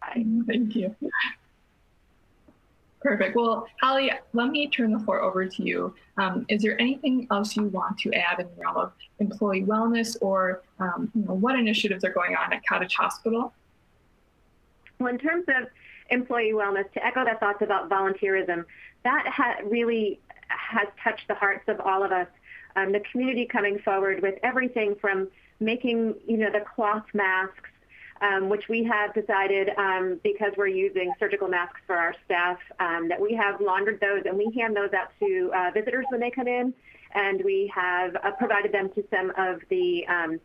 Bye. 0.00 0.24
Thank 0.46 0.76
you. 0.76 0.94
Perfect. 3.00 3.36
Well, 3.36 3.66
Holly, 3.80 4.10
let 4.32 4.50
me 4.50 4.68
turn 4.68 4.92
the 4.92 4.98
floor 4.98 5.20
over 5.20 5.46
to 5.46 5.62
you. 5.62 5.94
Um, 6.16 6.44
is 6.48 6.62
there 6.62 6.80
anything 6.80 7.28
else 7.30 7.56
you 7.56 7.64
want 7.64 7.98
to 8.00 8.12
add 8.12 8.40
in 8.40 8.46
the 8.46 8.62
realm 8.62 8.76
of 8.76 8.92
employee 9.20 9.64
wellness 9.64 10.16
or 10.20 10.62
um, 10.80 11.10
you 11.14 11.22
know, 11.22 11.34
what 11.34 11.56
initiatives 11.56 12.04
are 12.04 12.12
going 12.12 12.34
on 12.34 12.52
at 12.52 12.66
Cottage 12.66 12.94
Hospital? 12.94 13.52
Well, 14.98 15.12
in 15.12 15.18
terms 15.18 15.44
of 15.48 15.68
employee 16.10 16.52
wellness, 16.52 16.90
to 16.92 17.06
echo 17.06 17.24
the 17.24 17.36
thoughts 17.38 17.62
about 17.62 17.88
volunteerism, 17.88 18.64
that 19.04 19.26
ha- 19.28 19.58
really 19.64 20.18
has 20.48 20.88
touched 21.02 21.28
the 21.28 21.34
hearts 21.34 21.68
of 21.68 21.80
all 21.80 22.02
of 22.02 22.10
us. 22.10 22.26
Um, 22.74 22.92
the 22.92 23.00
community 23.12 23.46
coming 23.46 23.78
forward 23.78 24.22
with 24.22 24.36
everything 24.42 24.96
from 25.00 25.28
making, 25.60 26.14
you 26.26 26.36
know, 26.36 26.50
the 26.50 26.64
cloth 26.74 27.04
masks 27.14 27.70
which 28.42 28.68
we 28.68 28.84
have 28.84 29.14
decided 29.14 29.70
um, 29.76 30.20
because 30.22 30.52
we're 30.56 30.66
using 30.66 31.12
surgical 31.18 31.48
masks 31.48 31.80
for 31.86 31.96
our 31.96 32.14
staff 32.24 32.58
um, 32.80 33.08
that 33.08 33.20
we 33.20 33.34
have 33.34 33.60
laundered 33.60 34.00
those 34.00 34.22
and 34.24 34.36
we 34.36 34.52
hand 34.56 34.76
those 34.76 34.92
out 34.92 35.08
to 35.20 35.50
uh, 35.54 35.70
visitors 35.72 36.04
when 36.10 36.20
they 36.20 36.30
come 36.30 36.48
in, 36.48 36.74
and 37.14 37.42
we 37.44 37.70
have 37.74 38.16
uh, 38.16 38.30
provided 38.32 38.72
them 38.72 38.90
to 38.94 39.04
some 39.10 39.30
of 39.36 39.60
the 39.70 40.06
um, 40.08 40.40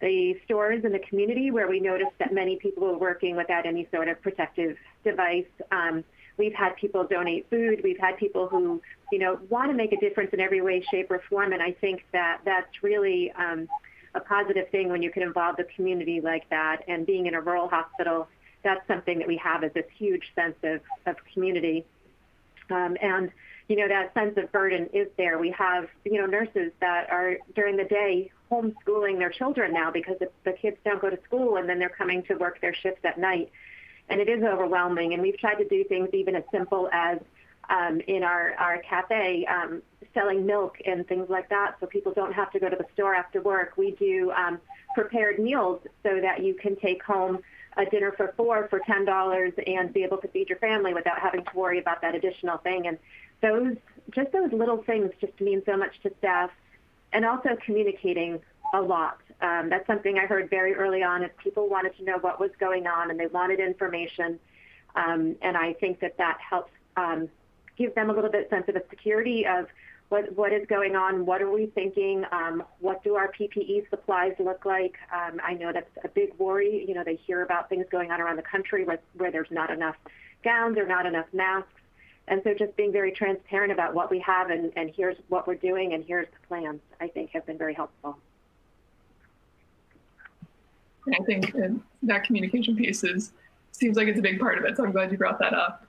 the 0.00 0.38
stores 0.44 0.84
in 0.84 0.92
the 0.92 0.98
community 0.98 1.50
where 1.50 1.68
we 1.68 1.80
noticed 1.80 2.12
that 2.18 2.32
many 2.32 2.56
people 2.56 2.86
were 2.86 2.98
working 2.98 3.36
without 3.36 3.64
any 3.64 3.88
sort 3.92 4.08
of 4.08 4.20
protective 4.20 4.76
device. 5.04 5.46
Um, 5.70 6.04
we've 6.36 6.52
had 6.52 6.76
people 6.76 7.04
donate 7.04 7.48
food. 7.48 7.80
We've 7.82 7.98
had 7.98 8.18
people 8.18 8.48
who, 8.48 8.82
you 9.12 9.18
know, 9.18 9.38
want 9.48 9.70
to 9.70 9.76
make 9.76 9.92
a 9.92 10.00
difference 10.00 10.30
in 10.32 10.40
every 10.40 10.60
way, 10.60 10.84
shape, 10.90 11.10
or 11.10 11.22
form. 11.30 11.52
And 11.52 11.62
I 11.62 11.72
think 11.72 12.04
that 12.12 12.40
that's 12.44 12.82
really 12.82 13.32
um, 13.32 13.68
a 14.14 14.20
positive 14.20 14.68
thing 14.70 14.88
when 14.88 15.02
you 15.02 15.10
can 15.10 15.22
involve 15.22 15.56
the 15.56 15.64
community 15.76 16.20
like 16.20 16.48
that. 16.50 16.82
And 16.88 17.06
being 17.06 17.26
in 17.26 17.34
a 17.34 17.40
rural 17.40 17.68
hospital, 17.68 18.28
that's 18.62 18.86
something 18.86 19.18
that 19.18 19.28
we 19.28 19.36
have 19.36 19.64
is 19.64 19.72
this 19.74 19.86
huge 19.96 20.32
sense 20.34 20.56
of, 20.62 20.80
of 21.06 21.16
community. 21.32 21.84
Um, 22.70 22.96
and 23.00 23.30
you 23.68 23.76
know 23.76 23.88
that 23.88 24.12
sense 24.14 24.36
of 24.36 24.50
burden 24.52 24.88
is 24.92 25.08
there. 25.16 25.38
We 25.38 25.50
have 25.52 25.88
you 26.04 26.20
know 26.20 26.26
nurses 26.26 26.72
that 26.80 27.10
are 27.10 27.38
during 27.54 27.76
the 27.76 27.84
day 27.84 28.30
homeschooling 28.50 29.18
their 29.18 29.30
children 29.30 29.72
now 29.72 29.90
because 29.90 30.16
the 30.44 30.52
kids 30.52 30.76
don't 30.84 31.00
go 31.00 31.10
to 31.10 31.18
school 31.24 31.56
and 31.56 31.68
then 31.68 31.78
they're 31.78 31.88
coming 31.88 32.22
to 32.24 32.34
work 32.34 32.60
their 32.60 32.74
shifts 32.74 33.00
at 33.04 33.18
night, 33.18 33.50
and 34.08 34.20
it 34.20 34.28
is 34.28 34.42
overwhelming. 34.42 35.14
And 35.14 35.22
we've 35.22 35.38
tried 35.38 35.56
to 35.56 35.68
do 35.68 35.84
things 35.84 36.10
even 36.12 36.36
as 36.36 36.44
simple 36.52 36.88
as 36.92 37.18
um, 37.70 38.00
in 38.06 38.22
our 38.22 38.54
our 38.58 38.78
cafe 38.78 39.46
um, 39.46 39.82
selling 40.14 40.46
milk 40.46 40.78
and 40.86 41.06
things 41.06 41.28
like 41.28 41.48
that, 41.50 41.76
so 41.80 41.86
people 41.86 42.12
don't 42.12 42.32
have 42.32 42.50
to 42.52 42.58
go 42.58 42.68
to 42.68 42.76
the 42.76 42.86
store 42.94 43.14
after 43.14 43.42
work. 43.42 43.72
We 43.76 43.90
do 43.92 44.32
um, 44.32 44.60
prepared 44.94 45.38
meals 45.38 45.80
so 46.02 46.20
that 46.20 46.42
you 46.42 46.54
can 46.54 46.76
take 46.76 47.02
home 47.02 47.40
a 47.76 47.84
dinner 47.84 48.12
for 48.16 48.32
four 48.36 48.68
for 48.68 48.80
ten 48.86 49.04
dollars 49.04 49.52
and 49.66 49.92
be 49.92 50.04
able 50.04 50.18
to 50.18 50.28
feed 50.28 50.48
your 50.48 50.58
family 50.58 50.94
without 50.94 51.18
having 51.18 51.44
to 51.44 51.56
worry 51.56 51.80
about 51.80 52.00
that 52.02 52.14
additional 52.14 52.58
thing. 52.58 52.86
And 52.86 52.98
those 53.42 53.76
just 54.10 54.30
those 54.32 54.52
little 54.52 54.82
things 54.84 55.10
just 55.20 55.38
mean 55.40 55.62
so 55.66 55.76
much 55.76 56.00
to 56.04 56.12
staff, 56.18 56.50
and 57.12 57.24
also 57.24 57.50
communicating 57.66 58.40
a 58.72 58.80
lot. 58.80 59.18
Um, 59.40 59.68
that's 59.68 59.86
something 59.86 60.18
I 60.18 60.26
heard 60.26 60.48
very 60.48 60.74
early 60.74 61.02
on. 61.02 61.22
If 61.22 61.36
people 61.36 61.68
wanted 61.68 61.96
to 61.98 62.04
know 62.04 62.18
what 62.18 62.38
was 62.38 62.50
going 62.60 62.86
on 62.86 63.10
and 63.10 63.18
they 63.18 63.26
wanted 63.26 63.58
information, 63.58 64.38
um, 64.94 65.36
and 65.42 65.56
I 65.56 65.72
think 65.74 66.00
that 66.00 66.16
that 66.18 66.38
helps 66.40 66.72
um, 66.96 67.28
give 67.76 67.94
them 67.94 68.10
a 68.10 68.12
little 68.12 68.30
bit 68.30 68.48
sense 68.50 68.68
of 68.68 68.76
a 68.76 68.82
security 68.88 69.46
of 69.46 69.66
what 70.08 70.32
what 70.36 70.52
is 70.52 70.66
going 70.68 70.96
on, 70.96 71.26
what 71.26 71.42
are 71.42 71.50
we 71.50 71.66
thinking, 71.66 72.24
um, 72.30 72.62
what 72.80 73.02
do 73.02 73.14
our 73.16 73.32
PPE 73.32 73.88
supplies 73.90 74.32
look 74.38 74.64
like. 74.64 74.94
Um, 75.12 75.40
I 75.42 75.54
know 75.54 75.72
that's 75.72 75.90
a 76.04 76.08
big 76.08 76.34
worry. 76.38 76.84
You 76.86 76.94
know, 76.94 77.04
they 77.04 77.16
hear 77.16 77.42
about 77.42 77.68
things 77.68 77.86
going 77.90 78.10
on 78.10 78.20
around 78.20 78.36
the 78.36 78.42
country 78.42 78.84
where, 78.84 79.00
where 79.16 79.30
there's 79.30 79.50
not 79.50 79.70
enough 79.70 79.96
gowns 80.42 80.78
or 80.78 80.86
not 80.86 81.06
enough 81.06 81.26
masks. 81.32 81.68
And 82.26 82.40
so 82.42 82.54
just 82.54 82.74
being 82.76 82.92
very 82.92 83.12
transparent 83.12 83.72
about 83.72 83.94
what 83.94 84.10
we 84.10 84.18
have 84.20 84.50
and, 84.50 84.72
and 84.76 84.90
here's 84.94 85.16
what 85.28 85.46
we're 85.46 85.56
doing 85.56 85.92
and 85.92 86.04
here's 86.04 86.26
the 86.28 86.46
plans, 86.48 86.80
I 87.00 87.08
think 87.08 87.30
have 87.30 87.44
been 87.44 87.58
very 87.58 87.74
helpful. 87.74 88.18
I 91.12 91.22
think 91.24 91.54
that 92.04 92.24
communication 92.24 92.76
piece 92.76 93.04
is 93.04 93.32
seems 93.72 93.96
like 93.96 94.08
it's 94.08 94.18
a 94.18 94.22
big 94.22 94.40
part 94.40 94.56
of 94.56 94.64
it. 94.64 94.76
So 94.76 94.84
I'm 94.84 94.92
glad 94.92 95.12
you 95.12 95.18
brought 95.18 95.38
that 95.40 95.52
up. 95.52 95.86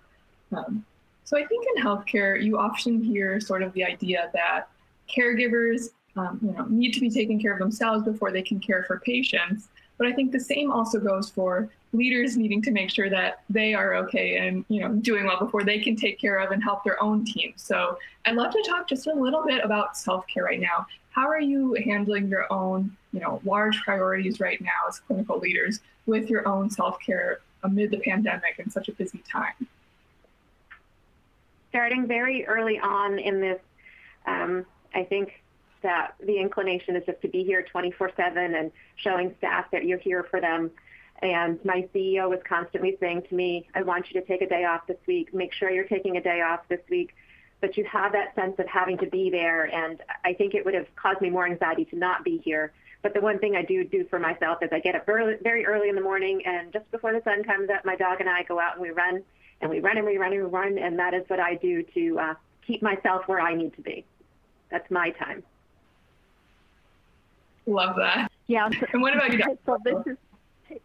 Um, 0.56 0.86
so 1.26 1.38
I 1.38 1.46
think 1.46 1.66
in 1.76 1.84
healthcare, 1.84 2.42
you 2.42 2.58
often 2.58 3.04
hear 3.04 3.40
sort 3.40 3.64
of 3.64 3.74
the 3.74 3.84
idea 3.84 4.30
that 4.34 4.70
caregivers 5.10 5.90
um, 6.16 6.40
you 6.42 6.52
know, 6.52 6.66
need 6.70 6.94
to 6.94 7.02
be 7.02 7.10
taking 7.10 7.42
care 7.42 7.52
of 7.52 7.60
themselves 7.60 8.04
before 8.04 8.32
they 8.32 8.42
can 8.42 8.60
care 8.60 8.84
for 8.84 9.00
patients. 9.00 9.68
But 9.98 10.08
I 10.08 10.14
think 10.14 10.32
the 10.32 10.40
same 10.40 10.72
also 10.72 11.00
goes 11.00 11.30
for 11.30 11.70
leaders 11.94 12.38
needing 12.38 12.62
to 12.62 12.72
make 12.72 12.90
sure 12.90 13.10
that 13.10 13.42
they 13.50 13.74
are 13.74 13.96
okay 13.96 14.38
and 14.38 14.66
you 14.68 14.82
know 14.82 14.90
doing 14.96 15.26
well 15.26 15.40
before 15.40 15.64
they 15.64 15.80
can 15.80 15.96
take 15.96 16.20
care 16.20 16.38
of 16.38 16.52
and 16.52 16.62
help 16.62 16.84
their 16.84 17.02
own 17.02 17.26
team. 17.26 17.54
So 17.56 17.98
I'd 18.26 18.36
love 18.36 18.52
to 18.52 18.64
talk 18.68 18.88
just 18.88 19.08
a 19.08 19.14
little 19.14 19.44
bit 19.46 19.64
about 19.64 19.98
self-care 19.98 20.44
right 20.44 20.60
now. 20.60 20.86
How 21.12 21.28
are 21.28 21.40
you 21.40 21.76
handling 21.86 22.28
your 22.28 22.52
own, 22.52 22.96
you 23.14 23.22
know, 23.22 23.42
large 23.46 23.82
priorities 23.84 24.40
right 24.40 24.60
now 24.62 24.88
as 24.90 25.00
clinical 25.00 25.40
leaders 25.40 25.80
with 26.06 26.30
your 26.30 26.48
own 26.48 26.70
self-care 26.70 27.40
amid 27.64 27.92
the 27.92 28.00
pandemic 28.00 28.60
and 28.60 28.72
such 28.72 28.90
a 28.90 28.92
busy 28.92 29.24
time? 29.32 29.68
Starting 31.76 32.08
very 32.08 32.46
early 32.46 32.80
on 32.80 33.20
in 33.20 33.42
this, 33.42 33.60
um, 34.26 34.66
I 34.94 35.04
think 35.04 35.44
that 35.84 36.16
the 36.26 36.40
inclination 36.40 36.96
is 36.96 37.04
just 37.06 37.22
to 37.22 37.28
be 37.28 37.44
here 37.44 37.64
24 37.64 38.12
7 38.16 38.56
and 38.56 38.72
showing 38.96 39.36
staff 39.40 39.70
that 39.72 39.84
you're 39.84 40.00
here 40.00 40.24
for 40.24 40.40
them 40.40 40.72
and 41.22 41.64
my 41.64 41.88
CEO 41.94 42.30
was 42.30 42.40
constantly 42.48 42.98
saying 43.00 43.24
to 43.30 43.36
me, 43.36 43.68
I 43.74 43.84
want 43.84 44.12
you 44.12 44.20
to 44.20 44.28
take 44.28 44.42
a 44.42 44.50
day 44.50 44.66
off 44.66 44.86
this 44.88 44.98
week. 45.08 45.34
Make 45.34 45.54
sure 45.54 45.70
you're 45.70 45.86
taking 45.86 46.18
a 46.18 46.22
day 46.22 46.42
off 46.42 46.62
this 46.68 46.82
week. 46.90 47.16
But 47.62 47.78
you 47.78 47.86
have 47.86 48.12
that 48.12 48.36
sense 48.36 48.60
of 48.60 48.68
having 48.68 48.98
to 48.98 49.08
be 49.08 49.30
there. 49.30 49.64
And 49.64 50.02
I 50.26 50.34
think 50.34 50.54
it 50.54 50.66
would 50.66 50.74
have 50.74 50.88
caused 50.96 51.22
me 51.22 51.30
more 51.30 51.46
anxiety 51.46 51.86
to 51.86 51.96
not 51.96 52.24
be 52.24 52.38
here. 52.38 52.74
But 53.02 53.14
the 53.14 53.22
one 53.22 53.40
thing 53.40 53.56
I 53.56 53.62
do 53.62 53.84
do 53.86 54.06
for 54.10 54.20
myself 54.20 54.60
is 54.62 54.70
I 54.72 54.80
get 54.80 54.96
up 54.96 55.08
early, 55.08 55.36
very 55.42 55.66
early 55.66 55.90
in 55.90 55.96
the 55.96 56.02
morning, 56.02 56.42
and 56.46 56.74
just 56.74 56.90
before 56.92 57.14
the 57.14 57.22
sun 57.24 57.44
comes 57.44 57.70
up, 57.70 57.86
my 57.86 57.96
dog 57.96 58.20
and 58.20 58.30
I 58.30 58.44
go 58.44 58.60
out 58.60 58.74
and 58.74 58.82
we 58.82 58.90
run, 58.90 59.24
and 59.62 59.70
we 59.70 59.80
run 59.80 59.98
and 59.98 60.06
we 60.06 60.18
run 60.18 60.34
and 60.34 60.44
we 60.44 60.50
run, 60.50 60.78
and 60.78 61.00
that 61.00 61.14
is 61.14 61.24
what 61.28 61.40
I 61.40 61.56
do 61.56 61.84
to 61.84 62.20
uh, 62.20 62.34
keep 62.66 62.82
myself 62.82 63.28
where 63.28 63.40
I 63.40 63.56
need 63.56 63.76
to 63.76 63.82
be. 63.82 64.06
That's 64.70 64.90
my 64.92 65.12
time. 65.12 65.44
Love 67.66 67.96
that. 67.98 68.32
Yeah. 68.48 68.70
And 68.94 69.02
what 69.02 69.16
about 69.16 69.34
you? 69.34 69.58
So 69.66 69.78
this 69.84 69.96
is 70.06 70.18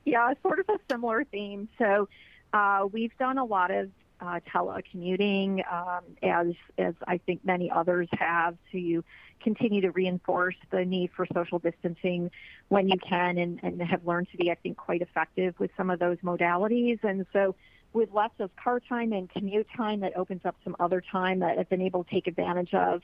yeah, 0.05 0.33
sort 0.43 0.61
of 0.61 0.69
a 0.69 0.79
similar 0.91 1.25
theme. 1.25 1.69
So 1.79 2.09
uh, 2.53 2.87
we've 2.91 3.17
done 3.19 3.39
a 3.39 3.45
lot 3.45 3.71
of 3.71 3.91
uh, 4.21 4.41
telecommuting, 4.53 5.61
um, 5.73 6.05
as 6.23 6.49
as 6.79 6.95
I 7.07 7.19
think 7.19 7.45
many 7.45 7.71
others 7.71 8.09
have, 8.13 8.57
to 8.73 9.03
continue 9.43 9.81
to 9.81 9.91
reinforce 9.91 10.57
the 10.71 10.85
need 10.85 11.11
for 11.17 11.27
social 11.33 11.59
distancing 11.59 12.31
when 12.69 12.89
you 12.89 12.99
can, 12.99 13.39
and, 13.39 13.59
and 13.63 13.81
have 13.83 14.07
learned 14.07 14.29
to 14.33 14.37
be, 14.37 14.51
I 14.51 14.57
think, 14.57 14.77
quite 14.77 15.01
effective 15.01 15.55
with 15.59 15.71
some 15.77 15.89
of 15.89 15.99
those 15.99 16.19
modalities. 16.19 17.03
And 17.03 17.25
so, 17.33 17.55
with 17.93 18.13
less 18.13 18.31
of 18.39 18.51
car 18.57 18.81
time 18.81 19.13
and 19.13 19.29
commute 19.31 19.67
time, 19.77 20.01
that 20.01 20.17
opens 20.17 20.43
up 20.45 20.57
some 20.65 20.77
other 20.79 21.01
time 21.01 21.41
that 21.41 21.59
I've 21.59 21.69
been 21.69 21.83
able 21.83 22.05
to 22.05 22.11
take 22.11 22.27
advantage 22.27 22.73
of. 22.75 23.03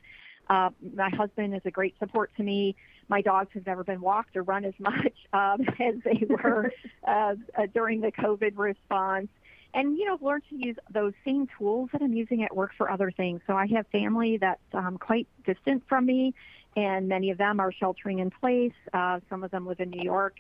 Uh, 0.49 0.71
my 0.95 1.11
husband 1.11 1.55
is 1.55 1.63
a 1.65 1.71
great 1.71 1.99
support 1.99 2.31
to 2.37 2.43
me. 2.43 2.77
My 3.09 3.21
dogs 3.21 3.51
have 3.55 3.67
never 3.67 3.83
been 3.85 4.01
walked 4.01 4.37
or 4.37 4.43
run 4.43 4.65
as 4.65 4.75
much 4.79 5.15
um, 5.33 5.61
as 5.81 5.95
they 6.05 6.25
were 6.29 6.73
uh, 7.07 7.35
uh, 7.57 7.67
during 7.75 8.01
the 8.01 8.13
COVID 8.13 8.53
response. 8.57 9.29
And, 9.75 9.99
you 9.99 10.07
know, 10.07 10.15
I've 10.15 10.23
learned 10.23 10.45
to 10.51 10.57
use 10.57 10.77
those 10.91 11.13
same 11.25 11.49
tools 11.59 11.91
that 11.93 12.01
I'm 12.01 12.15
using 12.15 12.43
at 12.45 12.57
work 12.57 12.71
for 12.79 12.91
other 12.91 13.11
things. 13.11 13.43
So 13.47 13.55
I 13.55 13.67
have 13.75 13.87
family 13.89 14.39
that's 14.39 14.61
um, 14.73 14.97
quite 14.97 15.27
distant 15.45 15.83
from 15.87 16.07
me, 16.07 16.33
and 16.77 17.09
many 17.09 17.31
of 17.31 17.37
them 17.37 17.61
are 17.61 17.73
sheltering 17.73 18.21
in 18.21 18.31
place. 18.31 18.73
Uh, 18.95 19.21
some 19.29 19.45
of 19.45 19.51
them 19.51 19.67
live 19.67 19.81
in 19.81 19.91
New 19.91 20.03
York 20.03 20.37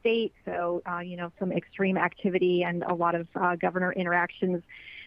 State, 0.00 0.32
so, 0.44 0.82
uh, 0.90 1.00
you 1.00 1.16
know, 1.16 1.32
some 1.38 1.52
extreme 1.52 1.96
activity 1.96 2.62
and 2.62 2.82
a 2.82 2.94
lot 2.94 3.14
of 3.14 3.26
uh, 3.34 3.56
governor 3.56 3.92
interactions 3.92 4.62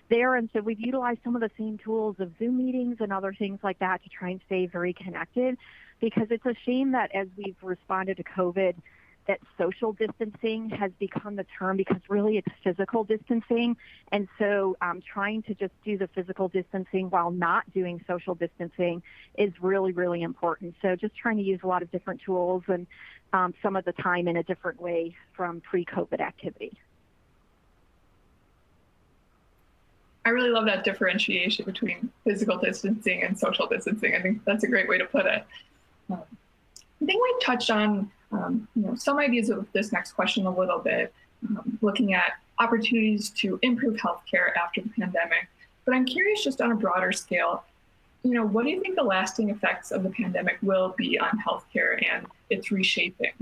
there. 0.09 0.35
And 0.35 0.49
so 0.53 0.59
we've 0.59 0.79
utilized 0.79 1.19
some 1.23 1.35
of 1.35 1.41
the 1.41 1.51
same 1.57 1.77
tools 1.77 2.17
of 2.19 2.31
Zoom 2.37 2.57
meetings 2.57 2.97
and 2.99 3.11
other 3.13 3.33
things 3.33 3.59
like 3.63 3.79
that 3.79 4.03
to 4.03 4.09
try 4.09 4.29
and 4.29 4.41
stay 4.45 4.65
very 4.67 4.93
connected 4.93 5.57
because 5.99 6.27
it's 6.29 6.45
a 6.45 6.55
shame 6.65 6.91
that 6.91 7.13
as 7.15 7.27
we've 7.37 7.55
responded 7.61 8.17
to 8.17 8.23
COVID, 8.23 8.75
that 9.27 9.39
social 9.57 9.93
distancing 9.93 10.69
has 10.69 10.91
become 10.99 11.35
the 11.35 11.45
term 11.57 11.77
because 11.77 12.01
really 12.09 12.37
it's 12.37 12.47
physical 12.63 13.03
distancing. 13.03 13.77
And 14.11 14.27
so 14.39 14.75
um, 14.81 15.01
trying 15.01 15.43
to 15.43 15.53
just 15.53 15.73
do 15.85 15.97
the 15.97 16.07
physical 16.07 16.47
distancing 16.47 17.09
while 17.09 17.31
not 17.31 17.71
doing 17.73 18.03
social 18.07 18.35
distancing 18.35 19.03
is 19.37 19.51
really, 19.61 19.91
really 19.91 20.21
important. 20.21 20.75
So 20.81 20.95
just 20.95 21.15
trying 21.15 21.37
to 21.37 21.43
use 21.43 21.59
a 21.63 21.67
lot 21.67 21.81
of 21.81 21.91
different 21.91 22.21
tools 22.25 22.63
and 22.67 22.87
um, 23.33 23.53
some 23.61 23.75
of 23.75 23.85
the 23.85 23.93
time 23.93 24.27
in 24.27 24.37
a 24.37 24.43
different 24.43 24.81
way 24.81 25.15
from 25.33 25.61
pre 25.61 25.85
COVID 25.85 26.19
activity. 26.19 26.77
I 30.23 30.29
really 30.29 30.49
love 30.49 30.65
that 30.65 30.83
differentiation 30.83 31.65
between 31.65 32.11
physical 32.23 32.57
distancing 32.57 33.23
and 33.23 33.37
social 33.37 33.67
distancing. 33.67 34.15
I 34.15 34.21
think 34.21 34.43
that's 34.45 34.63
a 34.63 34.67
great 34.67 34.87
way 34.87 34.97
to 34.99 35.05
put 35.05 35.25
it. 35.25 35.43
Um, 36.11 36.21
I 37.01 37.05
think 37.05 37.23
we 37.23 37.35
touched 37.41 37.71
on 37.71 38.11
um, 38.31 38.67
you 38.75 38.83
know 38.83 38.95
some 38.95 39.19
ideas 39.19 39.49
of 39.49 39.67
this 39.73 39.91
next 39.91 40.13
question 40.13 40.45
a 40.45 40.51
little 40.51 40.79
bit, 40.79 41.13
um, 41.49 41.77
looking 41.81 42.13
at 42.13 42.33
opportunities 42.59 43.29
to 43.29 43.59
improve 43.61 43.95
healthcare 43.95 44.55
after 44.55 44.81
the 44.81 44.89
pandemic. 44.89 45.47
But 45.85 45.95
I'm 45.95 46.05
curious, 46.05 46.43
just 46.43 46.61
on 46.61 46.71
a 46.71 46.75
broader 46.75 47.11
scale, 47.11 47.63
you 48.23 48.33
know, 48.33 48.45
what 48.45 48.63
do 48.63 48.69
you 48.69 48.81
think 48.81 48.95
the 48.95 49.03
lasting 49.03 49.49
effects 49.49 49.91
of 49.91 50.03
the 50.03 50.09
pandemic 50.09 50.57
will 50.61 50.93
be 50.97 51.17
on 51.17 51.31
healthcare 51.39 52.01
and 52.07 52.27
its 52.49 52.71
reshaping? 52.71 53.33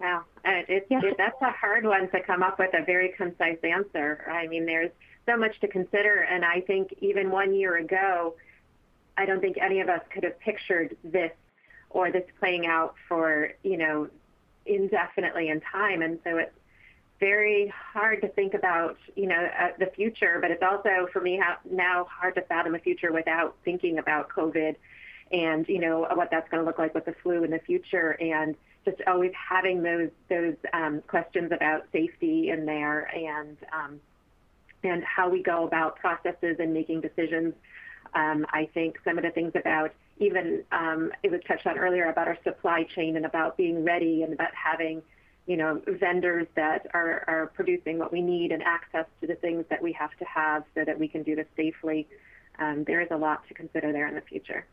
Wow, 0.00 0.24
it's, 0.44 0.86
yeah. 0.90 1.00
it, 1.02 1.16
that's 1.16 1.40
a 1.42 1.50
hard 1.50 1.84
one 1.84 2.10
to 2.10 2.20
come 2.20 2.42
up 2.42 2.58
with 2.58 2.74
a 2.74 2.84
very 2.84 3.10
concise 3.10 3.58
answer. 3.62 4.24
I 4.30 4.46
mean, 4.46 4.66
there's 4.66 4.90
so 5.26 5.36
much 5.36 5.60
to 5.60 5.68
consider, 5.68 6.22
and 6.22 6.44
I 6.44 6.60
think 6.60 6.94
even 7.00 7.30
one 7.30 7.54
year 7.54 7.76
ago, 7.76 8.34
I 9.16 9.24
don't 9.26 9.40
think 9.40 9.56
any 9.60 9.80
of 9.80 9.88
us 9.88 10.00
could 10.10 10.24
have 10.24 10.38
pictured 10.40 10.96
this 11.04 11.32
or 11.94 12.12
this 12.12 12.24
playing 12.38 12.66
out 12.66 12.94
for 13.08 13.52
you 13.62 13.78
know 13.78 14.08
indefinitely 14.66 15.48
in 15.48 15.60
time. 15.62 16.02
And 16.02 16.18
so 16.24 16.36
it's 16.36 16.52
very 17.20 17.72
hard 17.92 18.20
to 18.22 18.28
think 18.28 18.54
about, 18.54 18.96
you 19.14 19.26
know, 19.26 19.48
uh, 19.58 19.68
the 19.78 19.86
future, 19.86 20.38
but 20.40 20.50
it's 20.50 20.62
also 20.62 21.06
for 21.12 21.20
me 21.20 21.40
now 21.70 22.04
hard 22.10 22.34
to 22.34 22.42
fathom 22.42 22.74
a 22.74 22.78
future 22.78 23.12
without 23.12 23.56
thinking 23.64 23.98
about 23.98 24.28
COVID 24.28 24.74
and, 25.32 25.68
you 25.68 25.78
know, 25.78 26.06
what 26.14 26.30
that's 26.30 26.48
going 26.50 26.62
to 26.62 26.66
look 26.66 26.78
like 26.78 26.94
with 26.94 27.04
the 27.04 27.14
flu 27.22 27.44
in 27.44 27.50
the 27.50 27.60
future. 27.60 28.12
And 28.20 28.56
just 28.84 29.00
always 29.06 29.32
having 29.34 29.82
those 29.82 30.10
those 30.28 30.56
um, 30.72 31.02
questions 31.06 31.50
about 31.52 31.86
safety 31.92 32.50
in 32.50 32.66
there 32.66 33.04
and 33.16 33.56
um, 33.72 34.00
and 34.82 35.02
how 35.02 35.30
we 35.30 35.42
go 35.42 35.66
about 35.66 35.96
processes 35.96 36.56
and 36.58 36.74
making 36.74 37.00
decisions. 37.00 37.54
Um, 38.14 38.46
I 38.50 38.68
think 38.74 38.98
some 39.02 39.16
of 39.16 39.24
the 39.24 39.30
things 39.30 39.52
about 39.54 39.92
even 40.18 40.62
um, 40.72 41.12
it 41.22 41.30
was 41.30 41.40
touched 41.46 41.66
on 41.66 41.78
earlier 41.78 42.08
about 42.08 42.28
our 42.28 42.38
supply 42.44 42.84
chain 42.84 43.16
and 43.16 43.26
about 43.26 43.56
being 43.56 43.84
ready 43.84 44.22
and 44.22 44.32
about 44.32 44.54
having 44.54 45.02
you 45.46 45.56
know 45.56 45.80
vendors 45.86 46.46
that 46.54 46.86
are, 46.94 47.50
producing 47.54 47.98
what 47.98 48.12
we 48.12 48.22
need 48.22 48.52
and 48.52 48.62
access 48.62 49.06
to 49.20 49.26
the 49.26 49.34
things 49.34 49.64
that 49.70 49.82
we 49.82 49.92
have 49.92 50.10
to 50.18 50.24
have 50.24 50.64
so 50.74 50.84
that 50.84 50.98
we 50.98 51.08
can 51.08 51.22
do 51.22 51.36
this 51.36 51.46
safely. 51.56 52.06
Um, 52.58 52.84
there 52.84 53.00
is 53.00 53.08
a 53.10 53.16
lot 53.16 53.46
to 53.48 53.54
consider 53.54 53.92
there 53.92 54.06
in 54.06 54.14
the 54.14 54.20
future. 54.20 54.64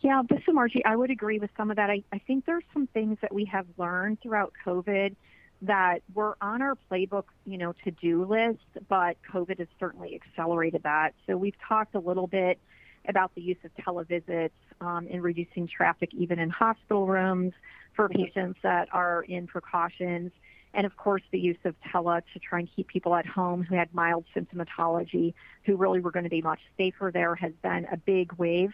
Yeah, 0.00 0.22
this 0.28 0.40
is 0.40 0.52
Margie. 0.52 0.84
I 0.84 0.96
would 0.96 1.10
agree 1.10 1.38
with 1.38 1.50
some 1.56 1.70
of 1.70 1.76
that. 1.76 1.88
I, 1.88 2.02
think 2.26 2.44
there's 2.44 2.64
some 2.74 2.86
things 2.88 3.16
that 3.22 3.32
we 3.32 3.46
have 3.46 3.64
learned 3.78 4.20
throughout 4.20 4.52
COVID 4.66 5.16
that 5.62 6.00
were 6.12 6.36
on 6.42 6.60
our 6.60 6.76
playbook, 6.90 7.24
you 7.46 7.56
know, 7.56 7.74
to-do 7.84 8.24
list, 8.26 8.86
but 8.88 9.16
COVID 9.32 9.60
has 9.60 9.68
certainly 9.80 10.14
accelerated 10.14 10.82
that. 10.82 11.14
So 11.26 11.38
we've 11.38 11.56
talked 11.66 11.94
a 11.94 12.00
little 12.00 12.26
bit 12.26 12.58
about 13.08 13.34
the 13.34 13.40
use 13.40 13.58
of 13.64 13.70
televisits 13.76 14.50
um, 14.80 15.06
in 15.08 15.20
reducing 15.20 15.66
traffic 15.66 16.10
even 16.14 16.38
in 16.38 16.50
hospital 16.50 17.06
rooms 17.06 17.52
for 17.94 18.08
patients 18.08 18.58
that 18.62 18.88
are 18.92 19.22
in 19.22 19.46
precautions. 19.46 20.32
And 20.72 20.86
of 20.86 20.96
course, 20.96 21.22
the 21.30 21.38
use 21.38 21.58
of 21.64 21.76
tele 21.92 22.20
to 22.32 22.38
try 22.40 22.58
and 22.60 22.68
keep 22.74 22.88
people 22.88 23.14
at 23.14 23.26
home 23.26 23.62
who 23.62 23.76
had 23.76 23.94
mild 23.94 24.24
symptomatology, 24.34 25.34
who 25.64 25.76
really 25.76 26.00
were 26.00 26.10
going 26.10 26.24
to 26.24 26.30
be 26.30 26.42
much 26.42 26.60
safer 26.76 27.10
there, 27.12 27.34
has 27.36 27.52
been 27.62 27.86
a 27.92 27.96
big 27.96 28.32
wave 28.34 28.72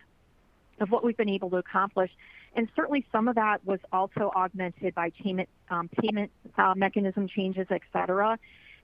of 0.80 0.90
what 0.90 1.04
we've 1.04 1.16
been 1.16 1.28
able 1.28 1.50
to 1.50 1.56
accomplish. 1.56 2.10
And 2.56 2.68
certainly 2.74 3.04
some 3.12 3.28
of 3.28 3.34
that 3.34 3.64
was 3.66 3.80
also 3.92 4.32
augmented 4.34 4.94
by 4.94 5.10
payment, 5.10 5.48
um, 5.68 5.88
payment 5.88 6.30
uh, 6.56 6.74
mechanism 6.74 7.28
changes, 7.28 7.66
et 7.70 7.82
cetera. 7.92 8.38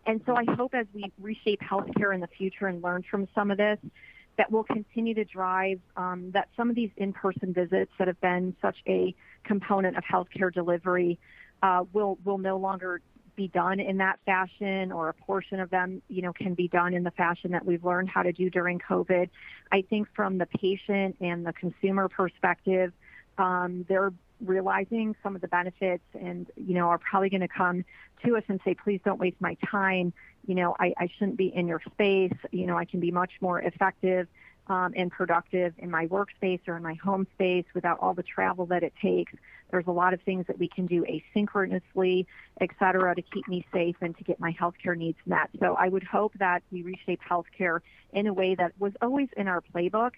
And 0.04 0.20
so 0.26 0.36
I 0.36 0.44
hope 0.54 0.74
as 0.74 0.86
we 0.92 1.10
reshape 1.18 1.60
healthcare 1.60 2.14
in 2.14 2.20
the 2.20 2.28
future 2.28 2.66
and 2.66 2.82
learn 2.82 3.02
from 3.10 3.26
some 3.34 3.50
of 3.50 3.56
this, 3.56 3.78
that 4.38 4.50
will 4.52 4.64
continue 4.64 5.14
to 5.14 5.24
drive 5.24 5.80
um, 5.96 6.30
that 6.32 6.48
some 6.56 6.68
of 6.68 6.76
these 6.76 6.90
in-person 6.96 7.52
visits 7.52 7.90
that 7.98 8.06
have 8.06 8.20
been 8.20 8.54
such 8.60 8.76
a 8.86 9.14
component 9.44 9.96
of 9.96 10.04
healthcare 10.04 10.52
delivery 10.52 11.18
uh, 11.62 11.84
will 11.92 12.18
will 12.24 12.38
no 12.38 12.56
longer 12.56 13.00
be 13.36 13.48
done 13.48 13.78
in 13.78 13.98
that 13.98 14.18
fashion 14.24 14.90
or 14.90 15.10
a 15.10 15.12
portion 15.14 15.60
of 15.60 15.70
them, 15.70 16.00
you 16.08 16.22
know, 16.22 16.32
can 16.32 16.54
be 16.54 16.68
done 16.68 16.94
in 16.94 17.04
the 17.04 17.10
fashion 17.10 17.52
that 17.52 17.64
we've 17.64 17.84
learned 17.84 18.08
how 18.08 18.22
to 18.22 18.32
do 18.32 18.48
during 18.48 18.78
COVID. 18.78 19.28
I 19.70 19.82
think 19.82 20.08
from 20.16 20.38
the 20.38 20.46
patient 20.46 21.16
and 21.20 21.46
the 21.46 21.52
consumer 21.52 22.08
perspective, 22.08 22.92
um, 23.38 23.84
they're 23.88 24.12
realizing 24.44 25.16
some 25.22 25.34
of 25.34 25.40
the 25.40 25.48
benefits 25.48 26.04
and, 26.14 26.46
you 26.56 26.74
know, 26.74 26.88
are 26.88 26.98
probably 26.98 27.30
going 27.30 27.40
to 27.40 27.48
come 27.48 27.84
to 28.24 28.36
us 28.36 28.42
and 28.48 28.60
say, 28.64 28.74
please 28.74 29.00
don't 29.04 29.20
waste 29.20 29.40
my 29.40 29.56
time. 29.64 30.12
You 30.46 30.54
know, 30.54 30.76
I, 30.78 30.94
I 30.98 31.08
shouldn't 31.18 31.36
be 31.36 31.48
in 31.54 31.66
your 31.66 31.80
space. 31.92 32.32
You 32.52 32.66
know, 32.66 32.76
I 32.76 32.84
can 32.84 33.00
be 33.00 33.10
much 33.10 33.32
more 33.40 33.60
effective 33.60 34.28
um, 34.68 34.92
and 34.96 35.10
productive 35.10 35.74
in 35.78 35.90
my 35.90 36.06
workspace 36.06 36.60
or 36.66 36.76
in 36.76 36.82
my 36.82 36.94
home 36.94 37.26
space 37.34 37.64
without 37.74 37.98
all 38.00 38.14
the 38.14 38.22
travel 38.22 38.66
that 38.66 38.82
it 38.82 38.92
takes. 39.00 39.32
There's 39.70 39.86
a 39.86 39.92
lot 39.92 40.14
of 40.14 40.20
things 40.22 40.46
that 40.46 40.58
we 40.58 40.68
can 40.68 40.86
do 40.86 41.04
asynchronously, 41.04 42.26
et 42.60 42.70
cetera, 42.78 43.14
to 43.14 43.22
keep 43.22 43.48
me 43.48 43.66
safe 43.72 43.96
and 44.00 44.16
to 44.18 44.24
get 44.24 44.38
my 44.38 44.52
healthcare 44.52 44.96
needs 44.96 45.18
met. 45.26 45.50
So 45.58 45.74
I 45.74 45.88
would 45.88 46.04
hope 46.04 46.34
that 46.38 46.62
we 46.70 46.82
reshape 46.82 47.20
healthcare 47.28 47.80
in 48.12 48.26
a 48.28 48.32
way 48.32 48.54
that 48.54 48.72
was 48.78 48.92
always 49.02 49.28
in 49.36 49.48
our 49.48 49.60
playbook, 49.60 50.12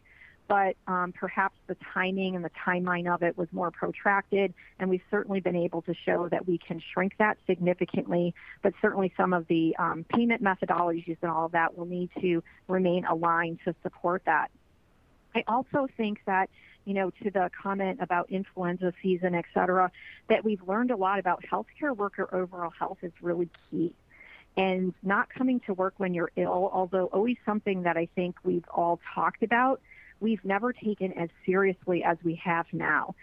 but 0.48 0.76
um, 0.86 1.12
perhaps 1.12 1.54
the 1.66 1.76
timing 1.94 2.34
and 2.34 2.44
the 2.44 2.50
timeline 2.66 3.12
of 3.12 3.22
it 3.22 3.36
was 3.36 3.48
more 3.52 3.70
protracted. 3.70 4.54
And 4.78 4.88
we've 4.88 5.02
certainly 5.10 5.40
been 5.40 5.56
able 5.56 5.82
to 5.82 5.94
show 5.94 6.28
that 6.30 6.48
we 6.48 6.56
can 6.58 6.82
shrink 6.92 7.12
that 7.18 7.36
significantly. 7.46 8.34
But 8.62 8.72
certainly 8.80 9.12
some 9.16 9.34
of 9.34 9.46
the 9.46 9.76
um, 9.78 10.04
payment 10.08 10.42
methodologies 10.42 11.18
and 11.20 11.30
all 11.30 11.46
of 11.46 11.52
that 11.52 11.76
will 11.76 11.86
need 11.86 12.10
to 12.20 12.42
remain 12.66 13.04
aligned 13.04 13.60
to 13.66 13.74
support 13.82 14.22
that. 14.24 14.50
I 15.34 15.44
also 15.46 15.86
think 15.98 16.20
that, 16.24 16.48
you 16.86 16.94
know, 16.94 17.10
to 17.22 17.30
the 17.30 17.50
comment 17.62 17.98
about 18.00 18.30
influenza 18.30 18.94
season, 19.02 19.34
et 19.34 19.44
cetera, 19.52 19.92
that 20.30 20.44
we've 20.44 20.62
learned 20.66 20.90
a 20.90 20.96
lot 20.96 21.18
about 21.18 21.44
healthcare 21.44 21.94
worker 21.94 22.26
overall 22.34 22.70
health 22.70 22.98
is 23.02 23.12
really 23.20 23.50
key 23.70 23.92
and 24.56 24.92
not 25.02 25.28
coming 25.28 25.60
to 25.60 25.74
work 25.74 25.94
when 25.98 26.14
you're 26.14 26.32
ill, 26.34 26.68
although 26.72 27.06
always 27.06 27.36
something 27.44 27.82
that 27.82 27.96
I 27.96 28.08
think 28.16 28.36
we've 28.42 28.64
all 28.70 28.98
talked 29.14 29.44
about, 29.44 29.80
we've 30.20 30.44
never 30.44 30.72
taken 30.72 31.12
as 31.12 31.28
seriously 31.44 32.02
as 32.04 32.18
we 32.22 32.34
have 32.36 32.66
now. 32.72 33.14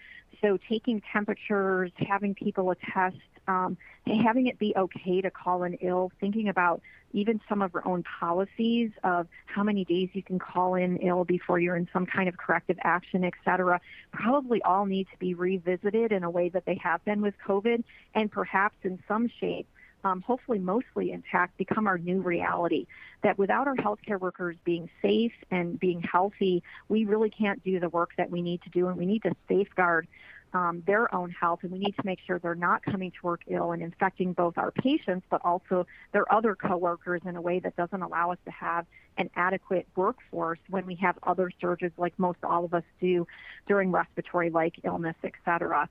So 0.42 0.58
taking 0.70 1.02
temperatures, 1.12 1.92
having 1.98 2.36
people 2.36 2.72
attest, 2.72 3.18
um, 3.48 3.78
having 4.06 4.48
it 4.48 4.60
be 4.60 4.74
okay 4.76 5.22
to 5.22 5.32
call 5.32 5.64
in 5.64 5.76
ill, 5.76 6.12
thinking 6.20 6.50
about 6.50 6.82
even 7.14 7.40
some 7.48 7.62
of 7.62 7.74
our 7.74 7.88
own 7.88 8.04
policies 8.20 8.92
of 9.04 9.28
how 9.46 9.64
many 9.64 9.86
days 9.86 10.10
you 10.14 10.22
can 10.22 10.38
call 10.38 10.76
in 10.76 10.98
ill 10.98 11.24
before 11.24 11.60
you're 11.60 11.78
in 11.78 11.88
some 11.94 12.06
kind 12.06 12.28
of 12.28 12.36
corrective 12.36 12.78
action, 12.84 13.24
et 13.24 13.34
cetera, 13.46 13.80
probably 14.12 14.62
all 14.64 14.86
need 14.86 15.08
to 15.12 15.18
be 15.18 15.34
revisited 15.34 16.12
in 16.12 16.24
a 16.24 16.30
way 16.30 16.50
that 16.50 16.66
they 16.66 16.76
have 16.84 17.04
been 17.06 17.22
with 17.22 17.34
COVID 17.48 17.84
and 18.14 18.32
perhaps 18.32 18.76
in 18.84 19.02
some 19.08 19.30
shape 19.40 19.68
um, 20.06 20.22
hopefully 20.22 20.60
mostly 20.60 21.12
intact, 21.12 21.58
become 21.58 21.88
our 21.88 21.98
new 21.98 22.22
reality. 22.22 22.86
That 23.24 23.38
without 23.40 23.68
our 23.68 23.76
healthcare 23.76 24.20
workers 24.20 24.56
being 24.64 24.88
safe 25.02 25.34
and 25.50 25.80
being 25.80 26.02
healthy, 26.02 26.64
we 26.88 27.06
really 27.06 27.32
can't 27.32 27.62
do 27.64 27.80
the 27.80 27.90
work 27.90 28.12
that 28.18 28.30
we 28.30 28.42
need 28.44 28.62
to 28.62 28.70
do, 28.70 28.88
and 28.88 28.98
we 28.98 29.08
need 29.08 29.24
to 29.24 29.36
safeguard 29.50 30.08
um, 30.54 30.84
their 30.86 31.14
own 31.14 31.32
health, 31.32 31.60
and 31.64 31.72
we 31.72 31.80
need 31.80 31.96
to 31.96 32.06
make 32.06 32.20
sure 32.26 32.38
they're 32.38 32.56
not 32.56 32.84
coming 32.86 33.12
to 33.12 33.18
work 33.24 33.42
ill 33.48 33.72
and 33.72 33.82
infecting 33.82 34.32
both 34.34 34.58
our 34.58 34.72
patients, 34.72 35.26
but 35.30 35.42
also 35.44 35.88
their 36.14 36.32
other 36.32 36.56
coworkers 36.56 37.22
in 37.26 37.36
a 37.36 37.42
way 37.42 37.60
that 37.60 37.76
doesn't 37.76 38.04
allow 38.04 38.32
us 38.32 38.38
to 38.46 38.52
have 38.52 38.86
an 39.18 39.30
adequate 39.36 39.88
workforce 39.96 40.60
when 40.70 40.86
we 40.86 40.96
have 40.96 41.18
other 41.24 41.52
surges 41.60 41.92
like 41.98 42.18
most 42.18 42.38
all 42.44 42.64
of 42.64 42.74
us 42.74 42.84
do 43.02 43.26
during 43.68 43.92
respiratory-like 43.92 44.76
illness, 44.84 45.16
et 45.24 45.34
cetera. 45.44 45.90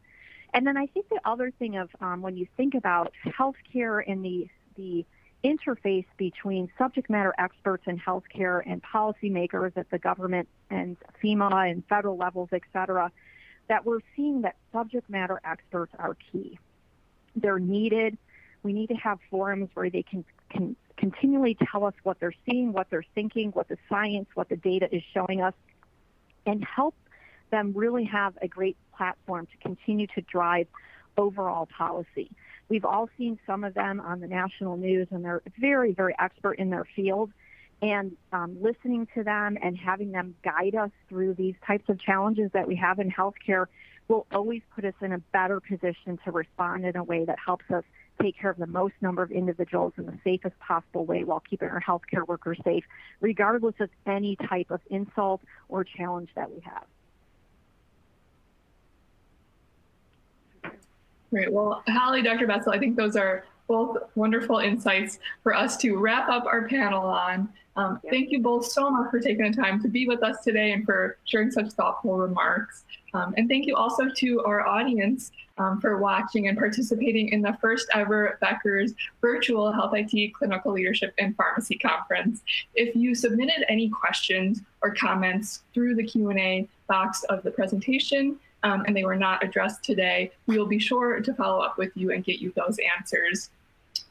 And 0.55 0.65
then 0.65 0.77
I 0.77 0.87
think 0.87 1.09
the 1.09 1.21
other 1.25 1.51
thing 1.51 1.77
of 1.77 1.91
um, 2.01 2.23
when 2.23 2.37
you 2.37 2.47
think 2.57 2.75
about 2.75 3.13
healthcare 3.27 4.03
and 4.07 4.25
the 4.25 4.49
the 4.77 5.05
interface 5.45 6.07
between 6.17 6.71
subject 6.79 7.11
matter 7.11 7.35
experts 7.39 7.85
in 7.87 7.99
healthcare 7.99 8.63
and 8.65 8.83
policymakers 8.83 9.77
at 9.77 9.91
the 9.91 9.99
government 9.99 10.49
and 10.71 10.97
FEMA 11.23 11.71
and 11.71 11.85
federal 11.87 12.17
levels, 12.17 12.49
et 12.53 12.63
cetera, 12.73 13.13
that 13.69 13.85
we're 13.85 14.01
seeing 14.17 14.41
that 14.43 14.57
subject 14.73 15.09
matter 15.11 15.41
experts 15.45 15.93
are 15.99 16.17
key. 16.33 16.59
They're 17.37 17.59
needed. 17.59 18.17
We 18.63 18.73
need 18.73 18.89
to 18.89 18.95
have 18.95 19.19
forums 19.31 19.69
where 19.75 19.91
they 19.91 20.03
can, 20.03 20.25
can 20.49 20.77
continually 20.97 21.59
tell 21.71 21.85
us 21.85 21.95
what 22.05 22.19
they're 22.21 22.35
seeing, 22.49 22.73
what 22.73 22.89
they're 22.89 23.05
thinking, 23.15 23.51
what 23.51 23.69
the 23.69 23.77
science, 23.89 24.29
what 24.35 24.49
the 24.49 24.57
data 24.57 24.89
is 24.95 25.03
showing 25.13 25.43
us, 25.43 25.55
and 26.47 26.65
help 26.65 26.95
them 27.55 27.73
really 27.75 28.05
have 28.05 28.35
a 28.43 28.49
great 28.49 28.77
platform 28.97 29.47
to 29.47 29.57
continue 29.59 30.09
to 30.09 30.21
drive 30.23 30.67
overall 31.17 31.67
policy. 31.67 32.31
We've 32.69 32.85
all 32.85 33.09
seen 33.17 33.39
some 33.47 33.63
of 33.63 33.75
them 33.75 34.01
on 34.01 34.21
the 34.21 34.27
national 34.27 34.77
news, 34.77 35.07
and 35.13 35.25
they're 35.25 35.43
very, 35.59 35.93
very 35.93 36.15
expert 36.19 36.55
in 36.55 36.71
their 36.71 36.87
field. 36.97 37.31
And 37.81 38.17
um, 38.33 38.57
listening 38.61 39.07
to 39.15 39.23
them 39.23 39.57
and 39.63 39.77
having 39.77 40.11
them 40.11 40.35
guide 40.43 40.75
us 40.75 40.91
through 41.09 41.35
these 41.35 41.55
types 41.67 41.89
of 41.89 42.01
challenges 42.01 42.51
that 42.55 42.67
we 42.67 42.77
have 42.77 42.99
in 42.99 43.11
healthcare 43.11 43.67
will 44.09 44.27
always 44.33 44.63
put 44.75 44.85
us 44.85 44.95
in 45.01 45.13
a 45.13 45.19
better 45.19 45.61
position 45.61 46.19
to 46.25 46.33
respond 46.33 46.85
in 46.85 46.97
a 46.97 47.05
way 47.05 47.25
that 47.25 47.39
helps 47.45 47.65
us 47.71 47.85
take 48.21 48.39
care 48.39 48.51
of 48.51 48.57
the 48.57 48.67
most 48.67 48.95
number 49.01 49.23
of 49.23 49.31
individuals 49.31 49.93
in 49.99 50.07
the 50.07 50.19
safest 50.25 50.59
possible 50.61 51.05
way 51.05 51.25
while 51.25 51.43
keeping 51.49 51.69
our 51.69 51.81
healthcare 51.81 52.27
workers 52.27 52.59
safe, 52.65 52.85
regardless 53.21 53.75
of 53.81 53.91
any 54.07 54.37
type 54.49 54.71
of 54.71 54.81
insult 54.91 55.41
or 55.69 55.85
challenge 55.85 56.31
that 56.35 56.51
we 56.51 56.61
have. 56.61 56.85
Great. 61.35 61.53
Well, 61.53 61.83
Holly, 61.89 62.23
Dr. 62.23 62.47
Bessel, 62.47 62.71
I 62.71 62.79
think 62.79 62.95
those 62.95 63.17
are 63.17 63.45
both 63.67 63.99
wonderful 64.15 64.59
insights 64.59 65.19
for 65.43 65.53
us 65.53 65.77
to 65.79 65.97
wrap 65.97 66.29
up 66.29 66.45
our 66.45 66.69
panel 66.69 67.05
on. 67.05 67.49
Um, 67.75 67.99
Thank 68.09 68.31
you 68.31 68.39
both 68.39 68.67
so 68.67 68.89
much 68.89 69.11
for 69.11 69.19
taking 69.19 69.51
the 69.51 69.57
time 69.57 69.83
to 69.83 69.89
be 69.89 70.07
with 70.07 70.23
us 70.23 70.45
today 70.45 70.71
and 70.71 70.85
for 70.85 71.19
sharing 71.25 71.51
such 71.51 71.73
thoughtful 71.73 72.17
remarks. 72.17 72.85
Um, 73.15 73.35
and 73.37 73.49
thank 73.49 73.67
you 73.67 73.75
also 73.75 74.09
to 74.09 74.45
our 74.45 74.65
audience 74.65 75.33
um, 75.59 75.81
for 75.81 75.99
watching 75.99 76.47
and 76.47 76.57
participating 76.57 77.31
in 77.31 77.43
the 77.43 77.59
first 77.61 77.89
ever 77.93 78.39
Becker's 78.41 78.95
virtual 79.21 79.73
Health 79.73 79.93
IT 79.97 80.35
Clinical 80.35 80.73
Leadership 80.73 81.15
and 81.19 81.35
Pharmacy 81.37 81.79
Conference. 81.79 82.43
If 82.77 82.95
you 82.95 83.17
submitted 83.17 83.65
any 83.69 83.89
questions 83.89 84.61
or 84.83 84.95
comments 84.95 85.63
through 85.73 85.97
the 85.97 86.05
Q&A 86.05 86.69
box 86.87 87.25
of 87.25 87.43
the 87.43 87.51
presentation, 87.51 88.39
um, 88.65 88.85
and 88.87 88.97
they 88.97 89.05
were 89.05 89.15
not 89.15 89.45
addressed 89.45 89.85
today, 89.85 90.33
we 90.47 90.59
will 90.59 90.67
be 90.67 90.79
sure 90.79 91.21
to 91.21 91.35
follow 91.35 91.63
up 91.63 91.79
with 91.79 91.93
you 91.95 92.11
and 92.11 92.25
get 92.25 92.41
you 92.41 92.53
those 92.57 92.79
answers. 92.99 93.51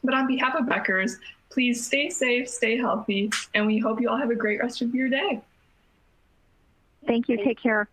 But 0.04 0.14
on 0.14 0.28
behalf 0.28 0.56
of 0.56 0.70
Becker's, 0.70 1.18
please 1.50 1.86
stay 1.86 2.10
safe, 2.10 2.48
stay 2.48 2.78
healthy, 2.78 3.32
and 3.54 3.68
we 3.68 3.80
hope 3.80 4.00
you 4.00 4.10
all 4.10 4.18
have 4.18 4.32
a 4.32 4.36
great 4.36 4.60
rest 4.60 4.82
of 4.82 4.94
your 4.96 5.10
day. 5.10 5.42
Thank 7.06 7.28
you. 7.28 7.44
Take 7.44 7.62
care. 7.62 7.90